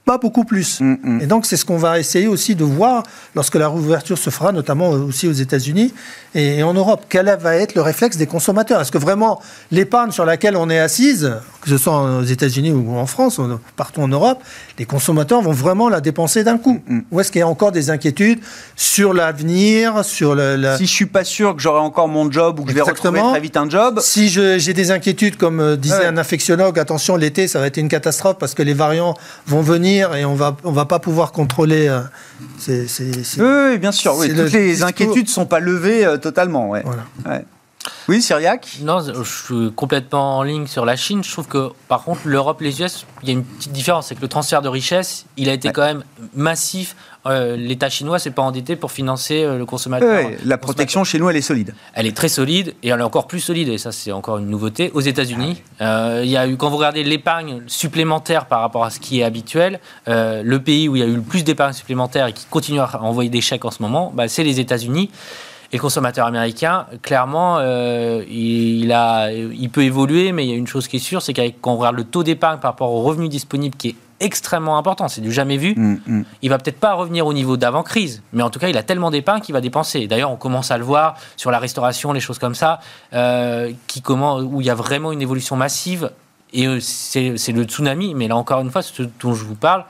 pas 0.06 0.16
beaucoup 0.18 0.44
plus. 0.44 0.80
Mm, 0.80 0.96
mm. 1.02 1.20
Et 1.20 1.26
donc 1.26 1.44
c'est 1.46 1.56
ce 1.58 1.64
qu'on 1.64 1.76
va 1.76 1.98
essayer 1.98 2.28
aussi 2.28 2.54
de 2.54 2.64
voir 2.64 3.02
lorsque 3.34 3.56
la 3.56 3.68
réouverture 3.68 4.16
se 4.16 4.30
fera, 4.30 4.52
notamment 4.52 4.90
aussi 4.90 5.26
aux 5.28 5.32
États-Unis 5.32 5.92
et 6.34 6.62
en 6.62 6.72
Europe. 6.74 7.04
Quel 7.08 7.26
va 7.40 7.56
être 7.56 7.74
le 7.74 7.82
réflexe 7.82 8.16
des 8.16 8.26
consommateurs? 8.26 8.80
Est-ce 8.80 8.92
que 8.92 8.98
vraiment 8.98 9.40
l'épargne 9.72 10.12
sur 10.12 10.24
laquelle 10.24 10.56
on 10.56 10.70
est 10.70 10.78
assise, 10.78 11.32
que 11.60 11.68
ce 11.68 11.76
soit 11.76 12.18
aux 12.20 12.22
États-Unis 12.22 12.70
ou 12.70 12.96
en 12.96 13.06
France, 13.06 13.38
ou 13.38 13.58
partout 13.76 14.00
en 14.00 14.06
Europe, 14.08 14.40
les 14.78 14.84
consommateurs 14.84 15.42
vont 15.42 15.50
vraiment 15.52 15.88
la 15.88 16.00
dépenser 16.00 16.44
d'un 16.44 16.56
coup? 16.58 16.80
Mm. 16.86 17.00
Ou 17.10 17.20
est-ce 17.20 17.32
qu'il 17.32 17.40
y 17.40 17.42
a 17.42 17.48
encore 17.48 17.72
des 17.72 17.90
inquiétudes 17.90 18.38
sur 18.76 19.12
l'avenir, 19.12 20.04
sur 20.04 20.36
le, 20.36 20.54
la- 20.54 20.76
Si 20.78 20.86
je 20.86 20.92
suis 20.92 21.06
pas 21.06 21.24
sûr 21.24 21.56
que 21.56 21.60
j'aurai 21.60 21.80
encore 21.80 22.06
mon 22.06 22.30
job 22.30 22.60
ou 22.60 22.62
que 22.62 22.70
je 22.70 22.76
vais 22.76 22.82
retrouver 22.82 23.20
très 23.20 23.40
vite 23.40 23.56
un 23.56 23.68
job, 23.68 23.98
Si 24.00 24.28
j'ai 24.28 24.72
des 24.72 24.90
inquiétudes, 24.92 25.36
comme 25.36 25.58
euh, 25.58 25.76
disait 25.76 25.96
Ouais. 25.96 26.06
un 26.06 26.16
infectiologue, 26.18 26.78
attention, 26.78 27.16
l'été, 27.16 27.48
ça 27.48 27.58
va 27.58 27.66
être 27.66 27.78
une 27.78 27.88
catastrophe 27.88 28.36
parce 28.38 28.54
que 28.54 28.62
les 28.62 28.74
variants 28.74 29.14
vont 29.48 29.62
venir 29.62 29.95
et 29.96 30.24
on 30.24 30.34
va, 30.34 30.56
on 30.64 30.72
va 30.72 30.84
pas 30.84 30.98
pouvoir 30.98 31.32
contrôler. 31.32 31.88
euh, 31.88 32.00
c'est- 32.58 32.86
c'est- 32.88 33.24
c'est- 33.24 33.40
oui, 33.40 33.70
oui, 33.72 33.78
bien 33.78 33.92
sûr. 33.92 34.14
Oui. 34.16 34.26
c'est 34.28 34.34
Toutes 34.34 34.52
le- 34.52 34.58
les 34.58 34.82
inquiétudes 34.82 35.28
sont 35.28 35.46
pas 35.46 35.60
levées 35.60 36.04
euh, 36.04 36.16
totalement. 36.16 36.68
Ouais. 36.70 36.82
Voilà. 36.84 37.02
Ouais. 37.26 37.44
Oui, 38.08 38.20
Syriac 38.20 38.78
Non, 38.82 38.98
je 39.00 39.22
suis 39.22 39.72
complètement 39.72 40.38
en 40.38 40.42
ligne 40.42 40.66
sur 40.66 40.84
la 40.84 40.96
Chine. 40.96 41.22
Je 41.22 41.30
trouve 41.30 41.46
que, 41.46 41.70
par 41.86 42.02
contre, 42.02 42.22
l'Europe, 42.24 42.60
les 42.60 42.80
US, 42.82 43.06
il 43.22 43.28
y 43.28 43.30
a 43.30 43.34
une 43.34 43.44
petite 43.44 43.70
différence. 43.72 44.08
C'est 44.08 44.16
que 44.16 44.22
le 44.22 44.28
transfert 44.28 44.60
de 44.60 44.68
richesse, 44.68 45.24
il 45.36 45.48
a 45.48 45.52
été 45.52 45.70
quand 45.70 45.84
même 45.84 46.02
massif. 46.34 46.96
Euh, 47.26 47.56
L'État 47.56 47.88
chinois 47.88 48.18
s'est 48.18 48.30
pas 48.30 48.42
endetté 48.42 48.76
pour 48.76 48.92
financer 48.92 49.42
euh, 49.42 49.58
le 49.58 49.66
consommateur. 49.66 50.08
Ouais, 50.08 50.38
la 50.44 50.58
protection 50.58 51.04
chez 51.04 51.18
nous, 51.18 51.28
elle 51.28 51.36
est 51.36 51.42
solide. 51.42 51.74
Elle 51.94 52.06
est 52.06 52.16
très 52.16 52.28
solide 52.28 52.74
et 52.82 52.88
elle 52.88 53.00
est 53.00 53.04
encore 53.04 53.26
plus 53.26 53.40
solide. 53.40 53.68
Et 53.68 53.78
ça, 53.78 53.92
c'est 53.92 54.12
encore 54.12 54.38
une 54.38 54.48
nouveauté. 54.48 54.90
Aux 54.94 55.00
États-Unis, 55.00 55.62
euh, 55.80 56.22
il 56.24 56.30
y 56.30 56.36
a 56.36 56.46
eu, 56.46 56.56
quand 56.56 56.70
vous 56.70 56.76
regardez 56.76 57.04
l'épargne 57.04 57.62
supplémentaire 57.66 58.46
par 58.46 58.60
rapport 58.60 58.84
à 58.84 58.90
ce 58.90 59.00
qui 59.00 59.20
est 59.20 59.24
habituel, 59.24 59.80
le 60.06 60.56
pays 60.58 60.88
où 60.88 60.96
il 60.96 61.00
y 61.00 61.02
a 61.02 61.06
eu 61.06 61.16
le 61.16 61.22
plus 61.22 61.44
d'épargne 61.44 61.72
supplémentaire 61.72 62.26
et 62.26 62.32
qui 62.32 62.46
continue 62.46 62.80
à 62.80 63.02
envoyer 63.02 63.30
des 63.30 63.40
chèques 63.40 63.64
en 63.64 63.70
ce 63.70 63.82
moment, 63.82 64.12
bah, 64.14 64.28
c'est 64.28 64.44
les 64.44 64.60
États-Unis. 64.60 65.10
Et 65.72 65.76
le 65.78 65.82
consommateur 65.82 66.26
américain, 66.26 66.86
clairement, 67.02 67.56
euh, 67.58 68.22
il, 68.30 68.92
a, 68.92 69.32
il 69.32 69.68
peut 69.68 69.82
évoluer, 69.82 70.30
mais 70.30 70.44
il 70.44 70.50
y 70.50 70.52
a 70.52 70.56
une 70.56 70.68
chose 70.68 70.86
qui 70.86 70.96
est 70.96 71.00
sûre, 71.00 71.22
c'est 71.22 71.34
quand 71.34 71.72
on 71.72 71.76
regarde 71.76 71.96
le 71.96 72.04
taux 72.04 72.22
d'épargne 72.22 72.60
par 72.60 72.72
rapport 72.72 72.92
aux 72.92 73.02
revenus 73.02 73.28
disponibles, 73.28 73.76
qui 73.76 73.88
est 73.88 73.96
extrêmement 74.20 74.78
important, 74.78 75.08
c'est 75.08 75.20
du 75.20 75.32
jamais 75.32 75.56
vu, 75.56 75.74
mm, 75.76 76.00
mm. 76.06 76.24
il 76.42 76.50
va 76.50 76.58
peut-être 76.58 76.80
pas 76.80 76.94
revenir 76.94 77.26
au 77.26 77.32
niveau 77.32 77.56
d'avant-crise, 77.56 78.22
mais 78.32 78.42
en 78.42 78.50
tout 78.50 78.58
cas, 78.58 78.68
il 78.68 78.76
a 78.76 78.82
tellement 78.82 79.10
d'épargne 79.10 79.40
qu'il 79.40 79.52
va 79.52 79.60
dépenser. 79.60 80.06
D'ailleurs, 80.06 80.30
on 80.30 80.36
commence 80.36 80.70
à 80.70 80.78
le 80.78 80.84
voir 80.84 81.16
sur 81.36 81.50
la 81.50 81.58
restauration, 81.58 82.12
les 82.12 82.20
choses 82.20 82.38
comme 82.38 82.54
ça, 82.54 82.80
euh, 83.12 83.72
qui 83.86 84.02
comment, 84.02 84.38
où 84.38 84.60
il 84.60 84.66
y 84.66 84.70
a 84.70 84.74
vraiment 84.74 85.12
une 85.12 85.22
évolution 85.22 85.56
massive, 85.56 86.10
et 86.52 86.66
euh, 86.66 86.78
c'est 86.80 87.52
le 87.52 87.64
tsunami, 87.64 88.14
mais 88.14 88.28
là 88.28 88.36
encore 88.36 88.60
une 88.60 88.70
fois, 88.70 88.82
ce 88.82 89.02
dont 89.02 89.34
je 89.34 89.44
vous 89.44 89.54
parle, 89.54 89.84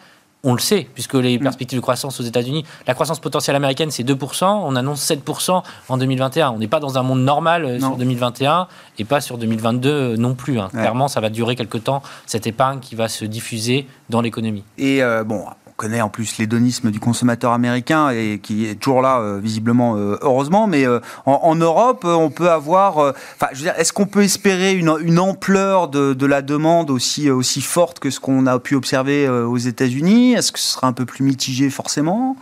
on 0.47 0.55
le 0.55 0.61
sait, 0.61 0.87
puisque 0.95 1.15
les 1.15 1.39
mm. 1.39 1.43
perspectives 1.43 1.79
de 1.79 1.83
croissance 1.83 2.21
aux 2.21 2.23
États-Unis, 2.23 2.65
la 2.87 2.95
croissance 2.95 3.19
potentielle 3.19 3.57
américaine, 3.57 3.91
c'est 3.91 4.05
2%, 4.05 4.45
on 4.45 4.77
annonce 4.77 5.05
7% 5.07 5.63
en 5.89 5.99
2021. 5.99 6.51
On 6.51 6.59
n'est 6.59 6.69
pas 6.69 6.79
dans 6.79 6.97
un 6.97 7.03
monde 7.03 7.21
normal 7.21 7.65
euh, 7.65 7.81
sur 7.81 7.97
2021 7.97 8.69
et 8.99 9.05
pas 9.05 9.21
sur 9.21 9.39
2022 9.39 9.91
euh, 9.91 10.17
non 10.17 10.35
plus. 10.35 10.61
Hein. 10.61 10.69
Clairement, 10.73 11.09
ça 11.09 11.21
va 11.21 11.31
durer 11.31 11.57
quelque 11.57 11.79
temps, 11.79 12.01
cette 12.27 12.47
épargne 12.47 12.79
qui 12.79 12.95
va 12.95 13.09
se 13.09 13.25
diffuser 13.25 13.89
dans 14.09 14.21
l'économie. 14.21 14.63
Et 14.79 15.03
euh, 15.03 15.25
bon, 15.25 15.45
connaît 15.77 16.01
en 16.01 16.09
plus 16.09 16.39
l'hédonisme 16.39 16.91
du 16.91 17.01
consommateur 17.01 17.53
américain 17.53 18.11
et 18.11 18.41
qui 18.43 18.67
est 18.67 18.77
toujours 18.77 19.03
là, 19.03 19.21
euh, 19.21 19.39
visiblement, 19.39 19.97
euh, 19.97 20.19
heureusement. 20.23 20.67
Mais 20.67 20.87
euh, 20.87 21.01
en, 21.27 21.55
Europe, 21.55 22.05
on 22.05 22.31
peut 22.31 22.51
avoir. 22.51 22.99
Enfin, 22.99 23.49
je 23.53 23.59
veux 23.59 23.65
dire, 23.65 23.75
est-ce 23.77 23.93
qu'on 23.93 24.07
peut 24.07 24.23
espérer 24.23 24.73
une, 24.73 24.97
une 25.01 25.19
ampleur 25.19 25.89
de, 25.89 26.15
de, 26.15 26.27
la 26.27 26.43
demande 26.43 26.91
aussi, 26.91 27.31
aussi 27.31 27.61
forte 27.61 27.99
que 27.99 28.11
ce 28.11 28.21
qu'on 28.21 28.47
a 28.47 28.59
pu 28.59 28.75
observer 28.75 29.29
aux 29.29 29.59
États-Unis? 29.59 30.33
Est-ce 30.33 30.53
que 30.53 30.59
ce 30.59 30.73
sera 30.73 30.87
un 30.87 30.93
peu 30.93 31.05
plus 31.05 31.25
mitigé, 31.25 31.71
forcément? 31.71 32.37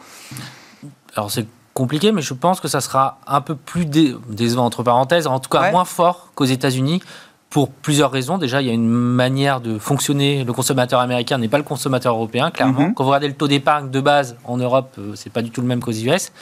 Alors, 1.17 1.31
c'est 1.31 1.47
compliqué, 1.75 2.13
mais 2.13 2.23
je 2.23 2.35
pense 2.35 2.61
que 2.61 2.69
ça 2.69 2.81
sera 2.81 3.19
un 3.27 3.41
peu 3.41 3.57
plus 3.57 3.85
décevant, 3.85 4.65
entre 4.65 4.83
parenthèses, 4.83 5.27
en 5.27 5.41
tout 5.41 5.51
cas 5.51 5.71
moins 5.73 5.85
fort 5.85 6.29
qu'aux 6.35 6.45
États-Unis, 6.45 7.03
pour 7.55 7.71
plusieurs 7.71 8.11
raisons. 8.11 8.37
Déjà, 8.37 8.61
il 8.61 8.67
y 8.67 8.71
a 8.71 8.73
une 8.73 8.89
manière 8.89 9.61
de 9.61 9.79
fonctionner. 9.79 10.43
Le 10.43 10.53
consommateur 10.53 10.99
américain 10.99 11.39
n'est 11.39 11.47
pas 11.47 11.57
le 11.57 11.63
consommateur 11.63 12.13
européen, 12.13 12.51
clairement. 12.51 12.89
Mhm. 12.89 12.95
Quand 12.95 13.05
vous 13.05 13.11
regardez 13.11 13.29
le 13.29 13.35
taux 13.35 13.47
d'épargne 13.47 13.91
de 13.91 14.01
base 14.01 14.37
en 14.43 14.57
Europe, 14.57 14.93
euh, 14.99 15.13
c'est 15.15 15.33
pas 15.33 15.41
du 15.41 15.53
tout 15.53 15.61
le 15.61 15.69
même 15.69 15.79
qu'aux 15.79 15.93
US. 15.93 16.33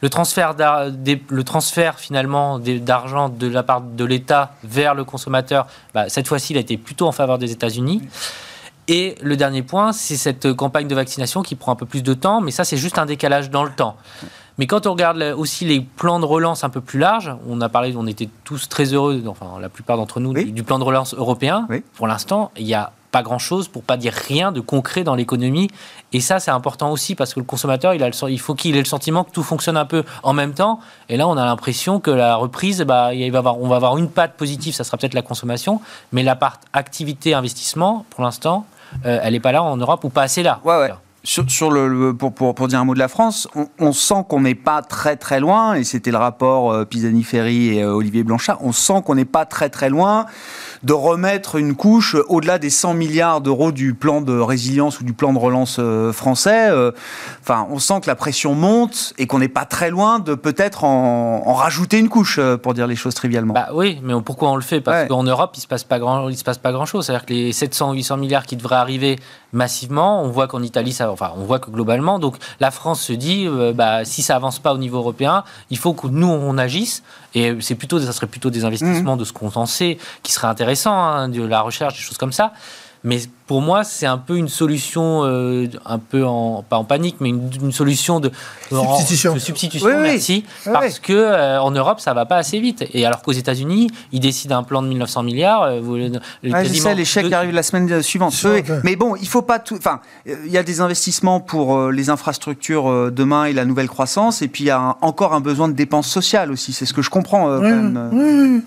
Le 0.00 0.08
transfert, 0.10 0.56
le 0.58 1.44
transfert 1.44 2.00
finalement 2.00 2.58
d'argent 2.58 3.28
de 3.28 3.46
la 3.46 3.62
part 3.62 3.80
de 3.80 4.04
l'État 4.04 4.54
vers 4.64 4.96
le 4.96 5.04
consommateur, 5.04 5.68
bah, 5.94 6.08
cette 6.08 6.26
fois-ci, 6.26 6.54
il 6.54 6.56
a 6.56 6.60
été 6.60 6.76
plutôt 6.76 7.06
en 7.06 7.12
faveur 7.12 7.38
des 7.38 7.52
États-Unis. 7.52 8.02
Et 8.88 9.14
le 9.22 9.36
dernier 9.36 9.62
point, 9.62 9.92
c'est 9.92 10.16
cette 10.16 10.52
campagne 10.52 10.88
de 10.88 10.96
vaccination 10.96 11.42
qui 11.42 11.54
prend 11.54 11.70
un 11.70 11.76
peu 11.76 11.86
plus 11.86 12.02
de 12.02 12.12
temps, 12.12 12.40
mais 12.40 12.50
ça, 12.50 12.64
c'est 12.64 12.76
juste 12.76 12.98
un 12.98 13.06
décalage 13.06 13.50
dans 13.50 13.62
le 13.62 13.70
temps. 13.70 13.96
Mais 14.58 14.66
quand 14.66 14.86
on 14.86 14.92
regarde 14.92 15.22
aussi 15.36 15.64
les 15.64 15.80
plans 15.80 16.18
de 16.18 16.24
relance 16.24 16.64
un 16.64 16.70
peu 16.70 16.80
plus 16.80 16.98
larges, 16.98 17.34
on 17.48 17.60
a 17.60 17.68
parlé, 17.68 17.94
on 17.96 18.06
était 18.06 18.28
tous 18.44 18.68
très 18.68 18.94
heureux, 18.94 19.22
enfin 19.26 19.60
la 19.60 19.68
plupart 19.68 19.96
d'entre 19.96 20.20
nous, 20.20 20.32
du, 20.32 20.62
plan 20.62 20.78
de 20.78 20.84
relance 20.84 21.14
européen. 21.14 21.68
Pour 21.94 22.06
l'instant, 22.06 22.50
il 22.56 22.64
n'y 22.64 22.74
a 22.74 22.92
pas 23.12 23.22
grand-chose, 23.22 23.68
pour 23.68 23.82
pas 23.82 23.96
dire 23.96 24.12
rien 24.12 24.52
de 24.52 24.60
concret 24.60 25.04
dans 25.04 25.14
l'économie. 25.14 25.70
Et 26.12 26.20
ça, 26.20 26.40
c'est 26.40 26.50
important 26.50 26.90
aussi 26.90 27.14
parce 27.14 27.34
que 27.34 27.40
le 27.40 27.46
consommateur, 27.46 27.94
il, 27.94 28.02
a 28.02 28.08
le, 28.08 28.30
il 28.30 28.40
faut 28.40 28.54
qu'il 28.54 28.76
ait 28.76 28.80
le 28.80 28.84
sentiment 28.84 29.24
que 29.24 29.30
tout 29.30 29.42
fonctionne 29.42 29.76
un 29.76 29.84
peu 29.84 30.04
en 30.22 30.32
même 30.32 30.52
temps. 30.52 30.80
Et 31.08 31.16
là, 31.16 31.28
on 31.28 31.36
a 31.36 31.44
l'impression 31.44 32.00
que 32.00 32.10
la 32.10 32.36
reprise, 32.36 32.82
bah, 32.82 33.14
il 33.14 33.30
va 33.30 33.38
avoir, 33.38 33.60
on 33.60 33.68
va 33.68 33.76
avoir 33.76 33.96
une 33.96 34.08
patte 34.08 34.34
positive, 34.34 34.74
ça 34.74 34.84
sera 34.84 34.96
peut-être 34.96 35.14
la 35.14 35.22
consommation, 35.22 35.80
mais 36.12 36.22
la 36.22 36.36
part 36.36 36.60
activité, 36.72 37.34
investissement, 37.34 38.04
pour 38.10 38.22
l'instant, 38.24 38.66
euh, 39.04 39.18
elle 39.22 39.32
n'est 39.32 39.40
pas 39.40 39.52
là 39.52 39.62
en 39.62 39.76
Europe 39.76 40.04
ou 40.04 40.08
pas 40.08 40.22
assez 40.22 40.42
là. 40.42 40.60
Ouais, 40.64 40.76
ouais 40.78 40.92
sur, 41.26 41.70
le, 41.70 42.14
pour, 42.14 42.32
pour, 42.32 42.54
pour, 42.54 42.68
dire 42.68 42.78
un 42.78 42.84
mot 42.84 42.94
de 42.94 42.98
la 42.98 43.08
France, 43.08 43.48
on, 43.78 43.92
sent 43.92 44.24
qu'on 44.28 44.40
n'est 44.40 44.54
pas 44.54 44.82
très 44.82 45.16
très 45.16 45.40
loin, 45.40 45.74
et 45.74 45.82
c'était 45.82 46.12
le 46.12 46.18
rapport 46.18 46.72
euh, 46.72 46.84
Pisani-Ferry 46.84 47.76
et 47.76 47.82
euh, 47.82 47.94
Olivier 47.94 48.22
Blanchard, 48.22 48.58
on 48.60 48.72
sent 48.72 49.02
qu'on 49.04 49.16
n'est 49.16 49.24
pas 49.24 49.44
très 49.44 49.68
très 49.68 49.90
loin 49.90 50.26
de 50.84 50.92
remettre 50.92 51.56
une 51.56 51.74
couche 51.74 52.14
au-delà 52.28 52.58
des 52.58 52.70
100 52.70 52.94
milliards 52.94 53.40
d'euros 53.40 53.72
du 53.72 53.94
plan 53.94 54.20
de 54.20 54.38
résilience 54.38 55.00
ou 55.00 55.04
du 55.04 55.14
plan 55.14 55.32
de 55.32 55.38
relance 55.38 55.78
euh, 55.80 56.12
français. 56.12 56.70
Enfin, 57.42 57.66
on 57.70 57.78
sent 57.78 58.02
que 58.02 58.06
la 58.06 58.14
pression 58.14 58.54
monte 58.54 59.12
et 59.18 59.26
qu'on 59.26 59.40
n'est 59.40 59.48
pas 59.48 59.64
très 59.64 59.90
loin 59.90 60.20
de 60.20 60.34
peut-être 60.34 60.84
en, 60.84 61.42
en, 61.44 61.54
rajouter 61.54 61.98
une 61.98 62.08
couche, 62.08 62.38
pour 62.62 62.74
dire 62.74 62.86
les 62.86 62.94
choses 62.94 63.14
trivialement. 63.14 63.54
Bah 63.54 63.70
oui, 63.72 63.98
mais 64.02 64.14
pourquoi 64.24 64.50
on 64.50 64.56
le 64.56 64.62
fait? 64.62 64.80
Parce 64.80 65.08
qu'en 65.08 65.24
Europe, 65.24 65.52
il 65.54 65.58
ne 65.58 65.62
se 65.62 65.66
passe 65.66 65.84
pas 65.84 65.98
grand, 65.98 66.28
il 66.28 66.36
se 66.36 66.44
passe 66.44 66.58
pas 66.58 66.70
grand-chose. 66.70 67.06
C'est-à-dire 67.06 67.26
que 67.26 67.32
les 67.32 67.52
700-800 67.52 68.20
milliards 68.20 68.46
qui 68.46 68.56
devraient 68.56 68.76
arriver 68.76 69.16
massivement, 69.56 70.22
on 70.22 70.28
voit 70.28 70.46
qu'en 70.46 70.62
Italie, 70.62 70.92
ça 70.92 71.10
enfin, 71.10 71.32
on 71.36 71.44
voit 71.44 71.58
que 71.58 71.70
globalement, 71.70 72.18
donc 72.18 72.36
la 72.60 72.70
France 72.70 73.00
se 73.00 73.12
dit, 73.12 73.46
euh, 73.46 73.72
bah, 73.72 74.04
si 74.04 74.22
ça 74.22 74.36
avance 74.36 74.58
pas 74.58 74.72
au 74.72 74.78
niveau 74.78 74.98
européen, 74.98 75.42
il 75.70 75.78
faut 75.78 75.94
que 75.94 76.06
nous 76.06 76.28
on 76.28 76.58
agisse. 76.58 77.02
Et 77.34 77.56
c'est 77.60 77.74
plutôt, 77.74 77.98
ça 77.98 78.12
serait 78.12 78.26
plutôt 78.26 78.50
des 78.50 78.64
investissements 78.64 79.16
mmh. 79.16 79.20
de 79.20 79.24
ce 79.24 79.32
qu'on 79.32 79.50
en 79.54 79.66
sait, 79.66 79.98
qui 80.22 80.32
serait 80.32 80.46
intéressant, 80.46 80.94
hein, 80.94 81.28
de 81.28 81.42
la 81.42 81.60
recherche, 81.62 81.94
des 81.94 82.00
choses 82.00 82.18
comme 82.18 82.32
ça. 82.32 82.52
Mais 83.06 83.20
pour 83.46 83.62
moi, 83.62 83.84
c'est 83.84 84.06
un 84.06 84.18
peu 84.18 84.36
une 84.36 84.48
solution, 84.48 85.24
euh, 85.24 85.68
un 85.84 86.00
peu 86.00 86.26
en, 86.26 86.64
pas 86.68 86.76
en 86.76 86.82
panique, 86.82 87.18
mais 87.20 87.28
une, 87.28 87.70
solution 87.70 88.18
de 88.18 88.32
substitution. 88.68 89.34
de 89.34 89.38
substitution 89.38 90.00
merci, 90.00 90.44
parce 90.64 90.98
que 90.98 91.12
euh, 91.12 91.62
en 91.62 91.70
Europe, 91.70 92.00
ça 92.00 92.14
va 92.14 92.26
pas 92.26 92.36
assez 92.36 92.58
vite. 92.58 92.84
Et 92.92 93.06
alors 93.06 93.22
qu'aux 93.22 93.30
États-Unis, 93.30 93.92
ils 94.10 94.18
décident 94.18 94.58
un 94.58 94.64
plan 94.64 94.82
de 94.82 94.88
1900 94.88 95.22
milliards. 95.22 95.62
Euh, 95.62 95.80
vous, 95.80 95.94
les 96.42 97.04
chèques 97.04 97.32
arrivent 97.32 97.54
la 97.54 97.62
semaine 97.62 98.02
suivante. 98.02 98.34
mais 98.82 98.96
bon, 98.96 99.14
il 99.14 99.28
faut 99.28 99.42
pas 99.42 99.60
tout. 99.60 99.76
Enfin, 99.76 100.00
il 100.26 100.50
y 100.50 100.58
a 100.58 100.64
des 100.64 100.80
investissements 100.80 101.38
pour 101.38 101.92
les 101.92 102.10
infrastructures 102.10 103.12
demain 103.12 103.44
et 103.44 103.52
la 103.52 103.64
nouvelle 103.64 103.88
croissance, 103.88 104.42
et 104.42 104.48
puis 104.48 104.64
il 104.64 104.66
y 104.66 104.70
a 104.70 104.96
encore 105.00 105.32
un 105.32 105.40
besoin 105.40 105.68
de 105.68 105.74
dépenses 105.74 106.08
sociales 106.08 106.50
aussi. 106.50 106.72
C'est 106.72 106.86
ce 106.86 106.92
que 106.92 107.02
je 107.02 107.10
comprends. 107.10 107.46
Quand 107.46 107.60
même. 107.60 108.62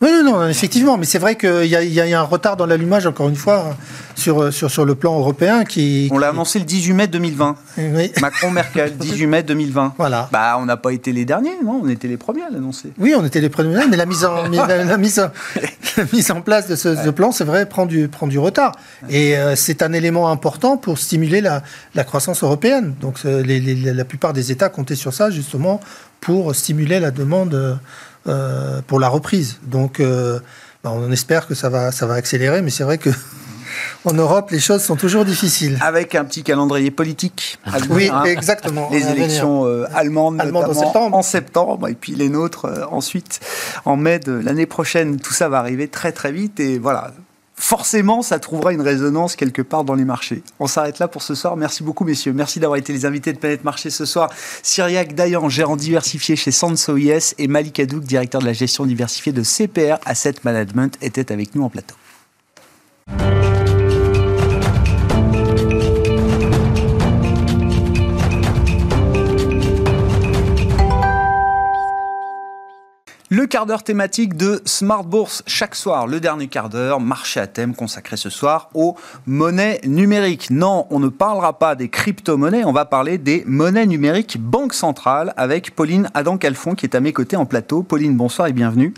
Oui, 0.00 0.10
non, 0.22 0.46
effectivement, 0.48 0.98
mais 0.98 1.06
c'est 1.06 1.18
vrai 1.18 1.36
qu'il 1.36 1.64
y, 1.64 1.68
y, 1.68 2.14
a 2.14 2.20
un 2.20 2.24
retard 2.24 2.56
dans 2.56 2.66
l'allumage, 2.66 3.06
encore 3.06 3.28
une 3.28 3.36
fois, 3.36 3.76
sur, 4.16 4.52
sur, 4.52 4.70
sur 4.70 4.84
le 4.84 4.94
plan 4.96 5.18
européen. 5.18 5.64
qui. 5.64 6.08
On 6.12 6.18
l'a 6.18 6.28
annoncé 6.28 6.58
le 6.58 6.64
18 6.64 6.92
mai 6.92 7.06
2020. 7.06 7.56
Oui. 7.78 8.12
Macron-Merkel, 8.20 8.96
18 8.98 9.26
mai 9.28 9.42
2020. 9.42 9.94
Voilà. 9.96 10.28
Bah, 10.30 10.56
on 10.58 10.66
n'a 10.66 10.76
pas 10.76 10.92
été 10.92 11.12
les 11.12 11.24
derniers, 11.24 11.56
non 11.64 11.80
On 11.84 11.88
était 11.88 12.08
les 12.08 12.16
premiers 12.18 12.42
à 12.42 12.50
l'annoncer. 12.50 12.92
Oui, 12.98 13.14
on 13.16 13.24
était 13.24 13.40
les 13.40 13.48
premiers, 13.48 13.86
mais 13.88 13.96
la 13.96 14.04
mise 14.04 14.24
en, 14.24 14.48
la, 14.48 14.98
mise 14.98 15.20
en, 15.20 15.30
mise 16.12 16.30
en 16.30 16.42
place 16.42 16.68
de 16.68 16.76
ce, 16.76 17.08
plan, 17.10 17.32
c'est 17.32 17.44
vrai, 17.44 17.66
prend 17.66 17.86
du, 17.86 18.08
prend 18.08 18.26
du 18.26 18.38
retard. 18.38 18.72
Et 19.08 19.38
euh, 19.38 19.54
c'est 19.56 19.80
un 19.80 19.92
élément 19.92 20.28
important 20.28 20.76
pour 20.76 20.98
stimuler 20.98 21.40
la, 21.40 21.62
la 21.94 22.04
croissance 22.04 22.42
européenne. 22.42 22.94
Donc, 23.00 23.22
les, 23.24 23.60
la 23.60 24.04
plupart 24.04 24.32
des 24.34 24.50
États 24.52 24.68
comptaient 24.68 24.96
sur 24.96 25.14
ça, 25.14 25.30
justement, 25.30 25.80
pour 26.20 26.54
stimuler 26.54 27.00
la 27.00 27.10
demande 27.10 27.78
euh, 28.26 28.80
pour 28.86 29.00
la 29.00 29.08
reprise. 29.08 29.58
Donc, 29.62 30.00
euh, 30.00 30.38
bah, 30.82 30.90
on 30.92 31.10
espère 31.12 31.46
que 31.46 31.54
ça 31.54 31.68
va, 31.68 31.92
ça 31.92 32.06
va 32.06 32.14
accélérer, 32.14 32.62
mais 32.62 32.70
c'est 32.70 32.84
vrai 32.84 32.98
que 32.98 33.10
en 34.04 34.12
Europe, 34.12 34.50
les 34.50 34.60
choses 34.60 34.82
sont 34.82 34.96
toujours 34.96 35.24
difficiles. 35.24 35.78
Avec 35.80 36.14
un 36.14 36.24
petit 36.24 36.42
calendrier 36.42 36.90
politique. 36.90 37.58
oui, 37.90 38.10
hein. 38.12 38.24
exactement. 38.24 38.88
Les 38.90 39.06
élections 39.08 39.66
euh, 39.66 39.86
allemandes, 39.94 40.40
en 40.40 40.74
septembre. 40.74 41.16
en 41.16 41.22
septembre, 41.22 41.88
et 41.88 41.94
puis 41.94 42.14
les 42.14 42.28
nôtres 42.28 42.66
ensuite 42.90 43.40
en 43.84 43.96
mai 43.96 44.18
de 44.18 44.32
l'année 44.32 44.66
prochaine. 44.66 45.20
Tout 45.20 45.32
ça 45.32 45.48
va 45.48 45.58
arriver 45.58 45.88
très 45.88 46.12
très 46.12 46.32
vite 46.32 46.60
et 46.60 46.78
voilà 46.78 47.12
forcément, 47.64 48.20
ça 48.20 48.38
trouvera 48.38 48.74
une 48.74 48.82
résonance 48.82 49.36
quelque 49.36 49.62
part 49.62 49.84
dans 49.84 49.94
les 49.94 50.04
marchés. 50.04 50.42
On 50.60 50.66
s'arrête 50.66 50.98
là 50.98 51.08
pour 51.08 51.22
ce 51.22 51.34
soir. 51.34 51.56
Merci 51.56 51.82
beaucoup, 51.82 52.04
messieurs. 52.04 52.34
Merci 52.34 52.60
d'avoir 52.60 52.78
été 52.78 52.92
les 52.92 53.06
invités 53.06 53.32
de 53.32 53.38
Planète 53.38 53.64
Marché 53.64 53.88
ce 53.88 54.04
soir. 54.04 54.30
Cyriac 54.62 55.14
Dayan, 55.14 55.48
gérant 55.48 55.76
diversifié 55.76 56.36
chez 56.36 56.50
Sanso 56.50 56.98
IS, 56.98 57.34
et 57.38 57.48
Malik 57.48 57.80
Adouk, 57.80 58.04
directeur 58.04 58.42
de 58.42 58.46
la 58.46 58.52
gestion 58.52 58.84
diversifiée 58.84 59.32
de 59.32 59.42
CPR 59.42 59.96
Asset 60.04 60.34
Management, 60.44 60.98
étaient 61.00 61.32
avec 61.32 61.54
nous 61.54 61.62
en 61.62 61.70
plateau. 61.70 61.94
Le 73.34 73.46
quart 73.46 73.66
d'heure 73.66 73.82
thématique 73.82 74.36
de 74.36 74.62
Smart 74.64 75.02
Bourse 75.02 75.42
chaque 75.48 75.74
soir. 75.74 76.06
Le 76.06 76.20
dernier 76.20 76.46
quart 76.46 76.68
d'heure, 76.68 77.00
marché 77.00 77.40
à 77.40 77.48
thème 77.48 77.74
consacré 77.74 78.16
ce 78.16 78.30
soir 78.30 78.70
aux 78.74 78.96
monnaies 79.26 79.80
numériques. 79.84 80.50
Non, 80.50 80.86
on 80.90 81.00
ne 81.00 81.08
parlera 81.08 81.58
pas 81.58 81.74
des 81.74 81.88
crypto-monnaies, 81.88 82.62
on 82.64 82.70
va 82.70 82.84
parler 82.84 83.18
des 83.18 83.42
monnaies 83.44 83.86
numériques 83.86 84.38
Banque 84.40 84.72
Centrale 84.72 85.34
avec 85.36 85.74
Pauline 85.74 86.08
Adam-Calfon 86.14 86.76
qui 86.76 86.86
est 86.86 86.94
à 86.94 87.00
mes 87.00 87.12
côtés 87.12 87.34
en 87.34 87.44
plateau. 87.44 87.82
Pauline, 87.82 88.14
bonsoir 88.14 88.46
et 88.46 88.52
bienvenue. 88.52 88.94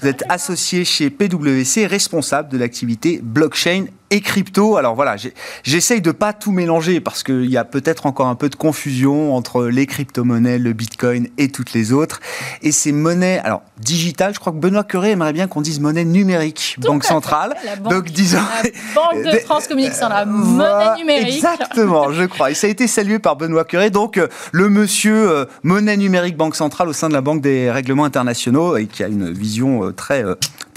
Vous 0.00 0.06
êtes 0.06 0.22
associée 0.28 0.84
chez 0.84 1.10
PwC, 1.10 1.86
responsable 1.86 2.48
de 2.48 2.58
l'activité 2.58 3.18
blockchain 3.20 3.86
et 4.10 4.20
crypto. 4.20 4.76
Alors 4.76 4.94
voilà, 4.94 5.16
j'essaye 5.62 6.00
de 6.00 6.10
pas 6.10 6.32
tout 6.32 6.52
mélanger 6.52 7.00
parce 7.00 7.22
qu'il 7.22 7.46
y 7.46 7.56
a 7.56 7.64
peut-être 7.64 8.06
encore 8.06 8.26
un 8.26 8.34
peu 8.34 8.48
de 8.48 8.56
confusion 8.56 9.34
entre 9.34 9.66
les 9.66 9.86
crypto-monnaies, 9.86 10.58
le 10.58 10.72
bitcoin 10.72 11.28
et 11.38 11.50
toutes 11.50 11.72
les 11.72 11.92
autres. 11.92 12.20
Et 12.62 12.72
ces 12.72 12.92
monnaies, 12.92 13.38
alors 13.38 13.62
digitales, 13.78 14.34
je 14.34 14.40
crois 14.40 14.52
que 14.52 14.58
Benoît 14.58 14.84
Curé 14.84 15.10
aimerait 15.10 15.32
bien 15.32 15.46
qu'on 15.46 15.60
dise 15.60 15.80
monnaie 15.80 16.04
numérique, 16.04 16.76
banque 16.80 17.04
centrale. 17.04 17.54
Donc 17.88 18.10
disons. 18.10 18.38
La 18.38 18.70
Banque 18.94 19.24
de 19.24 19.38
France 19.44 19.66
communique 19.66 19.94
sur 19.94 20.08
la 20.08 20.24
monnaie 20.24 20.96
numérique. 20.96 21.36
Exactement, 21.36 22.12
je 22.12 22.24
crois. 22.24 22.50
Et 22.50 22.54
ça 22.54 22.66
a 22.66 22.70
été 22.70 22.86
salué 22.86 23.18
par 23.18 23.36
Benoît 23.36 23.64
Curé. 23.64 23.90
Donc 23.90 24.18
euh, 24.18 24.28
le 24.52 24.68
monsieur 24.68 25.30
euh, 25.30 25.44
monnaie 25.62 25.96
numérique, 25.96 26.36
banque 26.36 26.56
centrale 26.56 26.88
au 26.88 26.92
sein 26.92 27.08
de 27.08 27.14
la 27.14 27.20
Banque 27.20 27.40
des 27.40 27.70
règlements 27.70 28.04
internationaux 28.04 28.76
et 28.76 28.86
qui 28.86 29.02
a 29.02 29.08
une 29.08 29.32
vision 29.32 29.84
euh, 29.84 29.92
très 29.92 30.24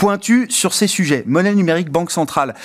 pointue 0.04 0.48
sur 0.50 0.74
ces 0.74 0.88
sujets. 0.88 1.24
Monnaie 1.26 1.56
numérique, 1.56 1.90
banque 1.90 2.12
centrale 2.12 2.56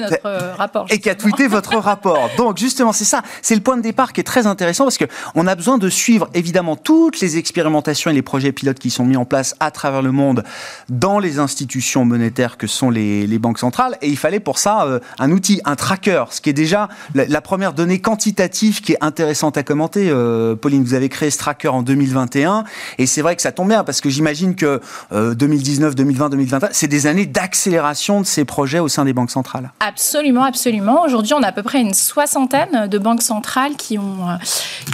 notre 0.00 0.18
euh, 0.24 0.54
rapport. 0.54 0.86
Et 0.88 0.98
qui 0.98 1.10
a 1.10 1.14
tweeté 1.14 1.46
votre 1.46 1.76
rapport. 1.76 2.30
Donc 2.38 2.56
justement, 2.56 2.92
c'est 2.92 3.04
ça, 3.04 3.22
c'est 3.42 3.54
le 3.54 3.60
point 3.60 3.76
de 3.76 3.82
départ 3.82 4.14
qui 4.14 4.20
est 4.20 4.24
très 4.24 4.46
intéressant 4.46 4.84
parce 4.84 4.96
qu'on 4.96 5.46
a 5.46 5.54
besoin 5.54 5.76
de 5.76 5.88
suivre 5.90 6.30
évidemment 6.32 6.76
toutes 6.76 7.20
les 7.20 7.36
expérimentations 7.36 8.10
et 8.10 8.14
les 8.14 8.22
projets 8.22 8.52
pilotes 8.52 8.78
qui 8.78 8.88
sont 8.88 9.04
mis 9.04 9.18
en 9.18 9.26
place 9.26 9.54
à 9.60 9.70
travers 9.70 10.00
le 10.00 10.10
monde 10.10 10.42
dans 10.88 11.18
les 11.18 11.38
institutions 11.38 12.06
monétaires 12.06 12.56
que 12.56 12.66
sont 12.66 12.88
les, 12.88 13.38
banques 13.38 13.58
centrales. 13.58 13.98
Et 14.00 14.08
il 14.08 14.16
fallait 14.16 14.40
pour 14.40 14.58
ça 14.58 14.84
euh, 14.84 15.00
un 15.18 15.30
outil, 15.32 15.60
un 15.66 15.76
tracker, 15.76 16.24
ce 16.30 16.40
qui 16.40 16.48
est 16.48 16.54
déjà 16.54 16.88
la, 17.14 17.40
première 17.42 17.74
donnée 17.74 18.00
quantitative 18.00 18.80
qui 18.80 18.92
est 18.92 18.98
intéressante 19.02 19.58
à 19.58 19.62
commenter. 19.62 20.08
Euh, 20.10 20.56
Pauline, 20.56 20.84
vous 20.84 20.94
avez 20.94 21.10
créé 21.10 21.30
ce 21.30 21.38
tracker 21.38 21.68
en 21.68 21.82
2021 21.82 22.64
et 22.96 23.06
c'est 23.06 23.20
vrai 23.20 23.36
que 23.36 23.42
ça 23.42 23.52
tombe 23.52 23.68
bien 23.68 23.84
parce 23.84 24.00
que 24.00 24.08
j'imagine 24.08 24.54
que 24.54 24.80
2019, 25.12 25.94
2020, 25.94 26.28
2021, 26.30 26.69
c'est 26.72 26.88
des 26.88 27.06
années 27.06 27.26
d'accélération 27.26 28.20
de 28.20 28.26
ces 28.26 28.44
projets 28.44 28.78
au 28.78 28.88
sein 28.88 29.04
des 29.04 29.12
banques 29.12 29.30
centrales. 29.30 29.72
Absolument, 29.80 30.44
absolument. 30.44 31.02
Aujourd'hui, 31.02 31.34
on 31.34 31.42
a 31.42 31.48
à 31.48 31.52
peu 31.52 31.62
près 31.62 31.80
une 31.80 31.94
soixantaine 31.94 32.86
de 32.88 32.98
banques 32.98 33.22
centrales 33.22 33.76
qui 33.76 33.98
ont, 33.98 34.28
euh, 34.28 34.34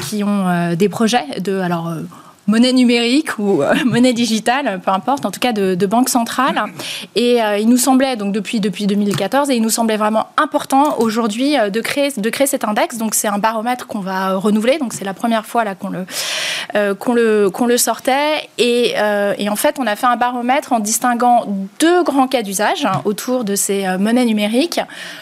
qui 0.09 0.25
ont 0.25 0.49
euh, 0.49 0.75
des 0.75 0.89
projets 0.89 1.41
de. 1.41 1.59
Alors, 1.59 1.89
euh, 1.89 2.03
monnaie 2.47 2.73
numérique 2.73 3.39
ou 3.39 3.63
euh, 3.63 3.75
monnaie 3.85 4.13
digitale, 4.13 4.81
peu 4.85 4.91
importe, 4.91 5.27
en 5.27 5.31
tout 5.31 5.41
cas 5.41 5.53
de, 5.53 5.87
banque 5.87 6.09
centrale. 6.09 6.65
Et 7.15 7.43
euh, 7.43 7.59
il 7.59 7.69
nous 7.69 7.77
semblait, 7.77 8.17
donc 8.17 8.33
depuis, 8.33 8.59
depuis 8.59 8.87
2014, 8.87 9.51
et 9.51 9.55
il 9.55 9.63
nous 9.63 9.71
semblait 9.71 9.97
vraiment 9.97 10.29
important 10.37 10.97
aujourd'hui 10.99 11.57
euh, 11.57 11.71
de, 11.71 11.81
créer, 11.81 12.11
de 12.17 12.31
créer 12.31 12.47
cet 12.47 12.65
index. 12.65 12.99
Donc 12.99 13.15
c'est 13.15 13.29
un 13.29 13.39
baromètre 13.39 13.87
qu'on 13.87 14.01
va 14.01 14.35
renouveler, 14.35 14.79
donc 14.79 14.93
c'est 14.93 15.05
la 15.05 15.15
première 15.15 15.47
fois 15.47 15.65
qu'on 15.75 15.91
le, 15.91 16.95
qu'on 16.95 17.15
le, 17.15 17.51
qu'on 17.51 17.67
le 17.67 17.77
sortait. 17.79 18.49
Et, 18.59 18.95
et, 19.39 19.49
en 19.49 19.57
fait, 19.57 19.77
on 19.79 19.87
a 19.87 19.97
fait 19.97 20.07
un 20.07 20.17
baromètre 20.17 20.73
en 20.73 20.81
distinguant 20.81 21.47
deux 21.79 22.03
grands 22.03 22.29
cas 22.29 22.43
d'usage 22.43 22.85
hein, 22.85 23.03
autour 23.05 23.45
de 23.45 23.55
ces 23.55 23.87
monnaies 23.99 24.25
numériques. 24.25 24.81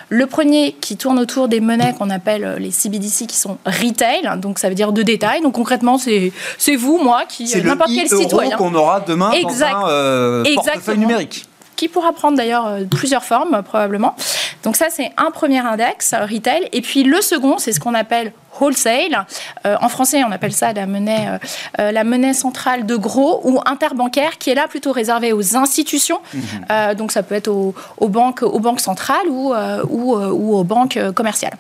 Le 0.09 0.27
premier 0.27 0.73
qui 0.81 0.97
tourne 0.97 1.19
autour 1.19 1.49
des 1.49 1.61
monnaies 1.61 1.95
qu'on 1.99 2.11
appelle 2.11 2.57
les 2.59 2.71
CBDC, 2.71 3.27
qui 3.27 3.37
sont 3.37 3.59
retail, 3.67 4.29
donc 4.39 4.59
ça 4.59 4.69
veut 4.69 4.75
dire 4.75 4.93
de 4.93 5.03
détail. 5.03 5.43
Donc 5.43 5.55
concrètement, 5.55 5.99
c'est 5.99 6.33
vous, 6.77 6.99
moi, 6.99 7.14
qui 7.29 7.51
euh, 7.55 7.63
n'importe 7.63 7.91
quel 7.95 8.09
citoyen 8.09 8.57
qu'on 8.57 8.75
aura 8.75 9.01
demain 9.01 9.31
exact. 9.33 9.73
dans 9.73 9.87
un 9.87 9.91
euh, 9.91 10.55
portefeuille 10.55 10.99
numérique 10.99 11.47
qui 11.77 11.89
pourra 11.89 12.13
prendre 12.13 12.37
d'ailleurs 12.37 12.67
euh, 12.67 12.85
plusieurs 12.85 13.25
formes 13.25 13.63
probablement. 13.63 14.15
Donc 14.63 14.77
ça 14.77 14.87
c'est 14.91 15.11
un 15.17 15.31
premier 15.31 15.59
index 15.59 16.15
retail 16.15 16.69
et 16.73 16.81
puis 16.83 17.03
le 17.03 17.21
second 17.21 17.59
c'est 17.59 17.73
ce 17.73 17.81
qu'on 17.81 17.95
appelle 17.95 18.33
wholesale. 18.61 19.27
en 19.65 19.89
français, 19.89 20.23
on 20.23 20.31
appelle 20.31 20.53
ça 20.53 20.73
la 20.73 20.87
monnaie, 20.87 21.41
la 21.77 22.05
monnaie 22.05 22.35
centrale 22.35 22.87
de 22.87 22.95
gros 22.95 23.41
ou 23.43 23.61
interbancaire, 23.67 24.39
qui 24.39 24.51
est 24.51 24.55
là 24.55 24.69
plutôt 24.69 24.93
réservée 24.93 25.33
aux 25.33 25.57
institutions. 25.57 26.21
Mhm. 26.33 26.95
donc, 26.95 27.11
ça 27.11 27.25
peut 27.25 27.35
être 27.35 27.49
aux, 27.49 27.75
banques, 28.09 28.43
aux 28.43 28.61
banques 28.61 28.79
centrales 28.79 29.27
ou, 29.29 29.53
ou, 29.89 30.15
ou 30.15 30.57
aux 30.57 30.63
banques 30.63 31.01
commerciales. 31.17 31.57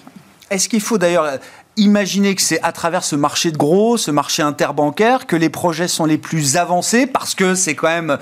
Est-ce 0.50 0.68
qu'il 0.68 0.80
faut 0.80 0.98
d'ailleurs 0.98 1.38
Imaginez 1.76 2.36
que 2.36 2.42
c'est 2.42 2.62
à 2.62 2.70
travers 2.70 3.02
ce 3.02 3.16
marché 3.16 3.50
de 3.50 3.56
gros, 3.56 3.96
ce 3.96 4.12
marché 4.12 4.42
interbancaire, 4.42 5.26
que 5.26 5.34
les 5.34 5.48
projets 5.48 5.88
sont 5.88 6.04
les 6.04 6.18
plus 6.18 6.56
avancés, 6.56 7.06
parce 7.06 7.34
que 7.34 7.56
c'est 7.56 7.74
quand 7.74 7.88
même 7.88 8.16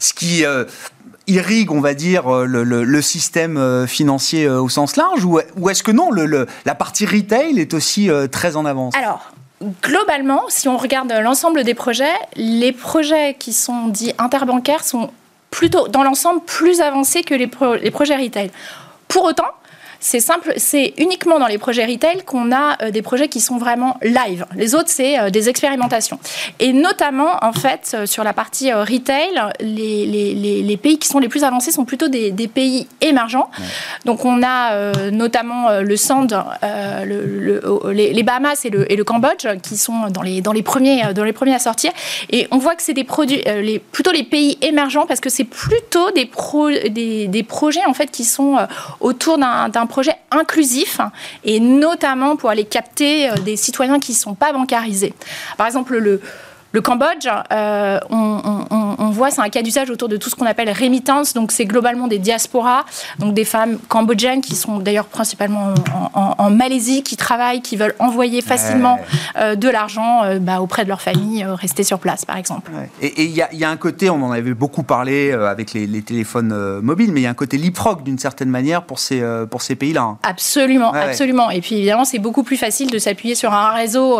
ce 0.00 0.12
qui 0.12 0.44
euh, 0.44 0.64
irrigue, 1.28 1.70
on 1.70 1.80
va 1.80 1.94
dire, 1.94 2.34
euh, 2.34 2.46
le, 2.46 3.02
système 3.02 3.58
euh, 3.58 3.86
financier 3.86 4.48
au 4.48 4.68
sens 4.68 4.96
large, 4.96 5.24
ou, 5.24 5.38
est-ce 5.68 5.84
que 5.84 5.92
non, 5.92 6.10
la 6.10 6.74
partie 6.74 7.06
retail 7.06 7.60
est 7.60 7.74
aussi 7.74 8.10
très 8.32 8.56
en 8.56 8.64
avance? 8.64 8.92
Alors, 8.96 9.30
globalement, 9.84 10.42
si 10.48 10.66
on 10.68 10.76
regarde 10.76 11.12
l'ensemble 11.22 11.62
des 11.62 11.74
projets, 11.74 12.14
les 12.34 12.72
projets 12.72 13.36
qui 13.38 13.52
sont 13.52 13.86
dits 13.86 14.14
interbancaires 14.18 14.82
sont 14.82 15.10
plutôt, 15.52 15.86
dans 15.86 16.02
l'ensemble, 16.02 16.40
plus 16.44 16.80
avancés 16.80 17.22
que 17.22 17.34
les 17.34 17.46
projets 17.46 18.16
retail. 18.16 18.50
Pour 19.06 19.22
autant, 19.24 19.52
c'est 20.00 20.20
simple, 20.20 20.52
c'est 20.56 20.94
uniquement 20.98 21.38
dans 21.38 21.46
les 21.46 21.58
projets 21.58 21.84
retail 21.84 22.22
qu'on 22.24 22.52
a 22.52 22.82
euh, 22.82 22.90
des 22.90 23.02
projets 23.02 23.28
qui 23.28 23.40
sont 23.40 23.58
vraiment 23.58 23.96
live. 24.02 24.46
Les 24.54 24.74
autres, 24.74 24.88
c'est 24.88 25.18
euh, 25.18 25.30
des 25.30 25.48
expérimentations. 25.48 26.18
Et 26.60 26.72
notamment, 26.72 27.38
en 27.42 27.52
fait, 27.52 27.92
euh, 27.94 28.06
sur 28.06 28.24
la 28.24 28.32
partie 28.32 28.72
retail, 28.72 29.40
les, 29.60 30.06
les, 30.06 30.62
les, 30.62 30.76
pays 30.76 30.98
qui 30.98 31.08
sont 31.08 31.18
les 31.18 31.28
plus 31.28 31.44
avancés 31.44 31.70
sont 31.70 31.84
plutôt 31.84 32.08
des, 32.08 32.30
des 32.30 32.48
pays 32.48 32.86
émergents. 33.00 33.50
Donc, 34.04 34.24
on 34.24 34.42
a 34.42 34.92
notamment 35.10 35.80
le 35.80 35.96
Sand, 35.96 36.36
le, 36.62 37.92
les, 37.92 38.22
Bahamas 38.22 38.64
et 38.64 38.70
le, 38.70 38.90
et 38.92 38.96
le, 38.96 39.04
Cambodge 39.04 39.46
qui 39.62 39.76
sont 39.76 40.08
dans 40.10 40.22
les, 40.22 40.42
dans, 40.42 40.52
les 40.52 40.62
premiers, 40.62 41.14
dans 41.14 41.24
les 41.24 41.32
premiers 41.32 41.54
à 41.54 41.58
sortir. 41.58 41.92
Et 42.30 42.46
on 42.50 42.58
voit 42.58 42.74
que 42.74 42.82
c'est 42.82 42.92
des 42.92 43.04
produits, 43.04 43.42
les, 43.46 43.78
plutôt 43.78 44.12
les 44.12 44.22
pays 44.22 44.58
émergents 44.60 45.06
parce 45.06 45.20
que 45.20 45.30
c'est 45.30 45.44
plutôt 45.44 46.10
des, 46.10 46.26
pro, 46.26 46.70
des, 46.70 47.28
des, 47.28 47.42
projets 47.42 47.84
en 47.86 47.94
fait 47.94 48.10
qui 48.10 48.24
sont 48.24 48.58
autour 49.00 49.38
d'un 49.38 49.85
projet 49.86 50.16
inclusif 50.30 51.00
et 51.44 51.60
notamment 51.60 52.36
pour 52.36 52.50
aller 52.50 52.64
capter 52.64 53.30
euh, 53.30 53.34
des 53.36 53.56
citoyens 53.56 53.98
qui 53.98 54.12
ne 54.12 54.16
sont 54.16 54.34
pas 54.34 54.52
bancarisés. 54.52 55.14
Par 55.56 55.66
exemple, 55.66 55.96
le, 55.96 56.20
le 56.76 56.82
Cambodge, 56.82 57.26
euh, 57.52 57.98
on, 58.10 59.08
voit, 59.10 59.30
c'est 59.30 59.40
un 59.40 59.48
cas 59.48 59.62
d'usage 59.62 59.88
autour 59.88 60.10
de 60.10 60.18
tout 60.18 60.28
ce 60.28 60.34
qu'on 60.34 60.44
appelle 60.44 60.68
remittance. 60.68 61.32
Donc, 61.32 61.50
c'est 61.50 61.64
globalement 61.64 62.06
des 62.06 62.18
diasporas, 62.18 62.84
donc 63.18 63.32
des 63.32 63.46
femmes 63.46 63.78
cambodgiennes 63.88 64.42
qui 64.42 64.54
sont 64.54 64.78
d'ailleurs 64.80 65.06
principalement 65.06 65.72
en, 66.12 66.50
Malaisie, 66.50 67.02
qui 67.02 67.16
travaillent, 67.16 67.62
qui 67.62 67.76
veulent 67.76 67.94
envoyer 67.98 68.42
facilement 68.42 68.98
euh, 69.38 69.54
de 69.54 69.70
l'argent 69.70 70.24
euh, 70.24 70.38
bah, 70.38 70.60
auprès 70.60 70.84
de 70.84 70.90
leur 70.90 71.00
famille, 71.00 71.42
rester 71.44 71.82
sur 71.82 71.98
place, 71.98 72.26
par 72.26 72.36
exemple. 72.36 72.70
Et 73.00 73.24
il 73.24 73.30
y, 73.30 73.64
a 73.64 73.70
un 73.70 73.76
côté, 73.78 74.10
on 74.10 74.22
en 74.22 74.30
avait 74.30 74.52
beaucoup 74.52 74.82
parlé 74.82 75.32
avec 75.32 75.72
les, 75.72 76.02
téléphones 76.02 76.80
mobiles, 76.82 77.10
mais 77.10 77.20
il 77.20 77.24
y 77.24 77.26
a 77.26 77.30
un 77.30 77.34
côté 77.34 77.56
leapfrog 77.56 78.02
d'une 78.02 78.18
certaine 78.18 78.50
manière 78.50 78.82
pour 78.82 78.98
ces, 78.98 79.24
pour 79.50 79.62
ces 79.62 79.76
pays-là. 79.76 80.02
Hein. 80.02 80.18
Absolument, 80.22 80.92
absolument. 80.92 81.50
Et 81.50 81.62
puis 81.62 81.76
évidemment, 81.76 82.04
c'est 82.04 82.18
beaucoup 82.18 82.42
plus 82.42 82.58
facile 82.58 82.90
de 82.90 82.98
s'appuyer 82.98 83.34
sur 83.34 83.54
un 83.54 83.70
réseau, 83.70 84.18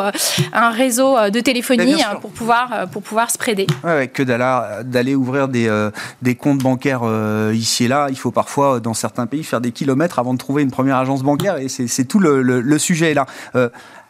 un 0.54 0.70
réseau 0.70 1.16
de 1.28 1.40
téléphonie 1.40 2.02
hein, 2.02 2.16
pour 2.22 2.30
pouvoir, 2.30 2.45
euh, 2.50 2.86
pour 2.86 3.02
pouvoir 3.02 3.30
spreader. 3.30 3.66
Ouais, 3.84 4.08
que 4.08 4.22
d'aller 4.22 5.14
ouvrir 5.14 5.48
des, 5.48 5.68
euh, 5.68 5.90
comptes 6.38 6.62
bancaires 6.62 7.00
euh, 7.02 7.52
ici 7.54 7.84
et 7.84 7.88
là. 7.88 8.08
Il 8.10 8.18
faut 8.18 8.30
parfois, 8.30 8.80
dans 8.80 8.94
certains 8.94 9.26
pays, 9.26 9.44
faire 9.44 9.60
des 9.60 9.72
kilomètres 9.72 10.18
avant 10.18 10.34
de 10.34 10.38
trouver 10.38 10.62
une 10.62 10.70
première 10.70 10.96
agence 10.96 11.22
bancaire. 11.22 11.58
Et 11.58 11.68
c'est 11.68 12.04
tout 12.04 12.18
le, 12.18 12.78
sujet 12.78 13.14
là 13.14 13.26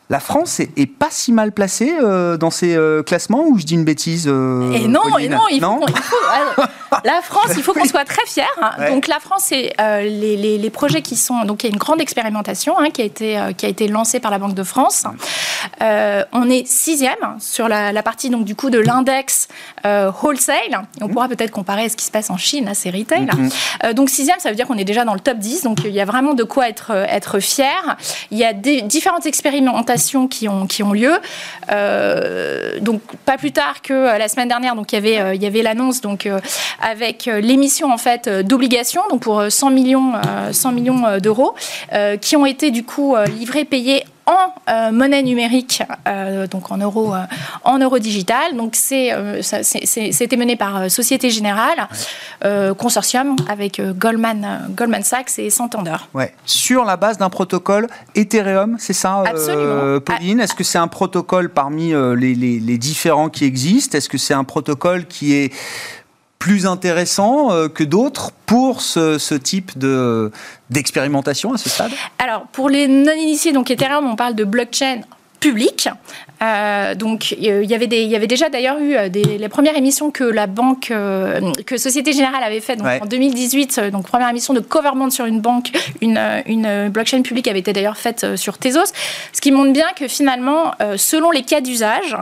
la 0.08 0.20
France 0.20 0.60
est, 0.60 0.86
pas 0.86 1.08
si 1.10 1.32
mal 1.32 1.50
placée 1.50 1.92
euh, 2.00 2.36
dans 2.36 2.50
ces 2.50 2.76
euh, 2.76 3.02
classements 3.02 3.44
ou 3.48 3.58
je 3.58 3.64
dis 3.64 3.74
une 3.74 3.84
bêtise 3.84 4.26
euh, 4.28 4.72
Et 4.72 4.86
non, 4.86 5.18
et 5.18 5.28
non, 5.28 5.40
il 5.50 5.60
faut, 5.60 5.84
la 7.04 7.20
France, 7.22 7.50
il 7.56 7.62
faut 7.62 7.72
qu'on 7.72 7.86
soit 7.86 8.04
très 8.04 8.24
fiers. 8.24 8.44
Hein. 8.62 8.90
Donc 8.92 9.08
la 9.08 9.18
France, 9.18 9.46
c'est 9.46 9.74
les, 9.78 10.70
projets 10.70 11.00
qui 11.00 11.16
sont 11.16 11.44
donc 11.44 11.64
il 11.64 11.68
y 11.68 11.70
a 11.70 11.72
une 11.72 11.78
grande 11.78 12.00
expérimentation 12.00 12.78
hein, 12.78 12.90
qui 12.90 13.00
a 13.00 13.04
été 13.04 13.40
qui 13.56 13.64
a 13.64 13.68
été 13.68 13.88
lancée 13.88 14.20
par 14.20 14.30
la 14.30 14.38
Banque 14.38 14.54
de 14.54 14.62
France. 14.62 15.04
on 15.80 16.50
est 16.50 16.66
sixième 16.66 17.14
sur 17.38 17.66
la, 17.68 18.02
partie 18.02 18.30
donc 18.30 18.44
du 18.44 18.54
coup 18.54 18.68
de 18.68 18.78
l'index 18.78 19.48
wholesale. 19.84 20.86
on 21.00 21.08
pourra 21.08 21.28
peut-être 21.28 21.50
comparer 21.50 21.84
à 21.84 21.88
ce 21.88 21.96
qui 21.96 22.04
se 22.04 22.10
passe 22.10 22.30
en 22.30 22.36
Chine, 22.36 22.70
c'est 22.74 22.90
retail. 22.90 23.26
Mhm. 23.26 23.92
donc 23.94 24.10
sixième, 24.10 24.38
ça 24.38 24.50
veut 24.50 24.56
dire 24.56 24.66
qu'on 24.66 24.78
est 24.78 24.84
déjà 24.84 25.04
dans 25.04 25.14
le 25.14 25.20
top 25.20 25.38
10. 25.38 25.62
Donc 25.62 25.78
il 25.84 25.92
y 25.92 26.00
a 26.00 26.04
vraiment 26.04 26.34
de 26.34 26.44
quoi 26.44 26.68
être 26.68 26.90
être 26.90 27.40
fier. 27.40 27.96
Il 28.30 28.38
y 28.38 28.44
a 28.44 28.52
des 28.52 28.82
différentes 28.82 29.26
expérimentations 29.26 29.95
qui 30.28 30.48
ont, 30.48 30.92
lieu. 30.92 31.12
Euh, 31.70 32.78
donc, 32.80 33.00
pas 33.24 33.38
plus 33.38 33.52
tard 33.52 33.82
que 33.82 33.92
euh, 33.92 34.18
la 34.18 34.28
semaine 34.28 34.48
dernière, 34.48 34.74
donc, 34.74 34.92
il 34.92 34.96
y 34.96 34.98
avait, 34.98 35.20
euh, 35.20 35.62
l'annonce 35.62 36.00
donc, 36.00 36.28
avec 36.80 37.26
l'émission 37.26 37.92
en 37.92 37.98
fait, 37.98 38.28
d'obligations 38.28 39.02
donc 39.10 39.22
pour 39.22 39.42
100 39.48 39.70
millions, 39.70 40.12
100 40.52 40.72
millions 40.72 41.18
d'euros 41.18 41.54
qui 42.20 42.36
ont 42.36 42.46
été 42.46 42.70
du 42.70 42.84
coup 42.84 43.16
livrés, 43.38 43.64
payés 43.64 44.04
en 44.26 44.92
monnaie 44.92 45.22
numérique, 45.22 45.82
donc 46.50 46.70
en 46.70 46.78
euros, 46.78 47.14
en 47.64 47.78
euro 47.78 47.98
digital. 47.98 48.56
Donc 48.56 48.74
c'est, 48.74 49.10
c'était 49.42 50.36
mené 50.36 50.56
par 50.56 50.90
Société 50.90 51.30
Générale, 51.30 51.88
consortium 52.76 53.36
avec 53.48 53.80
Goldman, 53.96 54.68
Goldman 54.70 55.02
Sachs 55.02 55.38
et 55.38 55.50
Santander. 55.50 55.96
Ouais. 56.12 56.34
Sur 56.44 56.84
la 56.84 56.96
base 56.96 57.18
d'un 57.18 57.30
protocole 57.30 57.86
Ethereum, 58.14 58.76
c'est 58.78 58.92
ça, 58.92 59.22
Absolument. 59.26 60.00
Pauline 60.00 60.40
Est-ce 60.40 60.54
que 60.54 60.64
c'est 60.64 60.78
un 60.78 60.88
protocole 60.88 61.50
parmi 61.50 61.92
les, 62.16 62.34
les, 62.34 62.58
les 62.58 62.78
différents 62.78 63.28
qui 63.28 63.44
existent? 63.44 63.96
Est-ce 63.96 64.08
que 64.08 64.18
c'est 64.18 64.34
un 64.34 64.44
protocole 64.44 65.06
qui 65.06 65.34
est 65.34 65.52
plus 66.38 66.66
intéressant 66.66 67.50
euh, 67.50 67.68
que 67.68 67.84
d'autres 67.84 68.30
pour 68.46 68.80
ce, 68.82 69.34
type 69.34 69.76
de, 69.78 70.30
d'expérimentation 70.70 71.52
à 71.52 71.58
ce 71.58 71.68
stade? 71.68 71.90
Alors, 72.18 72.46
pour 72.52 72.68
les 72.68 72.88
non-initiés, 72.88 73.52
donc 73.52 73.70
Ethereum, 73.70 74.06
on 74.06 74.16
parle 74.16 74.34
de 74.34 74.44
blockchain 74.44 75.00
public. 75.40 75.88
Euh, 76.42 76.94
donc, 76.94 77.32
il 77.32 77.44
y, 77.44 77.74
avait 77.74 77.86
des, 77.86 78.02
il 78.02 78.08
y 78.08 78.16
avait 78.16 78.26
déjà 78.26 78.48
d'ailleurs 78.48 78.78
eu 78.78 78.94
euh, 78.94 79.08
des, 79.08 79.38
les 79.38 79.48
premières 79.48 79.76
émissions 79.76 80.10
que 80.10 80.24
la 80.24 80.46
banque, 80.46 80.90
euh, 80.90 81.52
que 81.64 81.76
Société 81.78 82.12
Générale 82.12 82.42
avait 82.42 82.60
donc, 82.76 82.86
en 83.02 83.06
2018. 83.06 83.78
Euh, 83.78 83.90
donc, 83.90 84.06
première 84.06 84.28
émission 84.28 84.52
de 84.52 84.60
coverment 84.60 85.10
sur 85.10 85.24
une 85.24 85.40
banque, 85.40 85.70
une, 86.00 86.20
une 86.46 86.88
blockchain 86.88 87.22
publique 87.22 87.48
avait 87.48 87.60
été 87.60 87.72
d'ailleurs 87.72 87.96
faite 87.96 88.36
sur 88.36 88.58
Tezos. 88.58 88.92
Ce 89.32 89.40
qui 89.40 89.50
montre 89.50 89.72
bien 89.72 89.86
que 89.96 90.08
finalement, 90.08 90.72
selon 90.96 91.30
les 91.30 91.42
cas 91.42 91.60
d'usage 91.60 92.16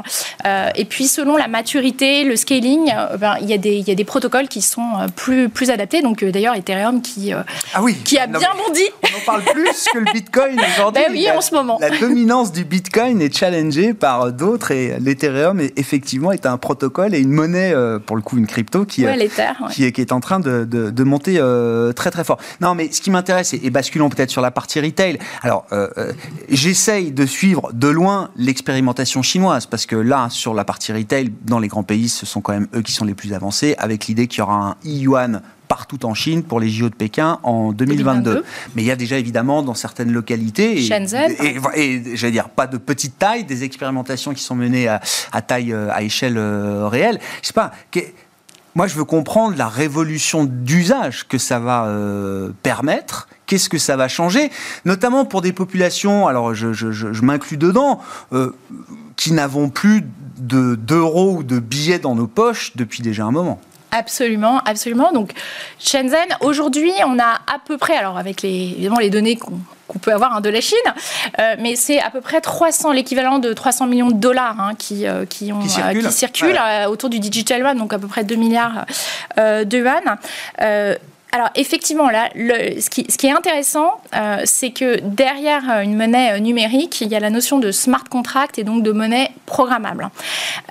et 0.74 0.84
puis 0.84 1.06
selon 1.06 1.36
la 1.36 1.48
maturité, 1.48 2.24
le 2.24 2.36
scaling, 2.36 2.92
ben, 3.18 3.36
il, 3.40 3.48
y 3.48 3.52
a 3.52 3.58
des, 3.58 3.76
il 3.76 3.88
y 3.88 3.90
a 3.90 3.94
des 3.94 4.04
protocoles 4.04 4.48
qui 4.48 4.62
sont 4.62 5.06
plus, 5.16 5.48
plus 5.48 5.70
adaptés. 5.70 6.02
Donc, 6.02 6.24
d'ailleurs, 6.24 6.54
Ethereum 6.54 7.02
qui, 7.02 7.32
ah 7.32 7.82
oui, 7.82 7.96
qui 8.04 8.18
a 8.18 8.26
bien 8.26 8.50
bondi. 8.66 8.82
On 9.02 9.18
en 9.18 9.24
parle 9.24 9.42
plus 9.44 9.86
que 9.92 9.98
le 9.98 10.12
Bitcoin 10.12 10.60
aujourd'hui. 10.60 10.84
Ben 11.04 11.10
oui, 11.10 11.26
en 11.30 11.40
ce 11.40 11.52
moment. 11.54 11.78
La 11.80 11.90
dominance 11.90 12.52
du 12.52 12.64
Bitcoin 12.64 13.20
est 13.20 13.36
challengée 13.36 13.94
par 13.94 14.03
d'autres 14.32 14.70
et 14.70 14.98
l'Ethereum 15.00 15.60
effectivement 15.76 16.32
est 16.32 16.46
un 16.46 16.58
protocole 16.58 17.14
et 17.14 17.20
une 17.20 17.32
monnaie, 17.32 17.72
euh, 17.72 17.98
pour 17.98 18.16
le 18.16 18.22
coup 18.22 18.36
une 18.36 18.46
crypto, 18.46 18.84
qui, 18.84 19.04
ouais, 19.04 19.12
euh, 19.12 19.64
ouais. 19.64 19.72
qui, 19.72 19.92
qui, 19.92 20.00
est 20.00 20.12
en 20.12 20.20
train 20.20 20.40
de, 20.40 20.64
de, 20.64 20.90
de 20.90 21.04
monter 21.04 21.36
euh, 21.38 21.92
très 21.92 22.10
très 22.10 22.24
fort. 22.24 22.38
Non 22.60 22.74
mais 22.74 22.90
ce 22.92 23.00
qui 23.00 23.10
m'intéresse, 23.10 23.54
et, 23.54 23.70
basculons 23.70 24.08
peut-être 24.08 24.30
sur 24.30 24.42
la 24.42 24.50
partie 24.50 24.80
retail, 24.80 25.18
alors 25.42 25.66
euh, 25.72 26.12
j'essaye 26.48 27.12
de 27.12 27.26
suivre 27.26 27.72
de 27.72 27.88
loin 27.88 28.30
l'expérimentation 28.36 29.22
chinoise, 29.22 29.66
parce 29.66 29.86
que 29.86 29.96
là, 29.96 30.28
sur 30.30 30.54
la 30.54 30.64
partie 30.64 30.92
retail, 30.92 31.32
dans 31.44 31.58
les 31.58 31.68
grands 31.68 31.82
pays, 31.82 32.08
ce 32.08 32.26
sont 32.26 32.40
quand 32.40 32.52
même 32.52 32.68
eux 32.74 32.82
qui 32.82 32.92
sont 32.92 33.04
les 33.04 33.14
plus 33.14 33.32
avancés, 33.32 33.74
avec 33.78 34.06
l'idée 34.06 34.26
qu'il 34.26 34.40
y 34.40 34.42
aura 34.42 34.54
un 34.54 34.76
yuan 34.84 35.42
partout 35.68 36.04
en 36.06 36.14
Chine 36.14 36.42
pour 36.42 36.60
les 36.60 36.68
JO 36.68 36.88
de 36.88 36.94
Pékin 36.94 37.38
en 37.42 37.72
2022. 37.72 38.22
2022. 38.22 38.44
Mais 38.74 38.82
il 38.82 38.86
y 38.86 38.90
a 38.90 38.96
déjà 38.96 39.18
évidemment 39.18 39.62
dans 39.62 39.74
certaines 39.74 40.12
localités, 40.12 40.78
et, 40.78 40.86
et, 40.86 41.58
et, 41.74 41.94
et 41.94 42.16
j'allais 42.16 42.32
dire 42.32 42.48
pas 42.48 42.66
de 42.66 42.78
petite 42.78 43.18
taille, 43.18 43.44
des 43.44 43.64
expérimentations 43.64 44.34
qui 44.34 44.42
sont 44.42 44.54
menées 44.54 44.88
à, 44.88 45.00
à 45.32 45.42
taille, 45.42 45.72
à 45.72 46.02
échelle 46.02 46.36
euh, 46.36 46.88
réelle. 46.88 47.18
Je 47.42 47.48
sais 47.48 47.52
pas. 47.52 47.72
Que, 47.90 48.00
moi, 48.74 48.88
je 48.88 48.96
veux 48.96 49.04
comprendre 49.04 49.56
la 49.56 49.68
révolution 49.68 50.44
d'usage 50.44 51.28
que 51.28 51.38
ça 51.38 51.60
va 51.60 51.86
euh, 51.86 52.50
permettre. 52.64 53.28
Qu'est-ce 53.46 53.68
que 53.68 53.78
ça 53.78 53.96
va 53.96 54.08
changer, 54.08 54.50
notamment 54.84 55.24
pour 55.24 55.42
des 55.42 55.52
populations. 55.52 56.26
Alors, 56.26 56.54
je, 56.54 56.72
je, 56.72 56.90
je, 56.90 57.12
je 57.12 57.22
m'inclus 57.22 57.56
dedans. 57.56 58.00
Euh, 58.32 58.52
qui 59.16 59.32
n'avons 59.32 59.68
plus 59.68 60.04
d'euros 60.38 61.36
ou 61.38 61.42
de 61.44 61.58
billets 61.58 61.98
dans 61.98 62.14
nos 62.14 62.26
poches 62.26 62.76
depuis 62.76 63.02
déjà 63.02 63.24
un 63.24 63.30
moment. 63.30 63.60
Absolument, 63.94 64.58
absolument. 64.64 65.12
Donc 65.12 65.30
Shenzhen, 65.78 66.36
aujourd'hui, 66.40 66.92
on 67.06 67.18
a 67.18 67.40
à 67.46 67.58
peu 67.64 67.78
près, 67.78 67.96
alors 67.96 68.18
avec 68.18 68.42
les, 68.42 68.72
évidemment 68.72 68.98
les 68.98 69.10
données 69.10 69.36
qu'on 69.36 69.60
qu'on 69.86 69.98
peut 69.98 70.12
avoir 70.12 70.34
hein, 70.34 70.40
de 70.40 70.48
la 70.48 70.60
Chine, 70.60 70.78
euh, 71.38 71.56
mais 71.58 71.76
c'est 71.76 72.00
à 72.00 72.10
peu 72.10 72.20
près 72.22 72.40
300, 72.40 72.92
l'équivalent 72.92 73.38
de 73.38 73.52
300 73.52 73.86
millions 73.86 74.08
de 74.08 74.16
dollars 74.16 74.58
hein, 74.58 74.72
qui, 74.78 75.06
euh, 75.06 75.26
qui, 75.26 75.52
ont, 75.52 75.60
qui 75.60 75.68
circulent, 75.68 76.06
euh, 76.06 76.08
qui 76.08 76.12
circulent 76.12 76.60
ouais. 76.64 76.86
autour 76.86 77.10
du 77.10 77.20
digital 77.20 77.60
yuan, 77.60 77.76
donc 77.76 77.92
à 77.92 77.98
peu 77.98 78.08
près 78.08 78.24
2 78.24 78.34
milliards 78.34 78.86
de 79.36 79.76
yuan. 79.76 80.18
Alors 81.34 81.50
effectivement, 81.56 82.10
là, 82.10 82.28
le, 82.36 82.80
ce, 82.80 82.88
qui, 82.88 83.06
ce, 83.08 83.18
qui, 83.18 83.26
est 83.26 83.32
intéressant, 83.32 84.00
euh, 84.14 84.42
c'est 84.44 84.70
que 84.70 85.00
derrière 85.00 85.64
une 85.82 85.96
monnaie 85.96 86.38
numérique, 86.38 87.00
il 87.00 87.08
y 87.08 87.16
a 87.16 87.18
la 87.18 87.28
notion 87.28 87.58
de 87.58 87.72
smart 87.72 88.04
contract 88.08 88.56
et 88.56 88.62
donc 88.62 88.84
de 88.84 88.92
monnaie 88.92 89.32
programmable. 89.44 90.10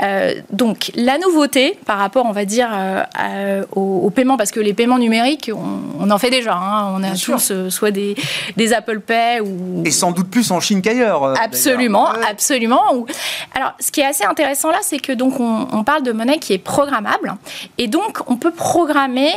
Euh, 0.02 0.36
donc 0.52 0.90
la 0.96 1.18
nouveauté 1.18 1.78
par 1.86 1.98
rapport, 1.98 2.26
on 2.26 2.32
va 2.32 2.46
dire, 2.46 2.70
euh, 2.74 3.66
au, 3.76 4.04
au, 4.06 4.10
paiement, 4.10 4.38
parce 4.38 4.52
que 4.52 4.62
les 4.62 4.74
paiements 4.74 5.00
numériques, 5.00 5.52
on, 5.54 5.82
on 6.00 6.10
en 6.10 6.18
fait 6.18 6.30
déjà. 6.30 6.54
Hein, 6.54 6.94
on 6.96 7.04
a 7.04 7.12
Bien 7.12 7.16
tous 7.16 7.52
soit 7.68 7.92
des, 7.92 8.16
des, 8.56 8.72
Apple 8.72 9.02
Pay 9.02 9.42
ou... 9.42 9.84
Et 9.84 9.92
sans 9.92 10.14
doute 10.14 10.30
plus 10.30 10.50
en 10.50 10.62
Chine 10.62 10.82
qu'ailleurs. 10.82 11.38
Absolument, 11.44 12.08
absolument. 12.08 13.06
Alors 13.54 13.74
ce 13.82 13.92
qui 13.92 14.00
est 14.00 14.06
assez 14.06 14.24
intéressant 14.24 14.72
là, 14.72 14.80
c'est 14.82 15.00
que 15.00 15.12
donc 15.12 15.42
on, 15.42 15.68
on, 15.74 15.84
parle 15.84 16.04
de 16.04 16.14
monnaie 16.14 16.40
qui 16.40 16.54
est 16.54 16.58
programmable 16.58 17.36
et 17.78 17.90
donc 17.90 18.20
on 18.28 18.38
peut 18.38 18.52
programmer 18.52 19.30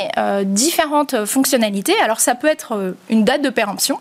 différentes 0.44 1.15
fonctionnalités. 1.24 1.94
Alors 2.02 2.20
ça 2.20 2.34
peut 2.34 2.48
être 2.48 2.94
une 3.08 3.24
date 3.24 3.42
de 3.42 3.50
péremption. 3.50 4.00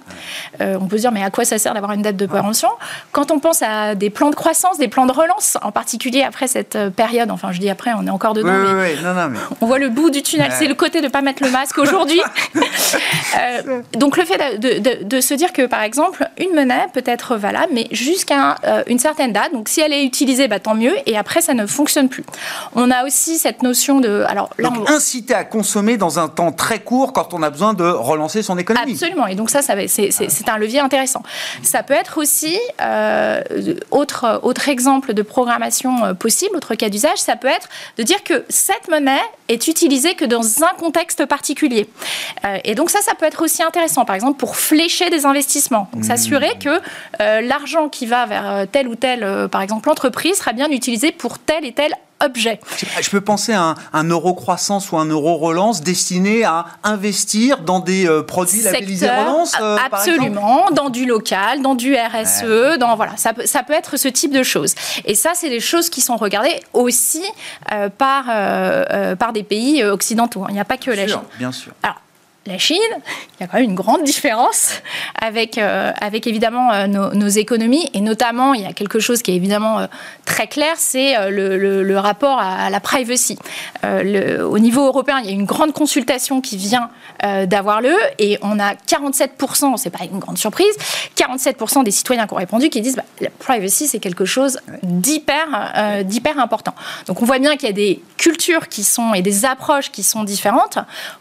Euh, 0.62 0.78
on 0.80 0.88
peut 0.88 0.98
se 0.98 1.02
dire 1.02 1.12
mais 1.12 1.24
à 1.24 1.30
quoi 1.30 1.46
ça 1.46 1.58
sert 1.58 1.74
d'avoir 1.74 1.94
une 1.94 2.02
date 2.02 2.18
de 2.18 2.26
péremption? 2.26 2.70
Quand 3.12 3.32
on 3.32 3.40
pense 3.40 3.62
à 3.62 3.96
des 3.96 4.10
plans 4.10 4.30
de 4.30 4.36
croissance, 4.36 4.78
des 4.78 4.88
plans 4.88 5.06
de 5.06 5.12
relance, 5.12 5.58
en 5.62 5.72
particulier 5.72 6.24
après 6.24 6.48
cette 6.48 6.78
période, 6.96 7.32
enfin 7.32 7.52
je 7.52 7.60
dis 7.60 7.70
après, 7.70 7.92
on 7.98 8.06
est 8.08 8.10
encore 8.10 8.34
dedans, 8.34 8.50
oui, 8.50 8.74
mais 8.74 8.94
oui, 8.96 9.04
non, 9.04 9.14
non, 9.14 9.30
mais... 9.30 9.40
on 9.62 9.66
voit 9.66 9.80
le 9.80 9.90
bout 9.90 10.10
du 10.10 10.22
tunnel. 10.22 10.52
C'est 10.58 10.68
le 10.68 10.76
côté 10.76 11.00
de 11.00 11.06
ne 11.06 11.12
pas 11.12 11.22
mettre 11.22 11.44
le 11.44 11.50
masque 11.50 11.78
aujourd'hui. 11.78 12.22
euh, 12.56 13.82
donc 13.94 14.18
le 14.18 14.26
fait 14.26 14.60
de, 14.60 14.80
de, 14.80 15.04
de, 15.04 15.22
se 15.22 15.34
dire 15.34 15.54
que 15.54 15.66
par 15.66 15.82
exemple 15.82 16.28
une 16.38 16.54
monnaie 16.54 16.88
peut 16.94 17.04
être 17.06 17.36
valable, 17.36 17.72
mais 17.74 17.88
jusqu'à 17.92 18.56
euh, 18.66 18.84
une 18.88 19.00
certaine 19.00 19.34
date. 19.34 19.54
Donc 19.54 19.70
si 19.70 19.82
elle 19.82 19.94
est 19.94 20.04
utilisée, 20.04 20.48
bah, 20.48 20.60
tant 20.60 20.76
mieux. 20.76 20.94
Et 21.06 21.18
après 21.18 21.42
ça 21.42 21.54
ne 21.54 21.66
fonctionne 21.66 22.10
plus. 22.10 22.24
On 22.76 22.92
a 22.92 23.06
aussi 23.06 23.38
cette 23.38 23.64
notion 23.64 24.00
de 24.00 24.24
alors 24.28 24.50
là, 24.58 24.70
donc, 24.70 24.90
on... 24.90 24.94
inciter 24.94 25.34
à 25.34 25.44
consommer 25.44 25.98
dans 25.98 26.20
un 26.20 26.28
temps 26.28 26.52
très 26.52 26.80
court 26.80 27.05
quand 27.14 27.34
on 27.34 27.42
a 27.44 27.50
besoin 27.50 27.74
de 27.74 27.84
relancer 27.84 28.42
son 28.44 28.58
économie. 28.58 28.94
Absolument. 28.94 29.28
Et 29.28 29.36
donc 29.36 29.50
ça, 29.50 29.62
ça 29.62 29.76
c'est 29.88 30.50
un 30.50 30.58
levier 30.58 30.80
intéressant. 30.80 31.24
Ça 31.64 31.84
peut 31.84 31.94
être 31.94 32.18
aussi 32.18 32.58
euh, 32.82 33.42
autre 33.92 34.40
autre 34.44 34.70
exemple 34.70 35.14
de 35.14 35.22
programmation 35.22 36.06
euh, 36.06 36.14
possible, 36.14 36.56
autre 36.56 36.76
cas 36.76 36.90
d'usage, 36.90 37.18
ça 37.18 37.36
peut 37.36 37.48
être 37.48 37.68
de 37.98 38.04
dire 38.04 38.24
que 38.24 38.46
cette 38.50 38.90
monnaie 38.90 39.22
est 39.48 39.68
utilisée 39.68 40.16
que 40.16 40.26
dans 40.26 40.64
un 40.64 40.74
contexte 40.78 41.26
particulier. 41.26 41.88
Euh, 42.46 42.58
et 42.64 42.76
donc 42.76 42.90
ça, 42.90 43.02
ça 43.02 43.16
peut 43.16 43.26
être 43.26 43.44
aussi 43.44 43.64
intéressant, 43.64 44.06
par 44.06 44.16
exemple 44.16 44.38
pour 44.38 44.56
flécher 44.56 45.10
des 45.10 45.26
investissements. 45.26 45.90
Donc 45.94 46.06
s'assurer 46.06 46.56
mmh. 46.56 46.60
que 46.60 46.82
euh, 47.22 47.42
l'argent 47.42 47.90
qui 47.90 48.06
va 48.06 48.26
vers 48.26 48.68
telle 48.72 48.88
ou 48.88 48.96
telle, 48.96 49.48
par 49.52 49.62
exemple, 49.62 49.90
entreprise 49.90 50.38
sera 50.38 50.54
bien 50.54 50.70
utilisé 50.70 51.12
pour 51.12 51.40
tel 51.40 51.66
et 51.66 51.72
tel 51.72 51.96
objet. 52.24 52.60
Je 53.02 53.10
peux 53.10 53.22
penser 53.22 53.54
à 53.54 53.62
un, 53.62 53.76
un, 53.94 54.04
euro 54.06 54.34
croissance 54.34 54.92
ou 54.92 54.98
un 54.98 55.06
euro 55.06 55.38
relance 55.38 55.82
destiné 55.82 56.44
à 56.44 56.66
investir 56.84 57.60
dans 57.60 57.80
des 57.80 58.08
euh, 58.08 58.24
produits 58.24 58.60
Secteur, 58.60 58.80
labellisés 58.80 59.10
relance 59.10 59.54
euh, 59.62 59.78
Absolument, 59.86 60.72
dans 60.72 60.90
du 60.90 61.06
local, 61.06 61.62
dans 61.62 61.76
du 61.76 61.96
RSE, 61.96 62.44
ouais. 62.44 62.78
dans 62.78 62.96
voilà, 62.96 63.18
ça, 63.18 63.34
ça 63.46 63.64
peut 63.64 63.74
être 63.74 63.98
ce 63.98 64.08
type 64.08 64.32
de 64.32 64.44
choses. 64.44 64.76
Et 65.06 65.16
ça, 65.16 65.32
c'est 65.34 65.50
des 65.50 65.60
choses 65.60 65.90
qui 65.90 66.02
sont 66.02 66.16
regardées 66.16 66.60
aussi 66.74 67.24
euh, 67.72 67.90
par, 67.90 68.26
par 69.18 69.34
des 69.34 69.44
pays 69.44 69.84
occidentaux. 69.84 70.46
Il 70.50 70.54
n'y 70.54 70.60
a 70.60 70.66
pas 70.66 70.78
que 70.78 70.92
bien 70.92 70.96
la 70.96 71.08
sûr, 71.08 71.20
Chine. 71.20 71.28
Bien 71.38 71.52
sûr. 71.52 71.72
Alors, 71.84 72.02
la 72.48 72.60
Chine, 72.60 72.78
il 73.40 73.42
y 73.42 73.44
a 73.44 73.48
quand 73.48 73.58
même 73.58 73.70
une 73.70 73.76
grande 73.76 74.04
différence 74.04 74.82
avec, 75.20 75.58
euh, 75.58 75.92
avec 76.00 76.28
évidemment 76.28 76.72
euh, 76.72 76.86
nos, 76.86 77.28
économies 77.28 77.90
et 77.94 78.02
notamment 78.02 78.54
il 78.54 78.62
y 78.62 78.66
a 78.66 78.74
quelque 78.74 79.00
chose 79.00 79.24
qui 79.24 79.32
est 79.32 79.36
évidemment 79.36 79.80
euh, 79.80 79.88
très 80.26 80.48
clair, 80.48 80.76
c'est 80.78 81.16
le, 81.32 81.98
rapport 81.98 82.38
à, 82.40 82.70
la 82.70 82.80
privacy. 82.80 83.40
Au 83.84 84.60
niveau 84.60 84.86
européen, 84.86 85.20
il 85.24 85.26
y 85.26 85.30
a 85.30 85.34
une 85.34 85.46
grande 85.46 85.74
consultation 85.74 86.42
qui 86.42 86.58
vient 86.58 86.90
d'avoir 87.24 87.82
lieu 87.82 87.96
et 88.20 88.38
on 88.42 88.60
a 88.60 88.74
47%, 88.74 89.78
c'est 89.78 89.90
pas 89.90 90.04
une 90.04 90.20
grande 90.20 90.38
surprise, 90.38 90.76
47% 91.18 91.84
des 91.84 91.92
citoyens 91.92 92.28
qui 92.28 92.34
ont 92.34 92.38
répondu 92.38 92.70
qui 92.70 92.82
disent 92.82 92.98
bah, 92.98 93.04
la 93.22 93.30
privacy 93.30 93.88
c'est 93.88 94.00
quelque 94.00 94.26
chose 94.26 94.60
d'hyper 94.84 96.04
d'hyper 96.04 96.38
important. 96.40 96.76
Donc 97.08 97.22
on 97.22 97.26
voit 97.26 97.40
bien 97.40 97.56
qu'il 97.56 97.70
y 97.70 97.72
a 97.72 97.76
des 97.76 98.04
cultures 98.18 98.68
qui 98.68 98.84
sont 98.84 99.14
et 99.14 99.22
des 99.22 99.46
approches 99.46 99.92
qui 99.92 100.04
sont 100.04 100.24
différentes. 100.24 100.80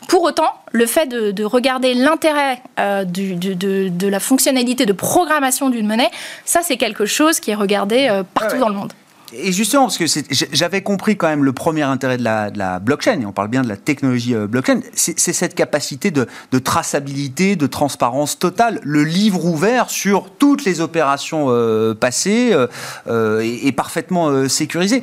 Pour 0.08 0.22
autant, 0.22 0.52
le 0.74 0.86
fait 0.86 1.06
de, 1.06 1.13
de 1.32 1.44
regarder 1.44 1.94
l'intérêt 1.94 2.60
euh, 2.78 3.04
de, 3.04 4.08
la 4.08 4.20
fonctionnalité 4.20 4.86
de 4.86 4.92
programmation 4.92 5.70
d'une 5.70 5.86
monnaie, 5.86 6.10
ça 6.44 6.60
c'est 6.62 6.76
quelque 6.76 7.06
chose 7.06 7.40
qui 7.40 7.50
est 7.50 7.54
regardé 7.54 8.08
euh, 8.08 8.22
partout 8.34 8.54
ouais. 8.54 8.60
dans 8.60 8.68
le 8.68 8.74
monde. 8.74 8.92
Et 9.32 9.52
justement, 9.52 9.84
parce 9.84 9.98
que 9.98 10.04
j'avais 10.52 10.82
compris 10.82 11.16
quand 11.16 11.28
même 11.28 11.44
le 11.44 11.52
premier 11.52 11.82
intérêt 11.82 12.18
de 12.18 12.24
la, 12.24 12.78
blockchain, 12.78 13.20
et 13.20 13.26
on 13.26 13.32
parle 13.32 13.48
bien 13.48 13.62
de 13.62 13.68
la 13.68 13.76
technologie 13.76 14.34
euh, 14.34 14.46
blockchain, 14.46 14.80
c'est 14.94 15.32
cette 15.32 15.54
capacité 15.54 16.10
de, 16.10 16.26
traçabilité, 16.58 17.56
de 17.56 17.66
transparence 17.66 18.38
totale, 18.38 18.80
le 18.82 19.02
livre 19.02 19.44
ouvert 19.46 19.88
sur 19.90 20.30
toutes 20.30 20.64
les 20.64 20.80
opérations 20.80 21.46
euh, 21.48 21.94
passées 21.94 22.50
euh, 22.52 22.66
euh 23.06 23.40
est, 23.40 23.72
parfaitement 23.72 24.28
euh, 24.28 24.48
sécurisé. 24.48 25.02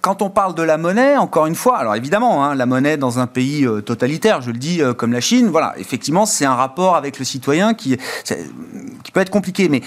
Quand 0.00 0.22
on 0.22 0.30
parle 0.30 0.54
de 0.54 0.62
la 0.62 0.76
monnaie, 0.76 1.16
encore 1.16 1.46
une 1.46 1.54
fois, 1.54 1.78
alors 1.78 1.94
évidemment, 1.94 2.44
hein, 2.44 2.54
la 2.54 2.66
monnaie 2.66 2.96
dans 2.96 3.18
un 3.18 3.26
pays 3.26 3.66
totalitaire, 3.84 4.42
je 4.42 4.50
le 4.50 4.58
dis 4.58 4.80
comme 4.96 5.12
la 5.12 5.20
Chine, 5.20 5.48
voilà, 5.48 5.74
effectivement, 5.78 6.26
c'est 6.26 6.44
un 6.44 6.54
rapport 6.54 6.96
avec 6.96 7.18
le 7.18 7.24
citoyen 7.24 7.74
qui, 7.74 7.96
qui 9.04 9.12
peut 9.12 9.20
être 9.20 9.30
compliqué, 9.30 9.68
mais 9.68 9.82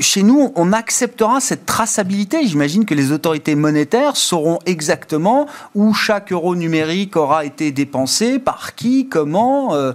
chez 0.00 0.22
nous, 0.22 0.52
on 0.54 0.72
acceptera 0.72 1.40
cette 1.40 1.66
traçabilité. 1.66 2.46
J'imagine 2.46 2.84
que 2.84 2.94
les 2.96 3.12
autorités 3.12 3.54
monétaires 3.54 4.16
sauront 4.16 4.58
exactement 4.66 5.46
où 5.74 5.94
chaque 5.94 6.32
euro 6.32 6.56
numérique 6.56 7.16
aura 7.16 7.44
été 7.44 7.70
dépensé, 7.70 8.38
par 8.38 8.74
qui, 8.74 9.08
comment. 9.08 9.74
Euh, 9.74 9.92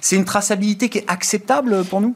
c'est 0.00 0.16
une 0.16 0.24
traçabilité 0.24 0.88
qui 0.88 0.98
est 0.98 1.10
acceptable 1.10 1.84
pour 1.84 2.00
nous? 2.00 2.14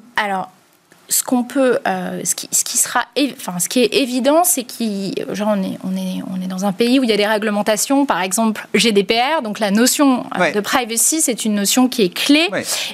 Ce 1.13 1.23
qu'on 1.23 1.45
peut, 1.45 1.79
euh, 1.87 2.21
ce, 2.25 2.35
qui, 2.35 2.49
ce, 2.51 2.65
qui, 2.65 2.79
sera, 2.79 3.05
enfin, 3.37 3.59
ce 3.59 3.69
qui 3.69 3.81
est 3.81 3.95
évident, 3.95 4.45
c'est 4.45 4.65
qu'on 4.65 4.83
est, 4.83 5.79
on 5.85 5.97
est, 5.97 6.23
on 6.33 6.41
est 6.41 6.47
dans 6.49 6.65
un 6.65 6.73
pays 6.73 6.99
où 6.99 7.05
il 7.05 7.11
y 7.11 7.13
a 7.13 7.17
des 7.19 7.27
réglementations, 7.27 8.07
par 8.07 8.23
exemple 8.23 8.67
GDPR, 8.75 9.43
donc 9.43 9.59
la 9.59 9.71
notion 9.71 10.25
euh, 10.41 10.53
de 10.53 10.61
privacy, 10.61 11.21
c'est 11.21 11.45
une 11.45 11.55
notion 11.55 11.89
qui 11.89 12.03
est 12.03 12.15
clé, 12.15 12.49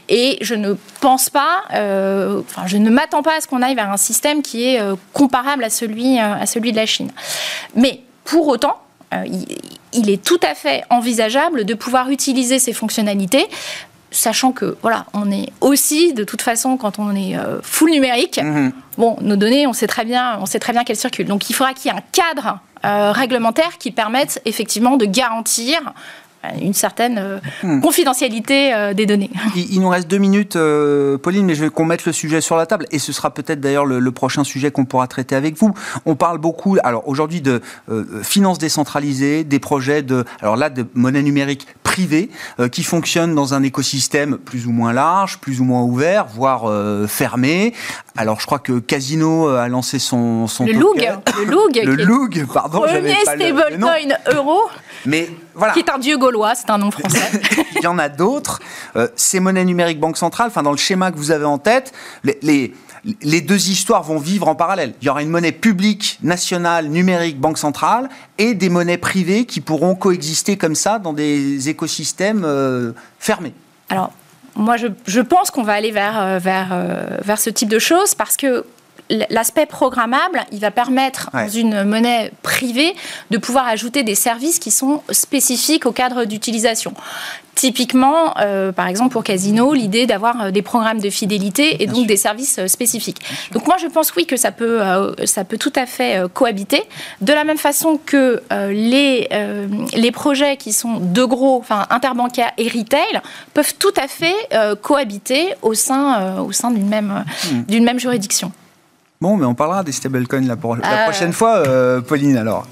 et 0.08 0.36
je 0.40 0.56
ne 0.56 0.74
pense 1.00 1.30
pas, 1.30 1.62
euh, 1.74 2.40
enfin, 2.40 2.66
je 2.66 2.76
ne 2.76 2.90
m'attends 2.90 3.22
pas 3.22 3.36
à 3.36 3.40
ce 3.40 3.46
qu'on 3.46 3.62
aille 3.62 3.76
vers 3.76 3.90
un 3.90 3.96
système 3.96 4.42
qui 4.42 4.64
est 4.64 4.80
comparable 5.12 5.62
à 5.62 5.70
celui, 5.70 6.18
à 6.18 6.44
celui 6.46 6.72
de 6.72 6.76
la 6.76 6.86
Chine. 6.86 7.12
Mais 7.76 8.00
pour 8.24 8.48
autant, 8.48 8.78
il, 9.92 10.10
est 10.10 10.22
tout 10.22 10.40
à 10.42 10.54
fait 10.54 10.82
envisageable 10.90 11.64
de 11.64 11.74
pouvoir 11.74 12.10
utiliser 12.10 12.58
ces 12.58 12.72
fonctionnalités 12.72 13.46
sachant 14.10 14.52
que 14.52 14.76
voilà, 14.82 15.06
on 15.12 15.30
est 15.30 15.50
aussi 15.60 16.12
de 16.12 16.24
toute 16.24 16.42
façon 16.42 16.76
quand 16.76 16.98
on 16.98 17.14
est 17.14 17.36
euh, 17.36 17.60
full 17.62 17.90
numérique. 17.90 18.40
Mhm. 18.42 18.72
Bon, 18.96 19.16
nos 19.20 19.36
données, 19.36 19.66
on 19.66 19.72
sait 19.72 19.86
très 19.86 20.04
bien, 20.04 20.38
on 20.40 20.46
sait 20.46 20.58
très 20.58 20.72
bien 20.72 20.84
qu'elles 20.84 20.96
circulent. 20.96 21.26
Donc 21.26 21.50
il 21.50 21.52
faudra 21.52 21.74
qu'il 21.74 21.90
y 21.90 21.94
ait 21.94 21.98
un 21.98 22.02
cadre 22.12 22.58
euh, 22.84 23.12
réglementaire 23.12 23.78
qui 23.78 23.90
permette 23.90 24.40
effectivement 24.44 24.96
de 24.96 25.04
garantir 25.04 25.80
une 26.60 26.74
certaine 26.74 27.18
euh, 27.18 27.38
hmm. 27.62 27.80
confidentialité 27.80 28.74
euh, 28.74 28.94
des 28.94 29.06
données. 29.06 29.30
Il, 29.56 29.80
nous 29.80 29.88
reste 29.88 30.08
deux 30.08 30.18
minutes, 30.18 30.58
Pauline, 31.22 31.46
mais 31.46 31.54
je 31.54 31.64
veux 31.64 31.70
qu'on 31.70 31.84
mette 31.84 32.04
le 32.04 32.12
sujet 32.12 32.40
sur 32.40 32.56
la 32.56 32.66
table, 32.66 32.86
et 32.90 32.98
ce 32.98 33.12
sera 33.12 33.32
peut-être 33.32 33.60
d'ailleurs 33.60 33.84
le, 33.84 34.08
prochain 34.10 34.42
sujet 34.42 34.70
qu'on 34.70 34.84
pourra 34.84 35.06
traiter 35.06 35.36
avec 35.36 35.56
vous. 35.56 35.74
On 36.06 36.16
parle 36.16 36.38
beaucoup, 36.38 36.76
alors 36.82 37.06
aujourd'hui, 37.06 37.40
de 37.40 37.60
finances 38.22 38.58
décentralisées, 38.58 39.44
des 39.44 39.58
projets 39.58 40.02
de, 40.02 40.24
alors 40.40 40.56
là, 40.56 40.70
de 40.70 40.86
monnaie 40.94 41.22
numérique 41.22 41.66
privée, 41.82 42.30
qui 42.72 42.82
fonctionnent 42.82 43.34
dans 43.34 43.54
un 43.54 43.62
écosystème 43.62 44.38
plus 44.38 44.66
ou 44.66 44.72
moins 44.72 44.92
large, 44.92 45.38
plus 45.38 45.60
ou 45.60 45.64
moins 45.64 45.82
ouvert, 45.82 46.26
voire 46.26 46.72
fermé. 47.06 47.74
Alors 48.16 48.40
je 48.40 48.46
crois 48.46 48.58
que 48.58 48.80
Casino 48.80 49.48
a 49.48 49.68
lancé 49.68 49.98
son, 49.98 50.48
son 50.48 50.64
le 50.64 50.72
Loug, 50.72 51.08
le 51.38 51.44
Loug, 51.44 51.80
le 51.84 51.94
Loug, 52.04 52.46
pardon, 52.52 52.80
premier 52.80 53.14
stablecoin 53.14 54.16
euro. 54.34 54.58
Mais 55.06 55.28
qui 55.72 55.80
est 55.80 55.90
un 55.90 55.98
dieu 55.98 56.16
gaulois, 56.16 56.54
c'est 56.54 56.70
un 56.70 56.78
nom 56.78 56.90
français. 56.90 57.30
Il 57.76 57.82
y 57.82 57.86
en 57.86 57.98
a 57.98 58.08
d'autres. 58.08 58.60
Euh, 58.96 59.08
ces 59.16 59.40
monnaies 59.40 59.64
numériques 59.64 60.00
banque 60.00 60.16
centrale, 60.16 60.48
enfin 60.48 60.62
dans 60.62 60.70
le 60.70 60.76
schéma 60.76 61.10
que 61.10 61.16
vous 61.16 61.30
avez 61.30 61.44
en 61.44 61.58
tête, 61.58 61.92
les, 62.24 62.74
les, 63.22 63.40
deux 63.40 63.68
histoires 63.68 64.02
vont 64.02 64.18
vivre 64.18 64.48
en 64.48 64.54
parallèle. 64.54 64.94
Il 65.00 65.06
y 65.06 65.08
aura 65.08 65.22
une 65.22 65.30
monnaie 65.30 65.52
publique, 65.52 66.18
nationale, 66.22 66.88
numérique, 66.88 67.38
banque 67.38 67.58
centrale, 67.58 68.08
et 68.38 68.54
des 68.54 68.68
monnaies 68.68 68.98
privées 68.98 69.44
qui 69.44 69.60
pourront 69.60 69.94
coexister 69.94 70.56
comme 70.56 70.74
ça 70.74 70.98
dans 70.98 71.12
des 71.12 71.68
écosystèmes 71.68 72.44
euh, 72.44 72.92
fermés. 73.18 73.54
Alors, 73.90 74.12
moi, 74.56 74.76
je, 74.76 74.88
je 75.06 75.20
pense 75.20 75.50
qu'on 75.50 75.62
va 75.62 75.74
aller 75.74 75.92
vers, 75.92 76.20
euh, 76.20 76.38
vers, 76.38 76.76
vers 77.22 77.38
ce 77.38 77.50
type 77.50 77.68
de 77.68 77.78
choses 77.78 78.14
parce 78.14 78.36
que 78.36 78.64
l'aspect 79.30 79.66
programmable, 79.66 80.44
il 80.52 80.60
va 80.60 80.70
permettre 80.70 81.30
dans 81.32 81.48
une 81.48 81.84
monnaie 81.84 82.32
privée 82.42 82.94
de 83.30 83.38
pouvoir 83.38 83.66
ajouter 83.66 84.02
des 84.02 84.14
services 84.14 84.58
qui 84.58 84.70
sont 84.70 85.02
spécifiques 85.10 85.86
au 85.86 85.92
cadre 85.92 86.24
d'utilisation. 86.24 86.94
Typiquement, 87.58 88.38
euh, 88.38 88.70
par 88.70 88.86
exemple 88.86 89.10
pour 89.10 89.24
Casino, 89.24 89.74
l'idée 89.74 90.06
d'avoir 90.06 90.40
euh, 90.40 90.50
des 90.52 90.62
programmes 90.62 91.00
de 91.00 91.10
fidélité 91.10 91.82
et 91.82 91.88
donc 91.88 92.06
des 92.06 92.16
services 92.16 92.60
euh, 92.60 92.68
spécifiques. 92.68 93.20
Donc 93.50 93.66
moi 93.66 93.74
je 93.82 93.88
pense 93.88 94.14
oui 94.14 94.26
que 94.26 94.36
ça 94.36 94.52
peut, 94.52 94.80
ça 95.24 95.42
peut 95.42 95.58
tout 95.58 95.72
à 95.74 95.84
fait 95.84 96.22
cohabiter. 96.32 96.84
De 97.20 97.32
la 97.32 97.42
même 97.42 97.58
façon 97.58 97.98
que 98.04 98.40
les, 98.70 99.28
les 99.96 100.12
projets 100.12 100.56
qui 100.56 100.72
sont 100.72 101.00
de 101.00 101.24
gros, 101.24 101.58
enfin 101.58 101.86
interbancaires 101.90 102.52
et 102.58 102.68
retail, 102.68 103.20
peuvent 103.54 103.74
tout 103.76 103.94
à 103.96 104.06
fait 104.06 104.36
cohabiter 104.80 105.54
au 105.62 105.74
sein, 105.74 106.38
au 106.38 106.52
sein 106.52 106.70
d'une 106.70 106.88
même, 106.88 107.24
hmm. 107.50 107.62
d'une 107.62 107.84
même 107.84 107.98
juridiction. 107.98 108.52
Bon, 109.20 109.36
mais 109.36 109.46
on 109.46 109.54
parlera 109.54 109.82
des 109.82 109.92
stablecoins 109.92 110.42
la, 110.46 110.56
la 110.56 111.04
prochaine 111.04 111.32
fois, 111.32 111.62
Pauline, 112.06 112.36
alors. 112.36 112.66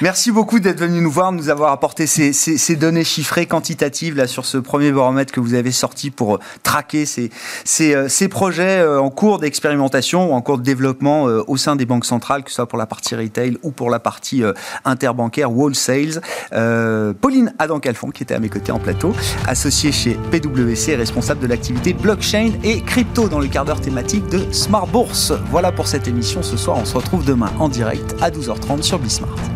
Merci 0.00 0.30
beaucoup 0.30 0.60
d'être 0.60 0.80
venu 0.80 1.00
nous 1.00 1.10
voir, 1.10 1.32
nous 1.32 1.48
avoir 1.48 1.72
apporté 1.72 2.06
ces, 2.06 2.32
ces, 2.32 2.76
données 2.76 3.04
chiffrées, 3.04 3.46
quantitatives, 3.46 4.16
là, 4.16 4.26
sur 4.26 4.44
ce 4.44 4.58
premier 4.58 4.92
baromètre 4.92 5.32
que 5.32 5.40
vous 5.40 5.54
avez 5.54 5.72
sorti 5.72 6.10
pour 6.10 6.36
euh, 6.36 6.38
traquer 6.62 7.06
ces, 7.06 7.30
ces, 7.64 7.94
euh, 7.94 8.08
ces 8.08 8.28
projets 8.28 8.80
euh, 8.80 9.00
en 9.00 9.10
cours 9.10 9.38
d'expérimentation 9.38 10.30
ou 10.30 10.34
en 10.34 10.42
cours 10.42 10.58
de 10.58 10.62
développement 10.62 11.24
au 11.24 11.56
sein 11.56 11.76
des 11.76 11.86
banques 11.86 12.04
centrales, 12.04 12.42
que 12.42 12.50
ce 12.50 12.56
soit 12.56 12.68
pour 12.68 12.78
la 12.78 12.86
partie 12.86 13.14
retail 13.14 13.58
ou 13.62 13.70
pour 13.70 13.90
la 13.90 13.98
partie 13.98 14.42
interbancaire 14.84 15.52
wholesale. 15.52 16.20
Euh, 16.52 17.12
Pauline 17.12 17.54
Adam-Calfon, 17.58 18.10
qui 18.10 18.22
était 18.22 18.34
à 18.34 18.38
mes 18.38 18.48
côtés 18.48 18.72
en 18.72 18.78
plateau, 18.78 19.14
associée 19.46 19.92
chez 19.92 20.18
PwC 20.30 20.96
responsable 20.96 21.40
de 21.40 21.46
l'activité 21.46 21.92
blockchain 21.92 22.52
et 22.64 22.80
crypto 22.82 23.28
dans 23.28 23.40
le 23.40 23.48
quart 23.48 23.64
d'heure 23.64 23.80
thématique 23.80 24.28
de 24.28 24.52
Smart 24.52 24.86
Bourse. 24.86 25.32
Voilà 25.50 25.72
pour 25.72 25.86
cette 25.86 26.08
émission. 26.08 26.42
Ce 26.42 26.56
soir, 26.56 26.78
on 26.78 26.84
se 26.84 26.96
retrouve 26.96 27.24
demain 27.24 27.52
en 27.58 27.68
direct 27.68 28.14
à 28.20 28.30
12h30 28.30 28.82
sur 28.82 28.98
Bismart. 28.98 29.55